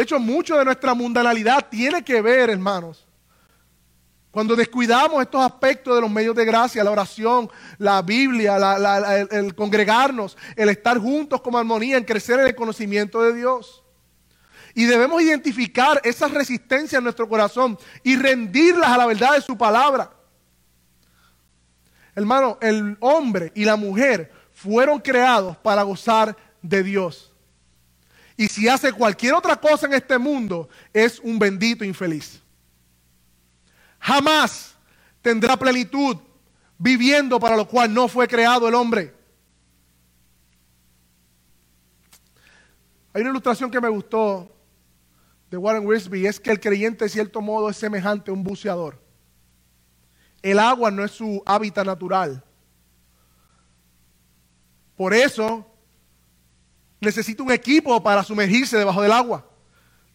De 0.00 0.04
hecho, 0.04 0.18
mucho 0.18 0.56
de 0.56 0.64
nuestra 0.64 0.94
mundanalidad 0.94 1.68
tiene 1.68 2.02
que 2.02 2.22
ver, 2.22 2.48
hermanos, 2.48 3.06
cuando 4.30 4.56
descuidamos 4.56 5.20
estos 5.20 5.42
aspectos 5.42 5.94
de 5.94 6.00
los 6.00 6.10
medios 6.10 6.34
de 6.34 6.46
gracia, 6.46 6.82
la 6.82 6.90
oración, 6.90 7.50
la 7.76 8.00
Biblia, 8.00 8.56
el, 9.30 9.54
congregarnos, 9.54 10.38
el 10.56 10.70
estar 10.70 10.96
juntos 10.96 11.42
como 11.42 11.58
armonía, 11.58 11.98
en 11.98 12.04
crecer 12.04 12.40
en 12.40 12.46
el 12.46 12.54
conocimiento 12.54 13.20
de 13.20 13.34
Dios. 13.34 13.84
Y 14.74 14.86
debemos 14.86 15.20
identificar 15.20 16.00
esas 16.02 16.30
resistencias 16.30 16.96
en 16.96 17.04
nuestro 17.04 17.28
corazón 17.28 17.78
y 18.02 18.16
rendirlas 18.16 18.88
a 18.88 18.96
la 18.96 19.04
verdad 19.04 19.34
de 19.34 19.42
su 19.42 19.58
palabra. 19.58 20.10
Hermano, 22.14 22.56
el 22.62 22.96
hombre 23.00 23.52
y 23.54 23.66
la 23.66 23.76
mujer 23.76 24.32
fueron 24.54 24.98
creados 24.98 25.58
para 25.58 25.82
gozar 25.82 26.34
de 26.62 26.82
Dios. 26.82 27.29
Y 28.40 28.48
si 28.48 28.66
hace 28.66 28.90
cualquier 28.90 29.34
otra 29.34 29.54
cosa 29.54 29.84
en 29.84 29.92
este 29.92 30.16
mundo, 30.16 30.66
es 30.94 31.20
un 31.20 31.38
bendito 31.38 31.84
infeliz. 31.84 32.40
Jamás 33.98 34.74
tendrá 35.20 35.58
plenitud 35.58 36.16
viviendo 36.78 37.38
para 37.38 37.54
lo 37.54 37.68
cual 37.68 37.92
no 37.92 38.08
fue 38.08 38.26
creado 38.26 38.66
el 38.66 38.74
hombre. 38.74 39.14
Hay 43.12 43.20
una 43.20 43.28
ilustración 43.28 43.70
que 43.70 43.78
me 43.78 43.90
gustó 43.90 44.50
de 45.50 45.58
Warren 45.58 45.86
Wiersbe, 45.86 46.26
es 46.26 46.40
que 46.40 46.50
el 46.50 46.60
creyente 46.60 47.04
de 47.04 47.10
cierto 47.10 47.42
modo 47.42 47.68
es 47.68 47.76
semejante 47.76 48.30
a 48.30 48.32
un 48.32 48.42
buceador. 48.42 48.98
El 50.40 50.60
agua 50.60 50.90
no 50.90 51.04
es 51.04 51.10
su 51.10 51.42
hábitat 51.44 51.84
natural. 51.84 52.42
Por 54.96 55.12
eso 55.12 55.69
necesita 57.00 57.42
un 57.42 57.50
equipo 57.50 58.02
para 58.02 58.22
sumergirse 58.22 58.76
debajo 58.76 59.02
del 59.02 59.12
agua. 59.12 59.46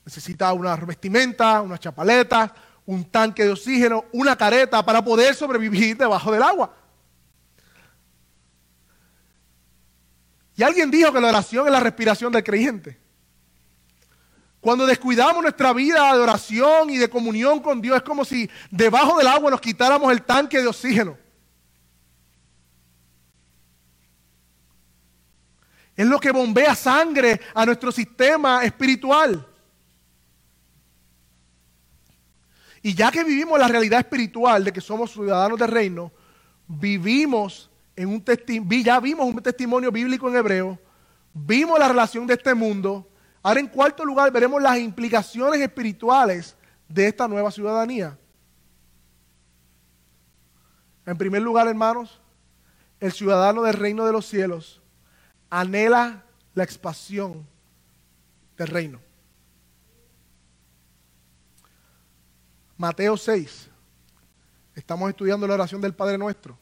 Necesita 0.05 0.53
una 0.53 0.75
vestimenta, 0.75 1.61
una 1.61 1.79
chapaleta, 1.79 2.53
un 2.85 3.05
tanque 3.05 3.43
de 3.43 3.51
oxígeno, 3.51 4.05
una 4.11 4.35
careta 4.35 4.85
para 4.85 5.03
poder 5.03 5.33
sobrevivir 5.33 5.97
debajo 5.97 6.31
del 6.31 6.43
agua. 6.43 6.75
Y 10.55 10.63
alguien 10.63 10.89
dijo 10.91 11.11
que 11.11 11.19
la 11.19 11.29
oración 11.29 11.65
es 11.65 11.71
la 11.71 11.79
respiración 11.79 12.31
del 12.31 12.43
creyente. 12.43 12.99
Cuando 14.61 14.85
descuidamos 14.85 15.43
nuestra 15.43 15.73
vida 15.73 16.13
de 16.13 16.19
oración 16.19 16.89
y 16.89 16.97
de 16.97 17.09
comunión 17.09 17.59
con 17.59 17.81
Dios, 17.81 17.97
es 17.97 18.03
como 18.03 18.25
si 18.25 18.49
debajo 18.71 19.17
del 19.17 19.27
agua 19.27 19.51
nos 19.51 19.61
quitáramos 19.61 20.11
el 20.11 20.23
tanque 20.23 20.59
de 20.59 20.67
oxígeno. 20.67 21.17
Es 25.95 26.05
lo 26.05 26.19
que 26.19 26.31
bombea 26.31 26.75
sangre 26.75 27.39
a 27.53 27.65
nuestro 27.65 27.91
sistema 27.91 28.63
espiritual. 28.63 29.47
Y 32.81 32.93
ya 32.93 33.11
que 33.11 33.23
vivimos 33.23 33.57
la 33.57 33.67
realidad 33.67 34.01
espiritual 34.01 34.63
de 34.63 34.73
que 34.73 34.81
somos 34.81 35.11
ciudadanos 35.11 35.57
del 35.57 35.69
reino, 35.69 36.11
vivimos 36.67 37.69
en 37.95 38.09
un 38.09 38.23
ya 38.83 38.99
vimos 38.99 39.25
un 39.25 39.41
testimonio 39.41 39.91
bíblico 39.91 40.27
en 40.27 40.35
hebreo, 40.35 40.79
vimos 41.33 41.79
la 41.79 41.87
relación 41.87 42.27
de 42.27 42.33
este 42.33 42.53
mundo. 42.53 43.09
Ahora 43.41 43.59
en 43.59 43.67
cuarto 43.67 44.03
lugar 44.03 44.31
veremos 44.31 44.61
las 44.61 44.77
implicaciones 44.77 45.61
espirituales 45.61 46.55
de 46.89 47.07
esta 47.07 47.27
nueva 47.27 47.51
ciudadanía. 47.51 48.17
En 51.05 51.17
primer 51.17 51.41
lugar, 51.41 51.67
hermanos, 51.67 52.19
el 52.99 53.11
ciudadano 53.11 53.63
del 53.63 53.75
reino 53.75 54.05
de 54.05 54.11
los 54.11 54.25
cielos 54.25 54.81
anhela 55.49 56.23
la 56.53 56.63
expansión 56.63 57.45
del 58.57 58.67
reino. 58.67 58.99
Mateo 62.77 63.15
6. 63.15 63.69
Estamos 64.75 65.09
estudiando 65.09 65.47
la 65.47 65.53
oración 65.53 65.79
del 65.81 65.93
Padre 65.93 66.17
Nuestro. 66.17 66.57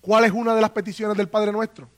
¿Cuál 0.00 0.24
es 0.24 0.32
una 0.32 0.54
de 0.54 0.60
las 0.60 0.70
peticiones 0.70 1.16
del 1.16 1.28
Padre 1.28 1.52
Nuestro? 1.52 1.88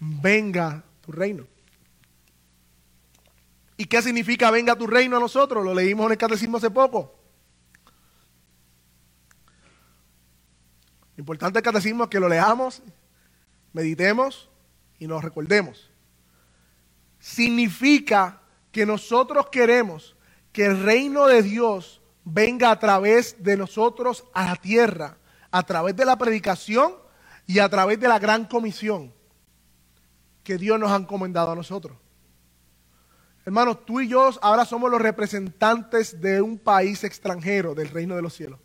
Venga 0.00 0.82
tu 1.00 1.12
reino. 1.12 1.46
¿Y 3.76 3.84
qué 3.84 4.02
significa 4.02 4.50
venga 4.50 4.74
tu 4.76 4.86
reino 4.86 5.16
a 5.16 5.20
nosotros? 5.20 5.64
Lo 5.64 5.74
leímos 5.74 6.06
en 6.06 6.12
el 6.12 6.18
catecismo 6.18 6.56
hace 6.56 6.70
poco. 6.70 7.17
Importante 11.18 11.56
del 11.56 11.64
catecismo 11.64 12.04
es 12.04 12.10
que 12.10 12.20
lo 12.20 12.28
leamos, 12.28 12.82
meditemos 13.72 14.48
y 14.98 15.06
nos 15.06 15.22
recordemos. 15.22 15.90
Significa 17.18 18.40
que 18.70 18.86
nosotros 18.86 19.48
queremos 19.50 20.16
que 20.52 20.66
el 20.66 20.82
reino 20.82 21.26
de 21.26 21.42
Dios 21.42 22.00
venga 22.24 22.70
a 22.70 22.78
través 22.78 23.42
de 23.42 23.56
nosotros 23.56 24.24
a 24.32 24.44
la 24.44 24.56
tierra, 24.56 25.18
a 25.50 25.62
través 25.62 25.96
de 25.96 26.04
la 26.04 26.16
predicación 26.16 26.94
y 27.46 27.58
a 27.58 27.68
través 27.68 27.98
de 27.98 28.08
la 28.08 28.18
gran 28.18 28.44
comisión. 28.44 29.12
que 30.44 30.56
Dios 30.56 30.80
nos 30.80 30.90
ha 30.90 30.96
encomendado 30.96 31.52
a 31.52 31.54
nosotros. 31.54 31.94
Hermanos, 33.44 33.84
tú 33.84 34.00
y 34.00 34.08
yo 34.08 34.30
ahora 34.40 34.64
somos 34.64 34.90
los 34.90 34.98
representantes 34.98 36.22
de 36.22 36.40
un 36.40 36.58
país 36.58 37.04
extranjero 37.04 37.74
del 37.74 37.88
reino 37.88 38.16
de 38.16 38.22
los 38.22 38.32
cielos. 38.34 38.58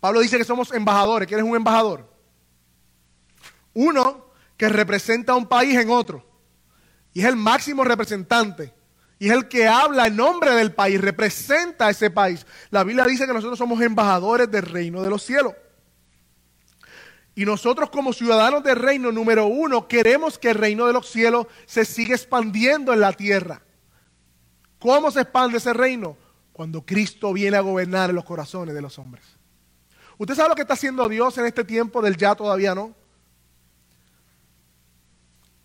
Pablo 0.00 0.20
dice 0.20 0.38
que 0.38 0.44
somos 0.44 0.72
embajadores. 0.72 1.28
¿Quién 1.28 1.42
un 1.42 1.56
embajador? 1.56 2.10
Uno 3.74 4.26
que 4.56 4.68
representa 4.68 5.32
a 5.32 5.36
un 5.36 5.46
país 5.46 5.76
en 5.76 5.90
otro. 5.90 6.24
Y 7.12 7.20
es 7.20 7.26
el 7.26 7.36
máximo 7.36 7.84
representante. 7.84 8.74
Y 9.18 9.28
es 9.28 9.32
el 9.32 9.48
que 9.48 9.66
habla 9.66 10.06
en 10.06 10.16
nombre 10.16 10.50
del 10.50 10.72
país, 10.72 11.00
representa 11.00 11.86
a 11.86 11.90
ese 11.90 12.10
país. 12.10 12.46
La 12.70 12.84
Biblia 12.84 13.04
dice 13.04 13.26
que 13.26 13.32
nosotros 13.32 13.58
somos 13.58 13.80
embajadores 13.80 14.50
del 14.50 14.62
reino 14.62 15.02
de 15.02 15.08
los 15.08 15.22
cielos. 15.22 15.54
Y 17.34 17.44
nosotros 17.44 17.90
como 17.90 18.12
ciudadanos 18.12 18.62
del 18.62 18.76
reino 18.76 19.12
número 19.12 19.46
uno 19.46 19.88
queremos 19.88 20.38
que 20.38 20.50
el 20.50 20.56
reino 20.56 20.86
de 20.86 20.94
los 20.94 21.08
cielos 21.10 21.46
se 21.66 21.84
siga 21.84 22.14
expandiendo 22.14 22.92
en 22.92 23.00
la 23.00 23.12
tierra. 23.12 23.62
¿Cómo 24.78 25.10
se 25.10 25.22
expande 25.22 25.58
ese 25.58 25.72
reino? 25.72 26.16
Cuando 26.52 26.84
Cristo 26.84 27.32
viene 27.32 27.56
a 27.56 27.60
gobernar 27.60 28.12
los 28.12 28.24
corazones 28.24 28.74
de 28.74 28.80
los 28.82 28.98
hombres. 28.98 29.35
¿Usted 30.18 30.34
sabe 30.34 30.48
lo 30.50 30.54
que 30.54 30.62
está 30.62 30.74
haciendo 30.74 31.08
Dios 31.08 31.36
en 31.38 31.46
este 31.46 31.64
tiempo 31.64 32.00
del 32.00 32.16
ya 32.16 32.34
todavía 32.34 32.74
no? 32.74 32.94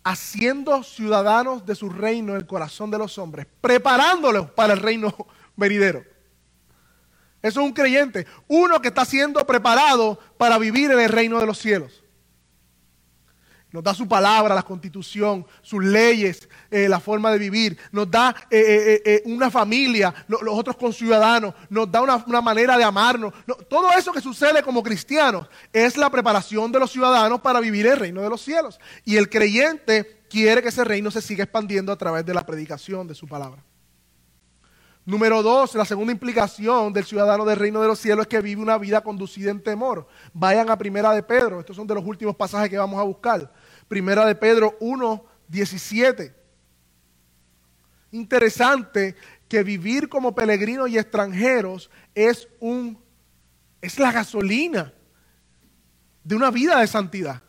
haciendo 0.04 0.82
ciudadanos 0.82 1.64
de 1.64 1.74
su 1.74 1.88
reino 1.88 2.36
el 2.36 2.46
corazón 2.46 2.90
de 2.90 2.98
los 2.98 3.18
hombres, 3.18 3.46
preparándolos 3.60 4.50
para 4.50 4.72
el 4.72 4.80
reino 4.80 5.14
venidero. 5.56 6.04
Eso 7.40 7.60
es 7.60 7.66
un 7.66 7.72
creyente, 7.72 8.26
uno 8.46 8.80
que 8.80 8.88
está 8.88 9.04
siendo 9.04 9.44
preparado 9.46 10.18
para 10.38 10.58
vivir 10.58 10.90
en 10.92 11.00
el 11.00 11.08
reino 11.08 11.40
de 11.40 11.46
los 11.46 11.58
cielos. 11.58 12.01
Nos 13.72 13.82
da 13.82 13.94
su 13.94 14.06
palabra, 14.06 14.54
la 14.54 14.62
constitución, 14.62 15.46
sus 15.62 15.82
leyes, 15.82 16.46
eh, 16.70 16.88
la 16.88 17.00
forma 17.00 17.32
de 17.32 17.38
vivir. 17.38 17.78
Nos 17.90 18.10
da 18.10 18.34
eh, 18.50 19.00
eh, 19.02 19.22
una 19.24 19.50
familia, 19.50 20.14
los 20.28 20.42
otros 20.46 20.76
conciudadanos. 20.76 21.54
Nos 21.70 21.90
da 21.90 22.02
una, 22.02 22.40
manera 22.42 22.76
de 22.76 22.84
amarnos. 22.84 23.32
todo 23.70 23.90
eso 23.92 24.12
que 24.12 24.20
sucede 24.20 24.62
como 24.62 24.82
cristianos 24.82 25.48
es 25.72 25.96
la 25.96 26.10
preparación 26.10 26.70
de 26.70 26.80
los 26.80 26.92
ciudadanos 26.92 27.40
para 27.40 27.60
vivir 27.60 27.86
el 27.86 27.98
reino 27.98 28.20
de 28.20 28.28
los 28.28 28.42
cielos. 28.42 28.78
Y 29.06 29.16
el 29.16 29.30
creyente 29.30 30.22
quiere 30.28 30.60
que 30.60 30.68
ese 30.68 30.84
reino 30.84 31.10
se 31.10 31.22
siga 31.22 31.44
expandiendo 31.44 31.92
a 31.92 31.96
través 31.96 32.26
de 32.26 32.34
la 32.34 32.44
predicación 32.44 33.08
de 33.08 33.14
su 33.14 33.26
palabra. 33.26 33.64
Número 35.04 35.42
dos, 35.42 35.74
la 35.74 35.84
segunda 35.84 36.12
implicación 36.12 36.92
del 36.92 37.04
ciudadano 37.04 37.44
del 37.44 37.58
reino 37.58 37.80
de 37.80 37.88
los 37.88 37.98
cielos 37.98 38.22
es 38.22 38.28
que 38.28 38.40
vive 38.40 38.62
una 38.62 38.78
vida 38.78 39.00
conducida 39.00 39.50
en 39.50 39.60
temor. 39.60 40.06
Vayan 40.32 40.70
a 40.70 40.78
Primera 40.78 41.12
de 41.12 41.24
Pedro, 41.24 41.58
estos 41.58 41.74
son 41.74 41.88
de 41.88 41.94
los 41.96 42.04
últimos 42.06 42.36
pasajes 42.36 42.70
que 42.70 42.78
vamos 42.78 43.00
a 43.00 43.02
buscar. 43.02 43.52
Primera 43.92 44.24
de 44.24 44.34
Pedro 44.34 44.78
1, 44.80 45.24
17. 45.48 46.34
Interesante 48.12 49.14
que 49.46 49.62
vivir 49.62 50.08
como 50.08 50.34
peregrinos 50.34 50.88
y 50.88 50.96
extranjeros 50.96 51.90
es 52.14 52.48
un 52.58 52.98
es 53.82 53.98
la 53.98 54.10
gasolina 54.10 54.94
de 56.24 56.34
una 56.34 56.50
vida 56.50 56.80
de 56.80 56.86
santidad. 56.86 57.42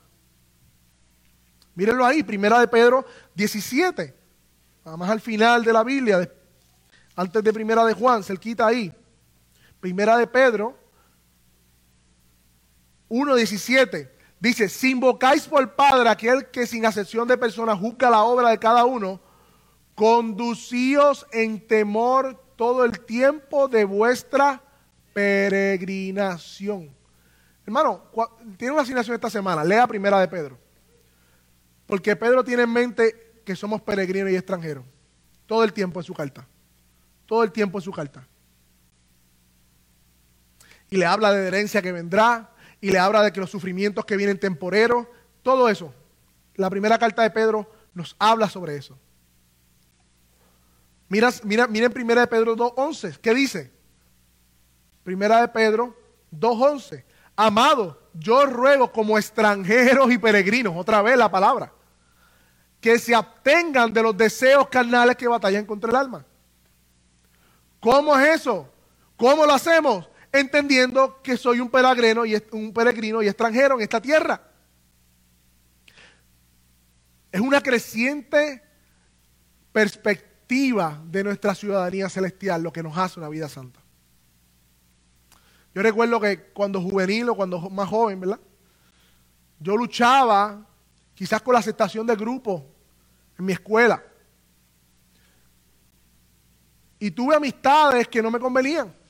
Mírenlo 1.75 2.05
ahí, 2.05 2.23
Primera 2.23 2.59
de 2.59 2.67
Pedro 2.67 3.05
17. 3.35 4.13
Vamos 4.83 5.09
al 5.09 5.21
final 5.21 5.63
de 5.63 5.71
la 5.71 5.85
Biblia, 5.85 6.29
antes 7.15 7.41
de 7.41 7.53
Primera 7.53 7.85
de 7.85 7.93
Juan, 7.93 8.21
se 8.21 8.35
quita 8.35 8.67
ahí. 8.67 8.93
Primera 9.79 10.17
de 10.17 10.27
Pedro 10.27 10.77
1.17. 13.07 14.12
Dice, 14.43 14.67
si 14.67 14.91
invocáis 14.91 15.47
por 15.47 15.73
Padre 15.73 16.09
aquel 16.09 16.49
que 16.51 16.67
sin 16.67 16.85
acepción 16.85 17.25
de 17.29 17.37
personas 17.37 17.79
juzga 17.79 18.09
la 18.09 18.23
obra 18.23 18.49
de 18.49 18.59
cada 18.59 18.83
uno, 18.83 19.21
conducíos 19.95 21.25
en 21.31 21.65
temor 21.65 22.37
todo 22.57 22.83
el 22.83 22.99
tiempo 22.99 23.69
de 23.69 23.85
vuestra 23.85 24.61
peregrinación. 25.13 26.93
Hermano, 27.65 28.03
tiene 28.57 28.73
una 28.73 28.81
asignación 28.81 29.15
esta 29.15 29.29
semana, 29.29 29.63
lea 29.63 29.87
primera 29.87 30.19
de 30.19 30.27
Pedro. 30.27 30.59
Porque 31.85 32.13
Pedro 32.13 32.43
tiene 32.43 32.63
en 32.63 32.73
mente 32.73 33.41
que 33.45 33.55
somos 33.55 33.81
peregrinos 33.81 34.29
y 34.29 34.35
extranjeros. 34.35 34.83
Todo 35.45 35.63
el 35.63 35.71
tiempo 35.71 36.01
en 36.01 36.03
su 36.03 36.13
carta. 36.13 36.45
Todo 37.25 37.45
el 37.45 37.51
tiempo 37.53 37.77
en 37.77 37.81
su 37.81 37.93
carta. 37.93 38.27
Y 40.89 40.97
le 40.97 41.05
habla 41.05 41.31
de 41.31 41.47
herencia 41.47 41.81
que 41.81 41.93
vendrá, 41.93 42.52
y 42.83 42.91
le 42.91 42.99
habla 42.99 43.23
de 43.23 43.31
que 43.31 43.39
los 43.39 43.49
sufrimientos 43.49 44.03
que 44.03 44.17
vienen 44.17 44.37
temporeros, 44.37 45.07
todo 45.41 45.69
eso. 45.69 45.93
La 46.55 46.69
primera 46.69 46.99
carta 46.99 47.21
de 47.21 47.29
Pedro 47.29 47.71
nos 47.93 48.13
habla 48.19 48.49
sobre 48.49 48.75
eso. 48.75 48.99
Mira, 51.07 51.29
mira, 51.45 51.65
miren 51.65 51.93
primera 51.93 52.19
de 52.19 52.27
Pedro 52.27 52.57
2.11, 52.57 53.19
¿qué 53.19 53.33
dice? 53.33 53.71
Primera 55.01 55.39
de 55.39 55.47
Pedro 55.47 55.95
2.11. 56.37 57.05
Amado, 57.37 58.01
yo 58.15 58.45
ruego 58.47 58.91
como 58.91 59.17
extranjeros 59.17 60.11
y 60.11 60.17
peregrinos, 60.17 60.73
otra 60.75 61.01
vez 61.01 61.15
la 61.15 61.31
palabra, 61.31 61.71
que 62.81 62.99
se 62.99 63.15
abstengan 63.15 63.93
de 63.93 64.03
los 64.03 64.17
deseos 64.17 64.67
carnales 64.67 65.15
que 65.15 65.29
batallan 65.29 65.65
contra 65.65 65.89
el 65.89 65.95
alma. 65.95 66.25
¿Cómo 67.79 68.19
es 68.19 68.41
eso? 68.41 68.67
¿Cómo 69.15 69.45
lo 69.45 69.53
hacemos? 69.53 70.05
Entendiendo 70.33 71.21
que 71.21 71.37
soy 71.37 71.59
un 71.59 71.69
peregrino 71.69 72.25
y 72.25 72.35
extranjero 73.27 73.75
en 73.75 73.81
esta 73.81 74.01
tierra. 74.01 74.41
Es 77.31 77.39
una 77.39 77.61
creciente 77.61 78.63
perspectiva 79.71 81.01
de 81.05 81.23
nuestra 81.23 81.55
ciudadanía 81.55 82.09
celestial 82.09 82.63
lo 82.63 82.73
que 82.73 82.83
nos 82.83 82.97
hace 82.97 83.19
una 83.19 83.29
vida 83.29 83.47
santa. 83.47 83.79
Yo 85.73 85.81
recuerdo 85.81 86.19
que 86.19 86.51
cuando 86.51 86.81
juvenil 86.81 87.29
o 87.29 87.35
cuando 87.35 87.59
más 87.69 87.89
joven, 87.89 88.19
¿verdad? 88.19 88.39
Yo 89.59 89.77
luchaba 89.77 90.67
quizás 91.13 91.41
con 91.41 91.53
la 91.53 91.59
aceptación 91.59 92.05
del 92.05 92.17
grupo 92.17 92.65
en 93.37 93.45
mi 93.45 93.53
escuela. 93.53 94.03
Y 96.99 97.11
tuve 97.11 97.35
amistades 97.35 98.07
que 98.07 98.21
no 98.21 98.29
me 98.29 98.39
convenían. 98.39 99.02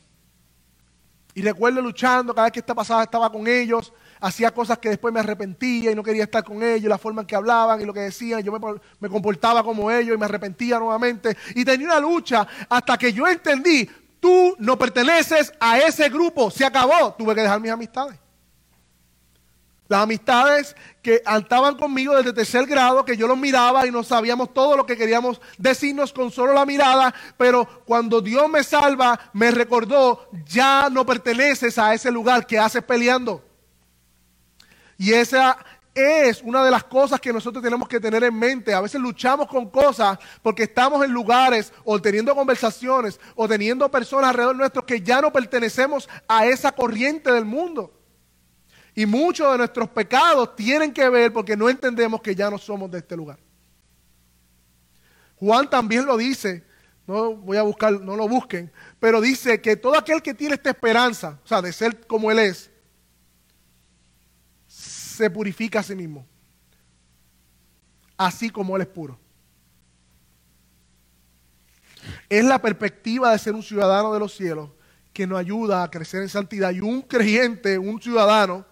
Y 1.36 1.42
recuerdo 1.42 1.82
luchando, 1.82 2.34
cada 2.34 2.46
vez 2.46 2.54
que 2.54 2.60
esta 2.60 2.76
pasada 2.76 3.04
estaba 3.04 3.32
con 3.32 3.48
ellos, 3.48 3.92
hacía 4.20 4.52
cosas 4.52 4.78
que 4.78 4.90
después 4.90 5.14
me 5.14 5.20
arrepentía 5.20 5.92
y 5.92 5.96
no 5.96 6.04
quería 6.04 6.24
estar 6.24 6.44
con 6.44 6.62
ellos, 6.62 6.88
la 6.88 6.98
forma 6.98 7.22
en 7.22 7.28
que 7.28 7.36
hablaban 7.36 7.82
y 7.82 7.86
lo 7.86 7.94
que 7.94 8.02
decían, 8.02 8.42
yo 8.44 8.52
me, 9.00 9.10
comportaba 9.10 9.64
como 9.64 9.90
ellos 9.90 10.16
y 10.16 10.20
me 10.20 10.26
arrepentía 10.26 10.78
nuevamente. 10.78 11.36
Y 11.56 11.66
tenía 11.66 11.88
una 11.88 12.00
lucha 12.00 12.48
hasta 12.70 12.98
que 12.98 13.12
yo 13.12 13.28
entendí, 13.28 13.90
tú 14.20 14.56
no 14.60 14.78
perteneces 14.78 15.52
a 15.60 15.80
ese 15.80 16.08
grupo, 16.10 16.52
se 16.52 16.66
acabó, 16.66 17.14
tuve 17.18 17.34
que 17.34 17.42
dejar 17.42 17.60
mis 17.60 17.72
amistades. 17.72 18.23
Las 19.90 20.04
amistades 20.04 20.76
que 21.02 21.22
estaban 21.38 21.76
conmigo 21.76 22.16
desde 22.16 22.34
tercer 22.34 22.66
grado, 22.66 23.04
que 23.04 23.18
yo 23.18 23.28
los 23.28 23.38
miraba 23.38 23.86
y 23.86 23.92
no 23.92 24.04
sabíamos 24.04 24.54
todo 24.54 24.78
lo 24.78 24.86
que 24.86 24.96
queríamos 24.96 25.42
decirnos 25.58 26.14
con 26.14 26.32
solo 26.32 26.54
la 26.54 26.66
mirada, 26.66 27.14
pero 27.38 27.68
cuando 27.86 28.22
Dios 28.22 28.50
me 28.50 28.64
salva, 28.64 29.20
me 29.34 29.52
recordó, 29.52 30.30
ya 30.46 30.90
no 30.90 31.06
perteneces 31.06 31.78
a 31.78 31.94
ese 31.94 32.12
lugar 32.12 32.48
que 32.48 32.58
haces 32.58 32.84
peleando. 32.84 33.44
Y 34.98 35.12
esa 35.14 35.58
es 35.94 36.42
una 36.42 36.64
de 36.64 36.72
las 36.72 36.86
cosas 36.86 37.20
que 37.20 37.34
nosotros 37.34 37.64
tenemos 37.64 37.88
que 37.88 38.00
tener 38.00 38.24
en 38.24 38.38
mente. 38.38 38.74
A 38.74 38.82
veces 38.82 39.00
luchamos 39.00 39.48
con 39.48 39.70
cosas 39.70 40.18
porque 40.42 40.64
estamos 40.64 41.04
en 41.04 41.12
lugares 41.12 41.72
o 41.84 42.02
teniendo 42.02 42.34
conversaciones 42.34 43.20
o 43.36 43.48
teniendo 43.48 43.90
personas 43.92 44.30
alrededor 44.30 44.56
nuestro 44.56 44.86
que 44.86 45.02
ya 45.02 45.22
no 45.22 45.32
pertenecemos 45.32 46.10
a 46.28 46.46
esa 46.46 46.72
corriente 46.72 47.32
del 47.32 47.46
mundo. 47.46 47.92
Y 48.96 49.06
muchos 49.06 49.52
de 49.52 49.58
nuestros 49.58 49.90
pecados 49.90 50.56
tienen 50.56 50.94
que 50.94 51.08
ver 51.10 51.34
porque 51.34 51.58
no 51.58 51.70
entendemos 51.70 52.22
que 52.22 52.36
ya 52.36 52.50
no 52.50 52.58
somos 52.58 52.92
de 52.92 53.00
este 53.00 53.16
lugar. 53.16 53.40
Juan 55.36 55.70
también 55.70 56.06
lo 56.06 56.16
dice, 56.16 56.64
no 57.08 57.36
voy 57.36 57.58
a 57.58 57.64
buscar, 57.64 58.00
no 58.00 58.16
lo 58.16 58.28
busquen, 58.28 58.72
pero 59.00 59.20
dice 59.20 59.60
que 59.60 59.76
todo 59.76 59.98
aquel 59.98 60.22
que 60.22 60.34
tiene 60.34 60.56
esta 60.56 60.70
esperanza, 60.70 61.40
o 61.44 61.48
sea, 61.48 61.62
de 61.62 61.74
ser 61.74 62.06
como 62.08 62.32
Él 62.32 62.40
es, 62.40 62.70
se 64.68 65.30
purifica 65.30 65.80
a 65.80 65.84
sí 65.84 65.96
mismo, 65.96 66.26
así 68.16 68.50
como 68.50 68.76
Él 68.76 68.84
es 68.84 68.88
puro. 68.88 69.20
Es 72.30 72.44
la 72.44 72.62
perspectiva 72.62 73.32
de 73.32 73.40
ser 73.40 73.54
un 73.56 73.64
ciudadano 73.64 74.14
de 74.14 74.20
los 74.20 74.34
cielos 74.34 74.70
que 75.14 75.28
nos 75.28 75.40
ayuda 75.40 75.84
a 75.84 75.92
crecer 75.92 76.22
en 76.22 76.30
santidad. 76.30 76.72
Y 76.72 76.82
un 76.82 77.02
creyente, 77.02 77.78
un 77.78 78.02
ciudadano, 78.02 78.66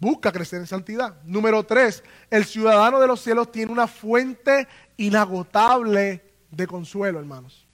busca 0.00 0.32
crecer 0.32 0.60
en 0.60 0.66
santidad. 0.66 1.22
Número 1.24 1.62
tres, 1.62 2.02
el 2.30 2.46
ciudadano 2.46 2.98
de 2.98 3.06
los 3.06 3.20
cielos 3.20 3.52
tiene 3.52 3.70
una 3.70 3.86
fuente 3.86 4.66
inagotable 4.96 6.24
de 6.50 6.66
consuelo, 6.66 7.18
hermanos. 7.18 7.66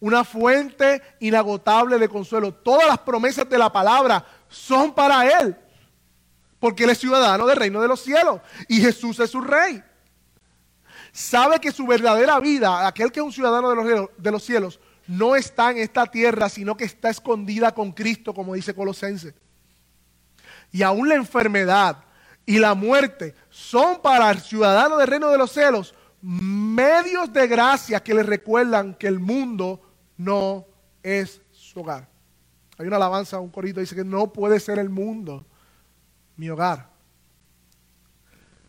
Una 0.00 0.24
fuente 0.24 1.00
inagotable 1.20 1.98
de 1.98 2.08
consuelo. 2.08 2.52
Todas 2.52 2.88
las 2.88 2.98
promesas 2.98 3.48
de 3.48 3.58
la 3.58 3.70
palabra 3.70 4.26
son 4.48 4.92
para 4.92 5.40
él. 5.40 5.56
porque 6.58 6.84
Él 6.84 6.90
es 6.90 6.98
ciudadano 6.98 7.46
del 7.46 7.56
reino 7.56 7.80
de 7.80 7.88
los 7.88 8.00
cielos 8.00 8.40
y 8.68 8.80
Jesús 8.80 9.18
es 9.20 9.30
su 9.30 9.40
rey. 9.40 9.82
Sabe 11.12 11.58
que 11.60 11.72
su 11.72 11.86
verdadera 11.86 12.38
vida, 12.40 12.86
aquel 12.86 13.12
que 13.12 13.20
es 13.20 13.26
un 13.26 13.32
ciudadano 13.32 14.08
de 14.16 14.30
los, 14.30 14.42
cielos, 14.42 14.80
no 15.06 15.36
está 15.36 15.72
en 15.72 15.78
esta 15.78 16.06
tierra, 16.06 16.48
sino 16.48 16.76
que 16.76 16.84
está 16.84 17.10
escondida 17.10 17.74
con 17.74 17.92
Cristo, 17.92 18.32
como 18.32 18.54
dice 18.54 18.74
Colosense. 18.74 19.34
Y 20.72 20.82
aún 20.82 21.08
la 21.08 21.14
enfermedad 21.14 21.98
y 22.44 22.58
la 22.58 22.74
muerte 22.74 23.36
son 23.50 24.00
para 24.02 24.30
el 24.30 24.40
ciudadano 24.40 24.96
del 24.96 25.06
reino 25.06 25.30
de 25.30 25.38
los 25.38 25.52
cielos 25.52 25.94
medios 26.22 27.32
de 27.32 27.48
gracia 27.48 28.00
que 28.00 28.14
le 28.14 28.22
recuerdan 28.22 28.94
que 28.94 29.08
el 29.08 29.18
mundo 29.18 29.80
no 30.16 30.64
es 31.02 31.42
su 31.50 31.80
hogar. 31.80 32.08
Hay 32.78 32.86
una 32.86 32.96
alabanza, 32.96 33.40
un 33.40 33.50
corito 33.50 33.80
dice 33.80 33.96
que 33.96 34.04
no 34.04 34.32
puede 34.32 34.60
ser 34.60 34.78
el 34.78 34.88
mundo 34.88 35.44
mi 36.36 36.48
hogar. 36.48 36.90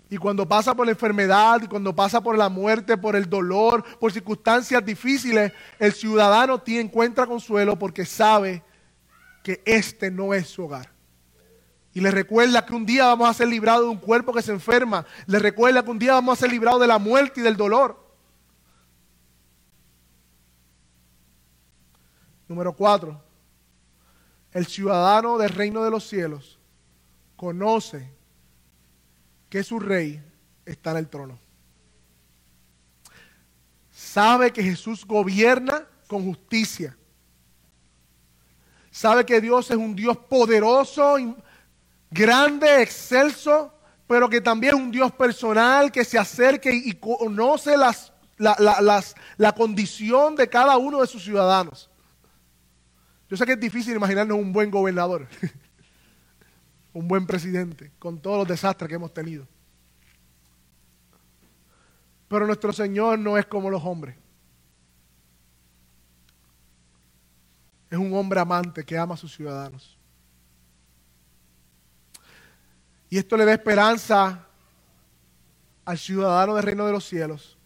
Y 0.10 0.18
cuando 0.18 0.48
pasa 0.48 0.76
por 0.76 0.86
la 0.86 0.92
enfermedad, 0.92 1.62
cuando 1.70 1.96
pasa 1.96 2.22
por 2.22 2.38
la 2.38 2.50
muerte, 2.50 2.98
por 2.98 3.16
el 3.16 3.30
dolor, 3.30 3.84
por 4.00 4.12
circunstancias 4.12 4.84
difíciles, 4.84 5.52
el 5.80 5.94
ciudadano 5.94 6.60
tiene, 6.60 6.82
encuentra 6.82 7.26
consuelo 7.26 7.78
porque 7.78 8.06
sabe 8.06 8.64
que 9.44 9.62
este 9.66 10.12
no 10.12 10.34
es 10.34 10.48
su 10.48 10.64
hogar. 10.64 10.93
Y 11.94 12.02
le 12.02 12.10
recuerda 12.10 12.66
que 12.66 12.74
un 12.74 12.86
día 12.86 13.06
vamos 13.06 13.30
a 13.30 13.34
ser 13.34 13.48
librados 13.48 13.86
de 13.86 13.90
un 13.92 13.98
cuerpo 13.98 14.34
que 14.34 14.42
se 14.42 14.52
enferma. 14.52 15.06
Le 15.28 15.38
recuerda 15.38 15.84
que 15.84 15.92
un 15.92 16.00
día 16.00 16.14
vamos 16.14 16.38
a 16.38 16.42
ser 16.42 16.52
librados 16.52 16.82
de 16.82 16.88
la 16.88 16.98
muerte 16.98 17.40
y 17.40 17.44
del 17.44 17.56
dolor. 17.56 18.04
Número 22.48 22.74
cuatro. 22.74 23.22
El 24.52 24.66
ciudadano 24.66 25.38
del 25.38 25.50
reino 25.50 25.84
de 25.84 25.92
los 25.92 26.08
cielos 26.08 26.60
conoce 27.36 28.12
que 29.50 29.64
su 29.64 29.80
rey 29.80 30.24
está 30.66 30.92
en 30.92 30.98
el 30.98 31.08
trono. 31.08 31.40
Sabe 33.92 34.52
que 34.52 34.64
Jesús 34.64 35.06
gobierna 35.06 35.88
con 36.08 36.24
justicia. 36.26 36.98
Sabe 38.90 39.26
que 39.26 39.42
Dios 39.42 39.70
es 39.72 39.78
un 39.78 39.96
Dios 39.96 40.18
poderoso, 40.18 41.18
grande, 42.14 42.82
excelso, 42.82 43.74
pero 44.08 44.30
que 44.30 44.42
también 44.42 44.76
es 44.76 44.82
un 44.82 44.92
Dios 44.92 45.12
personal 45.12 45.92
que 45.92 46.06
se 46.06 46.20
acerque 46.20 46.72
y 46.74 46.94
conoce 46.94 47.76
las, 47.78 48.14
la, 48.38 49.04
la 49.38 49.52
condición 49.54 50.36
de 50.36 50.48
cada 50.48 50.78
uno 50.78 51.02
de 51.02 51.08
sus 51.08 51.24
ciudadanos. 51.24 51.90
Yo 53.30 53.38
sé 53.38 53.46
que 53.46 53.54
es 53.54 53.60
difícil 53.60 53.96
imaginarnos 53.96 54.38
un 54.38 54.54
buen 54.54 54.70
gobernador, 54.70 55.28
un 56.94 57.08
buen 57.08 57.26
presidente, 57.26 57.92
con 57.98 58.22
todos 58.22 58.38
los 58.38 58.48
desastres 58.48 58.88
que 58.88 58.96
hemos 58.96 59.14
tenido. 59.14 59.48
Pero 62.28 62.46
nuestro 62.46 62.72
Señor 62.74 63.18
no 63.18 63.38
es 63.38 63.46
como 63.46 63.70
los 63.70 63.84
hombres. 63.84 64.16
Es 67.90 67.98
un 67.98 68.14
hombre 68.14 68.40
amante 68.40 68.84
que 68.84 68.98
ama 68.98 69.14
a 69.14 69.18
sus 69.18 69.36
ciudadanos. 69.36 69.98
Y 73.14 73.20
esto 73.20 73.38
le 73.38 73.46
da 73.46 73.54
esperanza 73.54 74.44
al 75.86 76.00
ciudadano 76.00 76.56
del 76.56 76.64
reino 76.64 76.84
de 76.88 76.94
los 76.94 77.06
cielos 77.06 77.60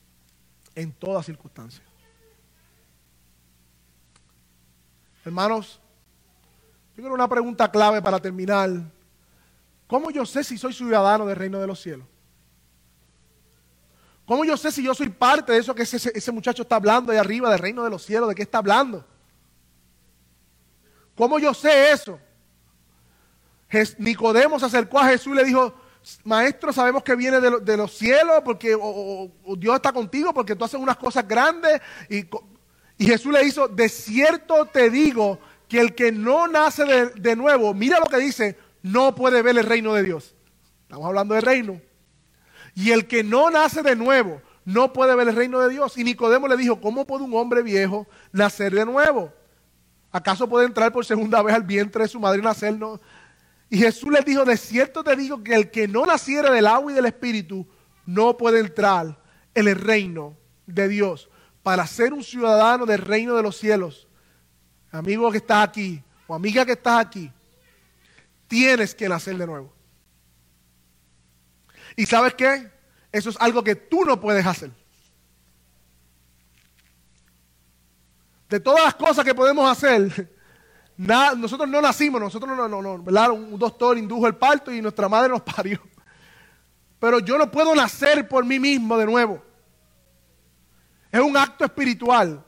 en 0.75 0.91
todas 0.91 1.25
circunstancias. 1.25 1.87
Hermanos, 5.23 5.79
yo 6.97 7.01
quiero 7.01 7.13
una 7.13 7.29
pregunta 7.29 7.71
clave 7.71 8.01
para 8.01 8.19
terminar. 8.19 8.71
¿Cómo 9.87 10.11
yo 10.11 10.25
sé 10.25 10.43
si 10.43 10.57
soy 10.57 10.73
ciudadano 10.73 11.25
del 11.25 11.37
reino 11.37 11.61
de 11.61 11.67
los 11.67 11.79
cielos? 11.79 12.05
¿Cómo 14.25 14.43
yo 14.43 14.57
sé 14.57 14.69
si 14.69 14.83
yo 14.83 14.93
soy 14.93 15.07
parte 15.07 15.53
de 15.53 15.59
eso 15.59 15.73
que 15.73 15.83
ese, 15.83 16.11
ese 16.13 16.31
muchacho 16.33 16.63
está 16.63 16.75
hablando 16.75 17.13
de 17.13 17.19
arriba, 17.19 17.49
del 17.51 17.59
reino 17.59 17.85
de 17.85 17.89
los 17.89 18.03
cielos? 18.03 18.27
¿De 18.27 18.35
qué 18.35 18.43
está 18.43 18.57
hablando? 18.57 19.07
¿Cómo 21.15 21.39
yo 21.39 21.53
sé 21.53 21.93
eso? 21.93 22.19
Nicodemo 23.97 24.59
se 24.59 24.65
acercó 24.65 24.99
a 24.99 25.09
Jesús 25.09 25.33
y 25.33 25.37
le 25.37 25.45
dijo, 25.45 25.73
maestro, 26.23 26.71
sabemos 26.71 27.03
que 27.03 27.15
viene 27.15 27.39
de, 27.39 27.77
los 27.77 27.97
cielos 27.97 28.41
porque 28.43 28.77
Dios 29.57 29.75
está 29.75 29.91
contigo 29.91 30.33
porque 30.33 30.55
tú 30.55 30.65
haces 30.65 30.79
unas 30.79 30.97
cosas 30.97 31.27
grandes. 31.27 31.81
Y, 32.09 32.25
Jesús 32.99 33.31
le 33.31 33.45
hizo, 33.45 33.67
de 33.67 33.89
cierto 33.89 34.65
te 34.65 34.89
digo 34.89 35.39
que 35.67 35.79
el 35.79 35.93
que 35.93 36.11
no 36.11 36.47
nace 36.47 37.11
de, 37.15 37.35
nuevo, 37.35 37.73
mira 37.73 37.99
lo 37.99 38.05
que 38.05 38.17
dice, 38.17 38.57
no 38.81 39.13
puede 39.13 39.41
ver 39.41 39.57
el 39.57 39.65
reino 39.65 39.93
de 39.93 40.03
Dios. 40.03 40.35
Estamos 40.83 41.05
hablando 41.05 41.35
de 41.35 41.41
reino. 41.41 41.81
Y 42.73 42.91
el 42.91 43.05
que 43.07 43.23
no 43.23 43.51
nace 43.51 43.83
de 43.83 43.95
nuevo, 43.95 44.41
no 44.65 44.93
puede 44.93 45.15
ver 45.15 45.27
el 45.27 45.35
reino 45.35 45.59
de 45.59 45.69
Dios. 45.69 45.97
Y 45.97 46.03
Nicodemo 46.03 46.47
le 46.47 46.57
dijo, 46.57 46.81
¿cómo 46.81 47.05
puede 47.05 47.23
un 47.23 47.35
hombre 47.35 47.61
viejo 47.61 48.07
nacer 48.31 48.73
de 48.73 48.85
nuevo? 48.85 49.31
¿Acaso 50.11 50.47
puede 50.47 50.65
entrar 50.65 50.91
por 50.91 51.05
segunda 51.05 51.41
vez 51.43 51.53
al 51.53 51.63
vientre 51.63 52.03
de 52.03 52.09
su 52.09 52.19
madre 52.19 52.39
y 52.39 52.41
nacer? 52.41 52.79
Y 53.69 53.79
Jesús 53.79 54.11
les 54.11 54.23
dijo, 54.23 54.45
de 54.45 54.55
cierto 54.55 55.03
te 55.03 55.15
digo 55.15 55.43
que 55.43 55.53
el 55.53 55.71
que 55.71 55.87
no 55.87 56.05
naciera 56.05 56.51
del 56.51 56.67
agua 56.67 56.91
y 56.91 56.95
del 56.95 57.05
espíritu 57.05 57.67
no 58.05 58.37
puede 58.37 58.59
entrar 58.59 59.21
en 59.53 59.67
el 59.67 59.75
reino 59.75 60.37
de 60.65 60.87
Dios. 60.87 61.29
Para 61.63 61.85
ser 61.85 62.13
un 62.13 62.23
ciudadano 62.23 62.85
del 62.85 62.99
reino 62.99 63.35
de 63.35 63.43
los 63.43 63.57
cielos, 63.57 64.07
amigo 64.89 65.29
que 65.31 65.39
estás 65.39 65.67
aquí 65.67 66.01
o 66.27 66.35
amiga 66.35 66.65
que 66.65 66.71
estás 66.73 67.05
aquí, 67.05 67.29
tienes 68.47 68.95
que 68.95 69.09
nacer 69.09 69.37
de 69.37 69.45
nuevo. 69.45 69.73
¿Y 71.97 72.05
sabes 72.05 72.35
qué? 72.35 72.71
Eso 73.11 73.29
es 73.29 73.37
algo 73.39 73.63
que 73.63 73.75
tú 73.75 74.05
no 74.05 74.19
puedes 74.19 74.45
hacer. 74.45 74.71
De 78.47 78.61
todas 78.61 78.85
las 78.85 78.95
cosas 78.95 79.25
que 79.25 79.35
podemos 79.35 79.69
hacer, 79.69 80.33
nosotros 80.97 81.69
no 81.69 81.81
nacimos, 81.81 82.19
nosotros 82.19 82.57
no, 82.57 82.67
no, 82.67 82.81
no. 82.81 83.33
Un 83.33 83.59
doctor 83.59 83.97
indujo 83.97 84.27
el 84.27 84.35
parto 84.35 84.71
y 84.71 84.81
nuestra 84.81 85.07
madre 85.07 85.29
nos 85.29 85.41
parió. 85.55 85.79
Pero 86.99 87.19
yo 87.19 87.37
no 87.37 87.51
puedo 87.51 87.75
nacer 87.75 88.27
por 88.27 88.43
mí 88.43 88.59
mismo 88.59 88.97
de 88.97 89.05
nuevo. 89.05 89.43
Es 91.11 91.21
un 91.21 91.37
acto 91.37 91.63
espiritual. 91.63 92.43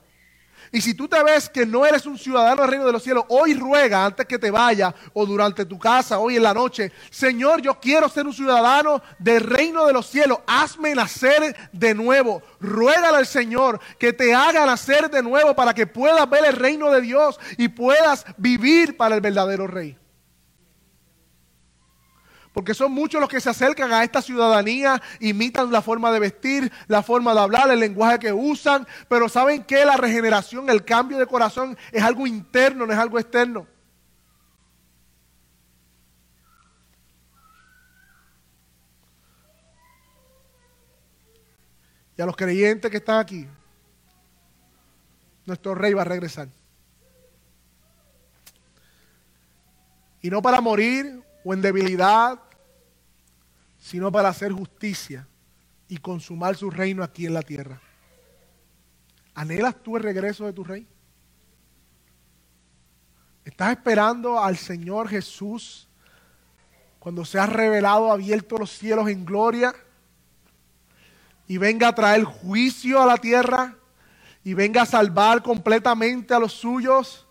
Y 0.72 0.82
si 0.82 0.94
tú 0.94 1.08
te 1.08 1.22
ves 1.24 1.50
que 1.50 1.66
no 1.66 1.86
eres 1.86 2.06
un 2.06 2.18
ciudadano 2.18 2.62
del 2.62 2.72
reino 2.72 2.86
de 2.86 2.92
los 2.92 3.04
cielos, 3.04 3.26
hoy 3.30 3.54
ruega 3.54 4.06
antes 4.06 4.26
que 4.26 4.38
te 4.38 4.52
vaya 4.52 4.94
o 5.14 5.26
durante 5.26 5.66
tu 5.66 5.80
casa, 5.80 6.20
hoy 6.20 6.38
en 6.38 6.44
la 6.44 6.54
noche, 6.54 6.92
Señor, 7.10 7.62
yo 7.62 7.80
quiero 7.80 8.08
ser 8.10 8.26
un 8.26 8.34
ciudadano 8.34 9.02
del 9.18 9.44
reino 9.44 9.86
de 9.86 9.94
los 9.94 10.08
cielos, 10.08 10.40
hazme 10.48 10.96
nacer 10.96 11.56
de 11.72 11.94
nuevo. 11.94 12.42
Ruégale 12.60 13.18
al 13.18 13.28
Señor 13.28 13.80
que 13.98 14.14
te 14.14 14.34
haga 14.34 14.66
nacer 14.66 15.10
de 15.10 15.24
nuevo 15.24 15.56
para 15.56 15.74
que 15.74 15.88
puedas 15.88 16.30
ver 16.30 16.46
el 16.46 16.56
reino 16.56 16.92
de 16.92 17.02
Dios 17.02 17.40
y 17.58 17.68
puedas 17.68 18.26
vivir 18.38 18.98
para 18.98 19.16
el 19.16 19.22
verdadero 19.22 19.68
rey. 19.68 19.99
Porque 22.60 22.74
son 22.74 22.92
muchos 22.92 23.22
los 23.22 23.30
que 23.30 23.40
se 23.40 23.50
acercan 23.50 23.94
a 23.94 24.04
esta 24.04 24.22
ciudadanía, 24.22 25.02
imitan 25.22 25.72
la 25.72 25.82
forma 25.82 26.12
de 26.12 26.20
vestir, 26.20 26.70
la 26.88 27.02
forma 27.02 27.34
de 27.34 27.40
hablar, 27.40 27.72
el 27.72 27.80
lenguaje 27.80 28.20
que 28.20 28.34
usan, 28.34 28.86
pero 29.08 29.30
saben 29.30 29.64
que 29.64 29.86
la 29.86 29.96
regeneración, 29.96 30.70
el 30.70 30.84
cambio 30.84 31.18
de 31.18 31.26
corazón 31.26 31.78
es 31.90 32.04
algo 32.04 32.28
interno, 32.28 32.86
no 32.86 32.92
es 32.92 33.00
algo 33.00 33.18
externo. 33.18 33.66
Y 42.18 42.22
a 42.22 42.26
los 42.26 42.36
creyentes 42.36 42.92
que 42.92 42.98
están 42.98 43.20
aquí, 43.20 43.48
nuestro 45.46 45.76
rey 45.76 45.94
va 45.94 46.02
a 46.02 46.04
regresar. 46.04 46.50
Y 50.22 50.30
no 50.30 50.42
para 50.42 50.60
morir 50.60 51.24
o 51.46 51.54
en 51.54 51.62
debilidad, 51.62 52.38
sino 53.80 54.12
para 54.12 54.30
hacer 54.30 54.52
justicia 54.52 55.28
y 55.88 55.98
consumar 55.98 56.56
su 56.56 56.70
reino 56.70 57.04
aquí 57.04 57.26
en 57.26 57.34
la 57.34 57.42
tierra. 57.42 57.82
¿Anhelas 59.34 59.82
tú 59.82 59.96
el 59.96 60.04
regreso 60.04 60.46
de 60.46 60.54
tu 60.54 60.64
rey? 60.64 60.86
¿Estás 63.46 63.72
esperando 63.72 64.44
al 64.44 64.58
Señor 64.58 65.08
Jesús 65.08 65.88
cuando 67.00 67.24
se 67.24 67.40
ha 67.40 67.46
revelado, 67.46 68.12
abierto 68.12 68.58
los 68.58 68.70
cielos 68.70 69.08
en 69.08 69.26
gloria 69.26 69.74
y 71.48 71.58
venga 71.58 71.88
a 71.88 71.96
traer 71.96 72.26
juicio 72.26 73.02
a 73.02 73.06
la 73.06 73.18
tierra 73.18 73.76
y 74.44 74.54
venga 74.54 74.82
a 74.82 74.86
salvar 74.86 75.42
completamente 75.42 76.34
a 76.34 76.40
los 76.40 76.52
suyos? 76.52 77.29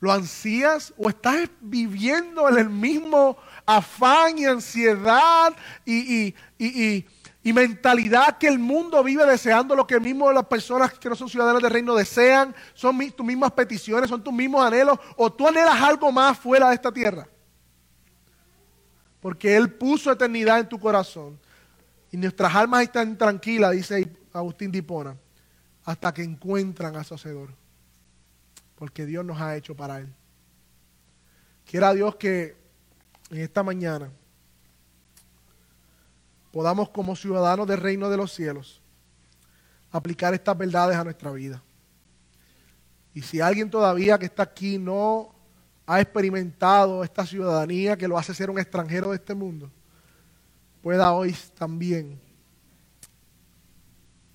¿Lo 0.00 0.12
ansías 0.12 0.92
o 0.98 1.08
estás 1.08 1.48
viviendo 1.60 2.48
en 2.48 2.58
el 2.58 2.68
mismo 2.68 3.36
afán 3.64 4.38
y 4.38 4.44
ansiedad 4.44 5.54
y, 5.84 6.34
y 7.46 7.52
mentalidad 7.52 8.38
que 8.38 8.48
el 8.48 8.58
mundo 8.58 9.04
vive 9.04 9.24
deseando 9.24 9.76
lo 9.76 9.86
que 9.86 10.00
mismo 10.00 10.32
las 10.32 10.46
personas 10.46 10.92
que 10.94 11.08
no 11.08 11.14
son 11.14 11.28
ciudadanos 11.28 11.62
del 11.62 11.70
reino 11.70 11.94
desean, 11.94 12.52
son 12.74 12.98
tus 13.12 13.24
mismas 13.24 13.52
peticiones, 13.52 14.10
son 14.10 14.20
tus 14.20 14.34
mismos 14.34 14.66
anhelos, 14.66 14.98
o 15.16 15.32
tú 15.32 15.46
anhelas 15.46 15.80
algo 15.80 16.10
más 16.10 16.36
fuera 16.36 16.70
de 16.70 16.74
esta 16.74 16.90
tierra. 16.90 17.28
Porque 19.20 19.54
Él 19.54 19.72
puso 19.72 20.10
eternidad 20.10 20.58
en 20.58 20.68
tu 20.68 20.80
corazón. 20.80 21.38
Y 22.10 22.16
nuestras 22.16 22.52
almas 22.52 22.82
están 22.82 23.16
tranquilas, 23.16 23.70
dice 23.70 24.10
Agustín 24.32 24.72
Dipona, 24.72 25.16
hasta 25.84 26.12
que 26.12 26.24
encuentran 26.24 26.96
a 26.96 27.04
su 27.04 27.14
Hacedor. 27.14 27.50
Porque 28.76 29.06
Dios 29.06 29.24
nos 29.24 29.40
ha 29.40 29.56
hecho 29.56 29.74
para 29.74 29.98
Él. 29.98 30.14
Quiera 31.64 31.92
Dios 31.92 32.14
que 32.16 32.56
en 33.30 33.38
esta 33.38 33.62
mañana 33.62 34.10
podamos 36.52 36.88
como 36.90 37.16
ciudadanos 37.16 37.66
del 37.66 37.80
reino 37.80 38.08
de 38.08 38.16
los 38.16 38.32
cielos 38.32 38.80
aplicar 39.90 40.32
estas 40.34 40.56
verdades 40.56 40.96
a 40.96 41.04
nuestra 41.04 41.30
vida. 41.32 41.62
Y 43.14 43.22
si 43.22 43.40
alguien 43.40 43.70
todavía 43.70 44.18
que 44.18 44.26
está 44.26 44.42
aquí 44.42 44.78
no 44.78 45.34
ha 45.86 46.00
experimentado 46.00 47.02
esta 47.02 47.24
ciudadanía 47.24 47.96
que 47.96 48.08
lo 48.08 48.18
hace 48.18 48.34
ser 48.34 48.50
un 48.50 48.58
extranjero 48.58 49.10
de 49.10 49.16
este 49.16 49.34
mundo, 49.34 49.70
pueda 50.82 51.12
hoy 51.12 51.34
también 51.56 52.20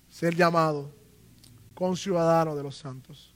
ser 0.08 0.34
llamado 0.34 0.90
con 1.74 1.96
ciudadano 1.96 2.54
de 2.56 2.62
los 2.62 2.76
santos. 2.76 3.31